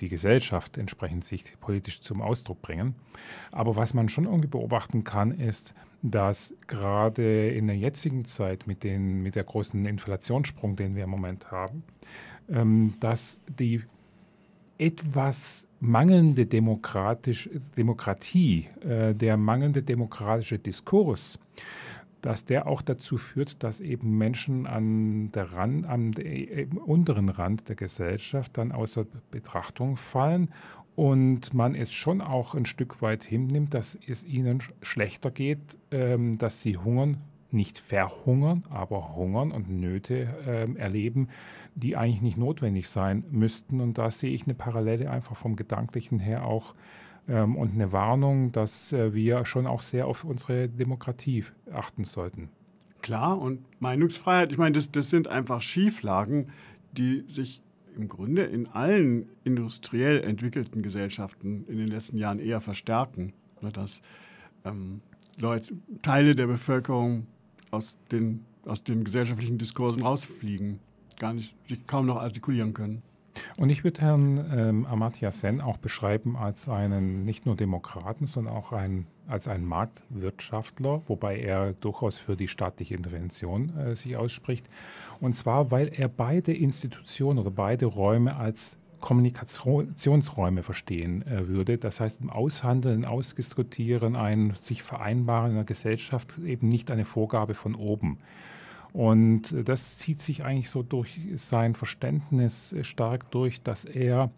die 0.01 0.09
Gesellschaft 0.09 0.77
entsprechend 0.77 1.25
sich 1.25 1.59
politisch 1.59 2.01
zum 2.01 2.21
Ausdruck 2.21 2.61
bringen. 2.61 2.95
Aber 3.51 3.75
was 3.75 3.93
man 3.93 4.09
schon 4.09 4.25
irgendwie 4.25 4.47
beobachten 4.47 5.03
kann, 5.03 5.31
ist, 5.31 5.75
dass 6.01 6.53
gerade 6.67 7.49
in 7.49 7.67
der 7.67 7.77
jetzigen 7.77 8.25
Zeit 8.25 8.67
mit, 8.67 8.83
den, 8.83 9.21
mit 9.23 9.35
der 9.35 9.43
großen 9.43 9.85
Inflationssprung, 9.85 10.75
den 10.75 10.95
wir 10.95 11.05
im 11.05 11.09
Moment 11.09 11.51
haben, 11.51 11.83
ähm, 12.49 12.93
dass 12.99 13.39
die 13.47 13.81
etwas 14.77 15.67
mangelnde 15.79 16.45
demokratisch, 16.45 17.49
Demokratie, 17.77 18.67
äh, 18.81 19.15
der 19.15 19.37
mangelnde 19.37 19.81
demokratische 19.81 20.59
Diskurs, 20.59 21.39
dass 22.25 22.43
der 22.43 22.65
auch 22.65 22.81
dazu 22.81 23.17
führt, 23.17 23.61
dass 23.61 23.79
eben 23.79 24.17
Menschen 24.17 24.65
an 24.65 25.31
der 25.31 25.53
Rand, 25.53 25.85
am 25.85 26.11
äh, 26.17 26.65
unteren 26.85 27.29
Rand 27.29 27.69
der 27.69 27.75
Gesellschaft 27.75 28.57
dann 28.57 28.71
außer 28.71 29.05
Betrachtung 29.29 29.95
fallen 29.95 30.49
und 30.95 31.53
man 31.53 31.75
es 31.75 31.93
schon 31.93 32.21
auch 32.21 32.55
ein 32.55 32.65
Stück 32.65 33.03
weit 33.03 33.23
hinnimmt, 33.23 33.75
dass 33.75 33.99
es 34.07 34.23
ihnen 34.23 34.63
schlechter 34.81 35.29
geht, 35.29 35.77
ähm, 35.91 36.35
dass 36.39 36.63
sie 36.63 36.77
hungern, 36.77 37.17
nicht 37.51 37.77
verhungern, 37.77 38.63
aber 38.71 39.15
hungern 39.15 39.51
und 39.51 39.69
Nöte 39.69 40.35
ähm, 40.47 40.77
erleben, 40.77 41.27
die 41.75 41.95
eigentlich 41.95 42.21
nicht 42.21 42.37
notwendig 42.39 42.89
sein 42.89 43.23
müssten. 43.29 43.81
Und 43.81 43.99
da 43.99 44.09
sehe 44.09 44.31
ich 44.31 44.45
eine 44.45 44.55
Parallele 44.55 45.11
einfach 45.11 45.35
vom 45.35 45.55
Gedanklichen 45.55 46.17
her 46.17 46.45
auch 46.45 46.73
ähm, 47.27 47.55
und 47.55 47.73
eine 47.73 47.91
Warnung, 47.91 48.51
dass 48.51 48.93
äh, 48.93 49.13
wir 49.13 49.45
schon 49.45 49.67
auch 49.67 49.81
sehr 49.81 50.07
auf 50.07 50.23
unsere 50.23 50.69
Demokratie 50.69 51.43
achten 51.71 52.03
sollten. 52.03 52.49
Klar, 53.01 53.39
und 53.39 53.59
Meinungsfreiheit, 53.81 54.51
ich 54.51 54.57
meine, 54.57 54.73
das, 54.73 54.91
das 54.91 55.09
sind 55.09 55.27
einfach 55.27 55.61
Schieflagen, 55.61 56.47
die 56.91 57.23
sich 57.27 57.61
im 57.97 58.07
Grunde 58.07 58.43
in 58.43 58.67
allen 58.69 59.29
industriell 59.43 60.21
entwickelten 60.21 60.81
Gesellschaften 60.81 61.65
in 61.67 61.77
den 61.77 61.87
letzten 61.87 62.17
Jahren 62.17 62.39
eher 62.39 62.61
verstärken. 62.61 63.33
Ne, 63.61 63.69
dass 63.69 64.01
ähm, 64.65 65.01
Leute, 65.39 65.73
Teile 66.01 66.35
der 66.35 66.47
Bevölkerung 66.47 67.27
aus 67.71 67.97
den, 68.11 68.45
aus 68.65 68.83
den 68.83 69.03
gesellschaftlichen 69.03 69.57
Diskursen 69.57 70.01
rausfliegen, 70.01 70.79
gar 71.19 71.33
nicht, 71.33 71.55
sich 71.67 71.85
kaum 71.87 72.05
noch 72.05 72.17
artikulieren 72.17 72.73
können. 72.73 73.01
Und 73.57 73.69
ich 73.69 73.85
würde 73.85 74.01
Herrn 74.01 74.45
ähm, 74.53 74.85
Amartya 74.85 75.31
Sen 75.31 75.61
auch 75.61 75.77
beschreiben 75.77 76.35
als 76.35 76.67
einen 76.67 77.23
nicht 77.23 77.45
nur 77.45 77.55
Demokraten, 77.55 78.25
sondern 78.25 78.53
auch 78.53 78.73
ein, 78.73 79.07
als 79.27 79.47
einen 79.47 79.65
Marktwirtschaftler, 79.65 81.01
wobei 81.07 81.39
er 81.39 81.71
durchaus 81.73 82.17
für 82.17 82.35
die 82.35 82.49
staatliche 82.49 82.95
Intervention 82.95 83.75
äh, 83.77 83.95
sich 83.95 84.17
ausspricht. 84.17 84.69
Und 85.21 85.35
zwar, 85.35 85.71
weil 85.71 85.87
er 85.87 86.09
beide 86.09 86.53
Institutionen 86.53 87.39
oder 87.39 87.51
beide 87.51 87.85
Räume 87.85 88.35
als 88.35 88.77
Kommunikationsräume 88.99 90.63
verstehen 90.63 91.25
äh, 91.27 91.47
würde. 91.47 91.77
Das 91.77 92.01
heißt, 92.01 92.21
im 92.21 92.29
Aushandeln, 92.29 93.05
Ausdiskutieren, 93.05 94.17
ein 94.17 94.51
sich 94.55 94.83
vereinbaren 94.83 95.51
in 95.51 95.55
der 95.55 95.63
Gesellschaft 95.63 96.39
eben 96.39 96.67
nicht 96.67 96.91
eine 96.91 97.05
Vorgabe 97.05 97.53
von 97.53 97.75
oben. 97.75 98.17
Und 98.95 99.53
das 99.67 99.97
zieht 99.97 100.21
sich 100.21 100.45
eigentlich 100.45 100.69
so 100.69 100.81
durch 100.81 101.19
sein 101.35 101.75
Verständnis 101.75 102.73
stark 102.83 103.29
durch, 103.29 103.61
dass 103.61 103.83
er 103.83 104.31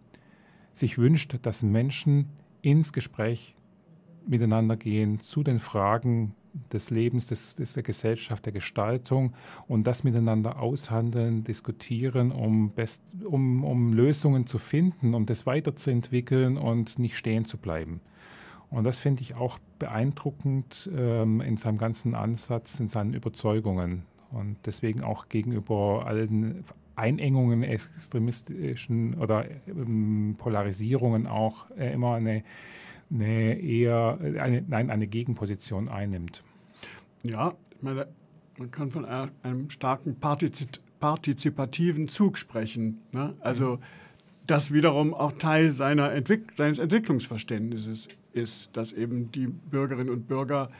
sich 0.72 0.98
wünscht, 0.98 1.36
dass 1.42 1.62
Menschen 1.62 2.28
ins 2.60 2.92
Gespräch 2.92 3.54
miteinander 4.26 4.76
gehen 4.76 5.20
zu 5.20 5.44
den 5.44 5.60
Fragen 5.60 6.34
des 6.72 6.90
Lebens, 6.90 7.28
des, 7.28 7.54
des, 7.54 7.74
der 7.74 7.84
Gesellschaft, 7.84 8.46
der 8.46 8.52
Gestaltung 8.52 9.32
und 9.68 9.86
das 9.86 10.02
miteinander 10.02 10.60
aushandeln, 10.60 11.44
diskutieren, 11.44 12.32
um, 12.32 12.70
best, 12.70 13.04
um, 13.24 13.62
um 13.62 13.92
Lösungen 13.92 14.48
zu 14.48 14.58
finden, 14.58 15.14
um 15.14 15.24
das 15.24 15.46
weiterzuentwickeln 15.46 16.56
und 16.56 16.98
nicht 16.98 17.16
stehen 17.16 17.44
zu 17.44 17.58
bleiben. 17.58 18.00
Und 18.70 18.82
das 18.82 18.98
finde 18.98 19.22
ich 19.22 19.36
auch 19.36 19.60
beeindruckend 19.78 20.90
ähm, 20.92 21.42
in 21.42 21.56
seinem 21.56 21.78
ganzen 21.78 22.16
Ansatz, 22.16 22.80
in 22.80 22.88
seinen 22.88 23.14
Überzeugungen 23.14 24.02
und 24.30 24.56
deswegen 24.66 25.02
auch 25.02 25.28
gegenüber 25.28 26.04
allen 26.06 26.64
Einengungen, 26.96 27.62
extremistischen 27.62 29.14
oder 29.14 29.46
ähm, 29.68 30.34
Polarisierungen 30.36 31.26
auch 31.28 31.70
äh, 31.78 31.92
immer 31.92 32.14
eine, 32.14 32.42
eine 33.10 33.60
eher, 33.60 34.18
eine, 34.20 34.64
nein, 34.66 34.90
eine 34.90 35.06
Gegenposition 35.06 35.88
einnimmt. 35.88 36.42
Ja, 37.22 37.54
meine, 37.80 38.08
man 38.58 38.70
kann 38.72 38.90
von 38.90 39.04
einem 39.04 39.70
starken 39.70 40.18
Partizip 40.18 40.80
partizipativen 40.98 42.08
Zug 42.08 42.38
sprechen. 42.38 42.98
Ne? 43.14 43.34
Also 43.38 43.78
das 44.48 44.72
wiederum 44.72 45.14
auch 45.14 45.30
Teil 45.32 45.70
seiner 45.70 46.12
Entwick 46.12 46.52
seines 46.56 46.80
Entwicklungsverständnisses 46.80 48.08
ist, 48.32 48.76
dass 48.76 48.92
eben 48.92 49.30
die 49.30 49.46
Bürgerinnen 49.46 50.10
und 50.10 50.26
Bürger 50.26 50.70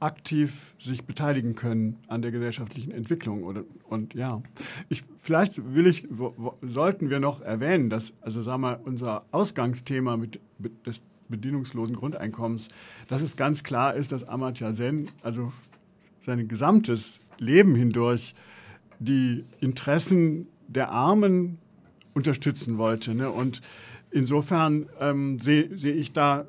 aktiv 0.00 0.74
sich 0.78 1.04
beteiligen 1.04 1.54
können 1.54 1.98
an 2.08 2.22
der 2.22 2.30
gesellschaftlichen 2.30 2.90
Entwicklung. 2.90 3.44
Oder, 3.44 3.64
und 3.88 4.14
ja, 4.14 4.42
ich, 4.88 5.04
vielleicht 5.16 5.74
will 5.74 5.86
ich, 5.86 6.06
wo, 6.10 6.34
wo, 6.36 6.54
sollten 6.62 7.08
wir 7.10 7.20
noch 7.20 7.40
erwähnen, 7.40 7.88
dass, 7.88 8.14
also 8.20 8.42
sagen 8.42 8.62
wir, 8.62 8.80
unser 8.84 9.24
Ausgangsthema 9.30 10.16
mit, 10.16 10.40
mit 10.58 10.86
des 10.86 11.02
bedienungslosen 11.28 11.96
Grundeinkommens, 11.96 12.68
dass 13.08 13.22
es 13.22 13.36
ganz 13.36 13.64
klar 13.64 13.94
ist, 13.94 14.12
dass 14.12 14.24
Amartya 14.24 14.72
Sen, 14.72 15.06
also 15.22 15.52
sein 16.20 16.46
gesamtes 16.46 17.20
Leben 17.38 17.74
hindurch, 17.74 18.34
die 18.98 19.44
Interessen 19.60 20.46
der 20.68 20.90
Armen 20.90 21.58
unterstützen 22.14 22.78
wollte. 22.78 23.14
Ne? 23.14 23.30
Und 23.30 23.62
insofern 24.10 24.86
ähm, 25.00 25.38
sehe 25.38 25.76
seh 25.76 25.90
ich 25.90 26.12
da 26.12 26.46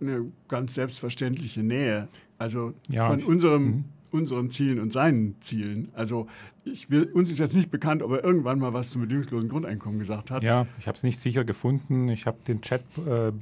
eine 0.00 0.32
ganz 0.48 0.74
selbstverständliche 0.74 1.62
Nähe 1.62 2.08
also 2.38 2.74
ja, 2.88 3.08
von 3.08 3.22
unserem, 3.22 3.84
unseren 4.10 4.50
Zielen 4.50 4.80
und 4.80 4.92
seinen 4.92 5.40
Zielen. 5.40 5.88
Also 5.94 6.28
will, 6.88 7.04
uns 7.12 7.30
ist 7.30 7.38
jetzt 7.38 7.54
nicht 7.54 7.70
bekannt, 7.70 8.02
ob 8.02 8.12
er 8.12 8.24
irgendwann 8.24 8.58
mal 8.58 8.72
was 8.72 8.90
zum 8.90 9.02
bedingungslosen 9.02 9.48
Grundeinkommen 9.48 9.98
gesagt 9.98 10.30
hat. 10.30 10.42
Ja, 10.42 10.66
ich 10.78 10.86
habe 10.86 10.96
es 10.96 11.02
nicht 11.02 11.18
sicher 11.18 11.44
gefunden. 11.44 12.08
Ich 12.08 12.26
habe 12.26 12.38
den 12.46 12.60
Chat 12.62 12.82
äh, 13.06 13.32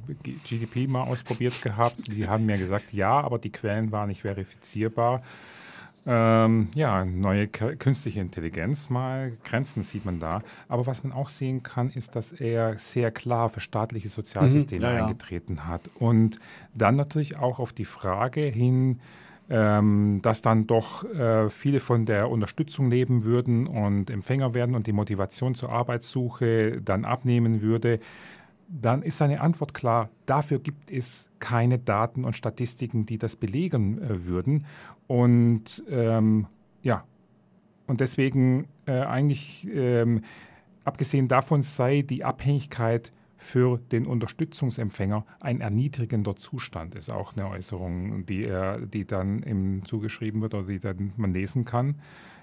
GDP 0.43 0.87
mal 0.87 1.03
ausprobiert 1.03 1.61
gehabt. 1.61 2.07
Die 2.07 2.27
haben 2.27 2.45
mir 2.45 2.57
gesagt, 2.57 2.93
ja, 2.93 3.21
aber 3.21 3.39
die 3.39 3.51
Quellen 3.51 3.91
waren 3.91 4.09
nicht 4.09 4.21
verifizierbar. 4.21 5.21
Ähm, 6.05 6.67
ja, 6.75 7.05
neue 7.05 7.47
künstliche 7.47 8.19
Intelligenz, 8.19 8.89
mal 8.89 9.31
Grenzen 9.43 9.83
sieht 9.83 10.03
man 10.05 10.19
da. 10.19 10.41
Aber 10.67 10.85
was 10.85 11.03
man 11.03 11.13
auch 11.13 11.29
sehen 11.29 11.63
kann, 11.63 11.89
ist, 11.89 12.15
dass 12.15 12.33
er 12.33 12.77
sehr 12.77 13.11
klar 13.11 13.49
für 13.49 13.61
staatliche 13.61 14.09
Sozialsysteme 14.09 14.87
mhm, 14.87 14.97
ja, 14.97 15.05
eingetreten 15.05 15.55
ja. 15.57 15.67
hat. 15.67 15.89
Und 15.99 16.39
dann 16.73 16.95
natürlich 16.95 17.37
auch 17.37 17.59
auf 17.59 17.71
die 17.71 17.85
Frage 17.85 18.41
hin, 18.41 18.99
ähm, 19.49 20.19
dass 20.21 20.41
dann 20.41 20.67
doch 20.67 21.03
äh, 21.05 21.49
viele 21.49 21.79
von 21.79 22.05
der 22.05 22.29
Unterstützung 22.29 22.89
leben 22.89 23.23
würden 23.23 23.67
und 23.67 24.09
Empfänger 24.09 24.53
werden 24.53 24.75
und 24.75 24.87
die 24.87 24.93
Motivation 24.93 25.53
zur 25.53 25.69
Arbeitssuche 25.69 26.81
dann 26.81 27.05
abnehmen 27.05 27.61
würde 27.61 27.99
dann 28.81 29.03
ist 29.03 29.19
seine 29.19 29.41
Antwort 29.41 29.73
klar, 29.73 30.09
dafür 30.25 30.59
gibt 30.59 30.89
es 30.89 31.29
keine 31.39 31.77
Daten 31.77 32.25
und 32.25 32.33
Statistiken, 32.33 33.05
die 33.05 33.17
das 33.17 33.35
belegen 33.35 34.01
äh, 34.01 34.25
würden. 34.25 34.65
Und 35.07 35.83
ähm, 35.89 36.47
ja, 36.81 37.05
und 37.85 38.01
deswegen 38.01 38.67
äh, 38.85 39.01
eigentlich, 39.01 39.67
ähm, 39.71 40.21
abgesehen 40.85 41.27
davon 41.27 41.61
sei 41.61 42.01
die 42.01 42.25
Abhängigkeit 42.25 43.11
für 43.37 43.77
den 43.91 44.07
Unterstützungsempfänger 44.07 45.25
ein 45.39 45.59
erniedrigender 45.61 46.35
Zustand, 46.35 46.95
ist 46.95 47.09
auch 47.09 47.35
eine 47.35 47.49
Äußerung, 47.49 48.25
die, 48.25 48.45
er, 48.45 48.79
die 48.79 49.05
dann 49.05 49.43
ihm 49.43 49.85
zugeschrieben 49.85 50.41
wird 50.41 50.53
oder 50.55 50.67
die 50.67 50.79
dann 50.79 51.13
man 51.17 51.33
lesen 51.33 51.65
kann. 51.65 51.95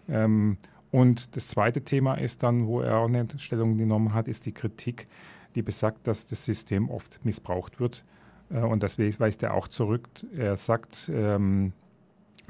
Ähm, 0.08 0.58
und 0.92 1.36
das 1.36 1.48
zweite 1.48 1.82
Thema 1.82 2.14
ist 2.14 2.42
dann, 2.42 2.66
wo 2.66 2.80
er 2.80 2.98
auch 2.98 3.08
eine 3.08 3.26
Stellung 3.38 3.78
genommen 3.78 4.12
hat, 4.12 4.28
ist 4.28 4.46
die 4.46 4.52
Kritik 4.52 5.08
die 5.54 5.62
besagt, 5.62 6.06
dass 6.06 6.26
das 6.26 6.44
System 6.44 6.88
oft 6.90 7.24
missbraucht 7.24 7.80
wird. 7.80 8.04
Äh, 8.50 8.60
und 8.60 8.82
das 8.82 8.98
weist 8.98 9.42
er 9.42 9.54
auch 9.54 9.68
zurück. 9.68 10.08
Er 10.36 10.56
sagt, 10.56 11.10
ähm, 11.12 11.72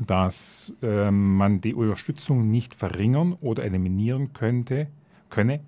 dass 0.07 0.73
ähm, 0.83 1.37
man 1.37 1.61
die 1.61 1.75
Unterstützung 1.75 2.51
nicht 2.51 2.75
verringern 2.75 3.35
oder 3.35 3.65
eliminieren 3.65 4.33
könnte, 4.33 4.89
könne, 5.29 5.61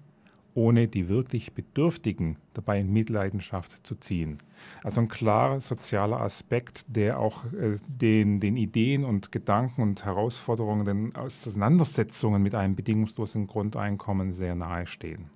ohne 0.55 0.89
die 0.89 1.09
wirklich 1.09 1.55
Bedürftigen 1.55 2.37
dabei 2.55 2.81
in 2.81 2.93
Mitleidenschaft 2.93 3.87
zu 3.87 3.95
ziehen. 3.95 4.39
Also 4.83 5.01
ein 5.01 5.09
klarer 5.09 5.61
sozialer 5.61 6.21
Aspekt, 6.21 6.85
der 6.89 7.19
auch 7.19 7.45
äh, 7.53 7.77
den, 7.87 8.41
den 8.41 8.57
Ideen 8.57 9.05
und 9.05 9.33
Gedanken 9.33 9.83
und 9.83 10.05
Herausforderungen, 10.05 10.85
den 10.85 11.17
Auseinandersetzungen 11.17 12.43
mit 12.43 12.55
einem 12.55 12.75
bedingungslosen 12.75 13.47
Grundeinkommen 13.47 14.33
sehr 14.33 14.55
nahe 14.55 14.87
stehen. 14.87 15.31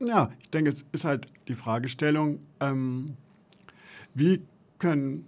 Ja, 0.00 0.30
ich 0.42 0.50
denke, 0.50 0.70
es 0.70 0.84
ist 0.92 1.04
halt 1.04 1.26
die 1.48 1.54
Fragestellung, 1.54 2.40
ähm, 2.60 3.16
wie 4.14 4.42
können 4.78 5.26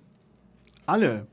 alle 0.87 1.27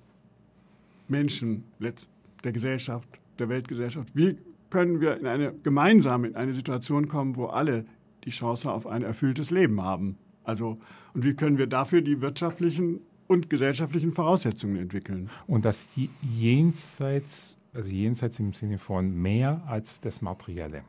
Menschen 1.08 1.64
der 1.80 2.52
Gesellschaft, 2.52 3.08
der 3.40 3.50
Weltgesellschaft, 3.50 4.10
wie 4.14 4.38
können 4.70 5.00
wir 5.00 5.18
in 5.18 5.28
eine, 5.28 5.54
gemeinsam 5.54 6.26
in 6.26 6.36
eine 6.36 6.54
Situation 6.54 7.08
kommen, 7.08 7.36
wo 7.36 7.46
alle 7.46 7.86
die 8.24 8.32
Chance 8.32 8.72
auf 8.72 8.88
ein 8.88 9.04
erfülltes 9.04 9.52
Leben 9.52 9.82
haben? 9.82 10.18
Also, 10.44 10.78
und 11.14 11.26
wie 11.26 11.34
können 11.34 11.58
wir 11.58 11.68
dafür 11.68 12.02
die 12.02 12.22
wirtschaftlichen 12.22 13.02
und 13.28 13.50
gesellschaftlichen 13.50 14.12
Voraussetzungen 14.12 14.78
entwickeln? 14.78 15.30
Und 15.48 15.66
das 15.66 15.90
jenseits, 16.22 17.58
also 17.74 17.90
jenseits 17.90 18.40
im 18.40 18.54
Sinne 18.54 18.78
von 18.78 19.16
mehr 19.16 19.64
als 19.68 20.02
das 20.02 20.22
Materielle. 20.22 20.84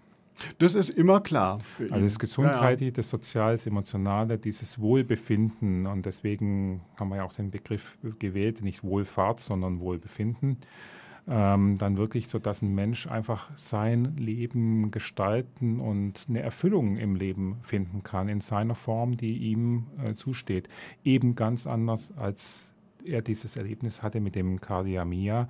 Das 0.59 0.74
ist 0.74 0.91
immer 0.91 1.20
klar. 1.20 1.59
also 1.91 2.05
das 2.05 2.18
Gesundheitliche, 2.18 2.93
das 2.93 3.11
Soziale, 3.11 3.53
das 3.53 3.66
Emotionale, 3.66 4.39
dieses 4.39 4.78
Wohlbefinden 4.78 5.87
und 5.87 6.07
deswegen 6.07 6.82
haben 6.99 7.09
wir 7.09 7.16
ja 7.16 7.24
auch 7.24 7.32
den 7.32 7.51
Begriff 7.51 7.97
gewählt, 8.18 8.62
nicht 8.62 8.84
Wohlfahrt, 8.84 9.41
sondern 9.41 9.80
Wohlbefinden. 9.80 10.59
Ähm, 11.28 11.76
dann 11.78 11.97
wirklich 11.97 12.28
so, 12.28 12.39
dass 12.39 12.62
ein 12.62 12.72
Mensch 12.74 13.09
einfach 13.09 13.51
sein 13.57 14.16
Leben 14.16 14.93
gestalten 14.93 15.80
und 15.80 16.26
eine 16.28 16.41
Erfüllung 16.41 16.99
im 16.99 17.16
Leben 17.16 17.59
finden 17.62 18.05
kann 18.05 18.28
in 18.28 18.41
seiner 18.41 18.76
Form, 18.76 19.16
die 19.16 19.37
ihm 19.39 19.89
äh, 20.05 20.14
zusteht. 20.14 20.68
Eben 21.03 21.34
ganz 21.34 21.66
anders, 21.66 22.12
als 22.16 22.72
er 23.05 23.22
dieses 23.22 23.57
Erlebnis 23.57 24.05
hatte 24.05 24.20
mit 24.20 24.37
dem 24.37 24.61
Cardiamia, 24.61 25.49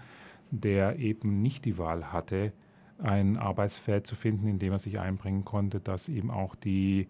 der 0.50 0.98
eben 0.98 1.42
nicht 1.42 1.66
die 1.66 1.76
Wahl 1.76 2.10
hatte, 2.10 2.52
ein 2.98 3.36
Arbeitsfeld 3.36 4.06
zu 4.06 4.14
finden, 4.14 4.48
in 4.48 4.58
dem 4.58 4.72
er 4.72 4.78
sich 4.78 4.98
einbringen 4.98 5.44
konnte, 5.44 5.80
das 5.80 6.08
ihm 6.08 6.30
auch 6.30 6.54
die 6.54 7.08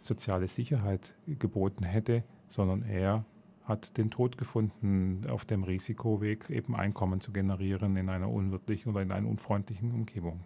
soziale 0.00 0.48
Sicherheit 0.48 1.14
geboten 1.26 1.84
hätte, 1.84 2.22
sondern 2.48 2.82
er 2.82 3.24
hat 3.64 3.96
den 3.98 4.10
Tod 4.10 4.38
gefunden 4.38 5.24
auf 5.28 5.44
dem 5.44 5.64
Risikoweg, 5.64 6.48
eben 6.50 6.76
Einkommen 6.76 7.20
zu 7.20 7.32
generieren 7.32 7.96
in 7.96 8.08
einer 8.08 8.30
unwirtlichen 8.30 8.92
oder 8.92 9.02
in 9.02 9.10
einer 9.10 9.28
unfreundlichen 9.28 9.92
Umgebung. 9.92 10.40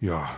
Ja, 0.00 0.28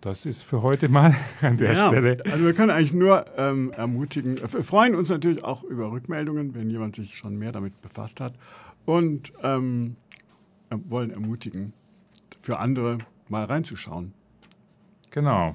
das 0.00 0.26
ist 0.26 0.42
für 0.42 0.62
heute 0.62 0.88
mal 0.88 1.14
an 1.40 1.56
der 1.56 1.72
ja, 1.72 1.88
Stelle. 1.88 2.18
Also 2.30 2.44
wir 2.44 2.54
können 2.54 2.70
eigentlich 2.70 2.92
nur 2.92 3.26
ähm, 3.36 3.72
ermutigen, 3.72 4.36
wir 4.38 4.62
freuen 4.62 4.94
uns 4.94 5.08
natürlich 5.08 5.42
auch 5.42 5.64
über 5.64 5.90
Rückmeldungen, 5.90 6.54
wenn 6.54 6.70
jemand 6.70 6.96
sich 6.96 7.16
schon 7.16 7.36
mehr 7.36 7.52
damit 7.52 7.80
befasst 7.82 8.20
hat 8.20 8.34
und 8.84 9.32
ähm, 9.42 9.96
wollen 10.70 11.10
ermutigen, 11.10 11.72
für 12.40 12.58
andere 12.58 12.98
mal 13.28 13.44
reinzuschauen. 13.44 14.14
Genau. 15.10 15.54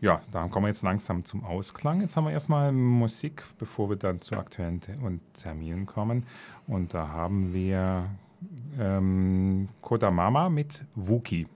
Ja, 0.00 0.20
da 0.30 0.46
kommen 0.48 0.64
wir 0.64 0.68
jetzt 0.68 0.82
langsam 0.82 1.24
zum 1.24 1.42
Ausklang. 1.44 2.00
Jetzt 2.00 2.16
haben 2.16 2.24
wir 2.24 2.32
erstmal 2.32 2.70
Musik, 2.70 3.42
bevor 3.58 3.88
wir 3.88 3.96
dann 3.96 4.20
zu 4.20 4.36
aktuellen 4.36 4.80
und 5.02 5.20
Terminen 5.34 5.86
kommen. 5.86 6.26
Und 6.66 6.92
da 6.92 7.08
haben 7.08 7.54
wir 7.54 8.10
ähm, 8.78 9.68
Kodamama 9.80 10.48
mit 10.50 10.84
Wuki. 10.94 11.46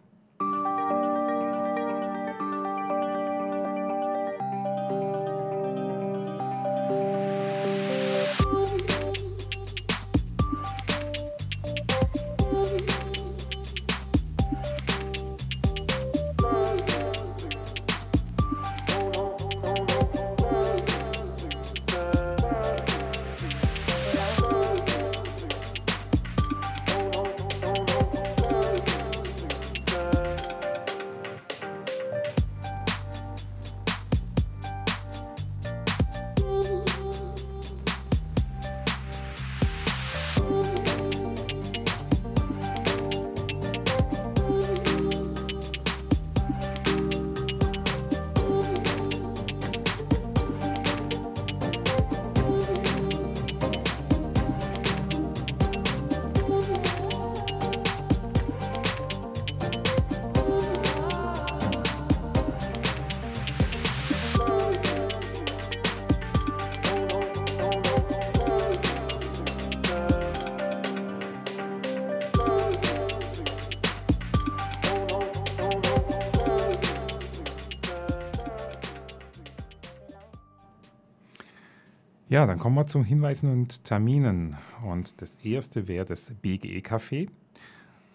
Ja, 82.31 82.47
dann 82.47 82.61
kommen 82.61 82.77
wir 82.77 82.87
zu 82.87 83.03
Hinweisen 83.03 83.51
und 83.51 83.83
Terminen. 83.83 84.57
Und 84.85 85.21
das 85.21 85.35
erste 85.43 85.89
wäre 85.89 86.05
das 86.05 86.33
BGE-Café. 86.41 87.29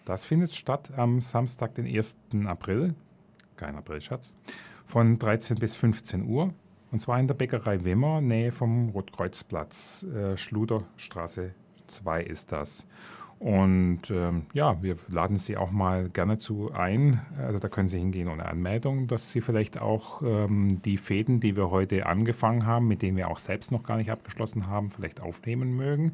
Das 0.06 0.24
findet 0.24 0.54
statt 0.54 0.90
am 0.96 1.20
Samstag, 1.20 1.74
den 1.74 1.84
1. 1.84 2.16
April, 2.46 2.94
kein 3.58 3.76
Aprilschatz, 3.76 4.34
von 4.86 5.18
13 5.18 5.58
bis 5.58 5.74
15 5.74 6.26
Uhr. 6.26 6.54
Und 6.92 7.02
zwar 7.02 7.20
in 7.20 7.26
der 7.28 7.34
Bäckerei 7.34 7.84
Wimmer, 7.84 8.22
Nähe 8.22 8.52
vom 8.52 8.88
Rotkreuzplatz, 8.88 10.04
äh, 10.04 10.38
Schluderstraße 10.38 11.52
2 11.86 12.22
ist 12.22 12.52
das. 12.52 12.86
Und 13.38 14.10
ähm, 14.10 14.46
ja, 14.54 14.82
wir 14.82 14.96
laden 15.08 15.36
Sie 15.36 15.56
auch 15.58 15.70
mal 15.70 16.08
gerne 16.08 16.38
zu 16.38 16.72
ein. 16.72 17.20
Also 17.38 17.58
da 17.58 17.68
können 17.68 17.88
Sie 17.88 17.98
hingehen 17.98 18.28
ohne 18.28 18.46
Anmeldung, 18.46 19.08
dass 19.08 19.30
Sie 19.30 19.42
vielleicht 19.42 19.80
auch 19.80 20.22
ähm, 20.22 20.80
die 20.82 20.96
Fäden, 20.96 21.40
die 21.40 21.54
wir 21.54 21.70
heute 21.70 22.06
angefangen 22.06 22.64
haben, 22.64 22.88
mit 22.88 23.02
denen 23.02 23.16
wir 23.16 23.28
auch 23.28 23.38
selbst 23.38 23.72
noch 23.72 23.82
gar 23.82 23.98
nicht 23.98 24.10
abgeschlossen 24.10 24.68
haben, 24.68 24.88
vielleicht 24.90 25.20
aufnehmen 25.20 25.76
mögen. 25.76 26.12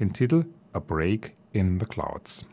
den 0.00 0.12
Titel 0.12 0.46
A 0.72 0.80
Break 0.80 1.34
in 1.52 1.78
the 1.78 1.86
Clouds. 1.86 2.46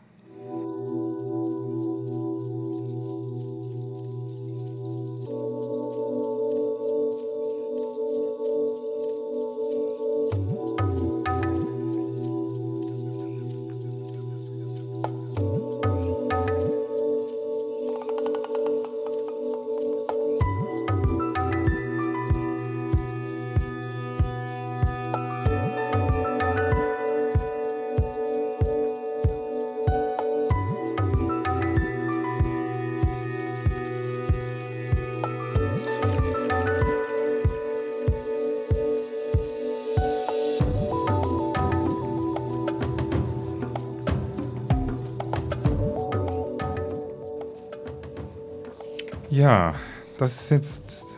Ja, 49.40 49.74
das 50.18 50.42
ist 50.42 50.50
jetzt, 50.50 51.16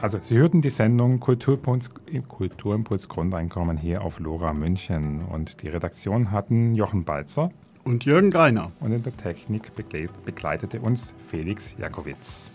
also 0.00 0.18
Sie 0.20 0.38
hörten 0.38 0.60
die 0.60 0.70
Sendung 0.70 1.18
Kulturimpuls, 1.18 1.90
Kulturimpuls 2.28 3.08
Grundeinkommen 3.08 3.76
hier 3.76 4.02
auf 4.02 4.20
Lora 4.20 4.52
München 4.52 5.24
und 5.24 5.60
die 5.60 5.70
Redaktion 5.70 6.30
hatten 6.30 6.76
Jochen 6.76 7.02
Balzer 7.02 7.50
und 7.82 8.04
Jürgen 8.04 8.30
Greiner. 8.30 8.70
Und 8.78 8.92
in 8.92 9.02
der 9.02 9.16
Technik 9.16 9.72
begleitete 9.74 10.80
uns 10.80 11.14
Felix 11.26 11.74
Jakowitz. 11.76 12.48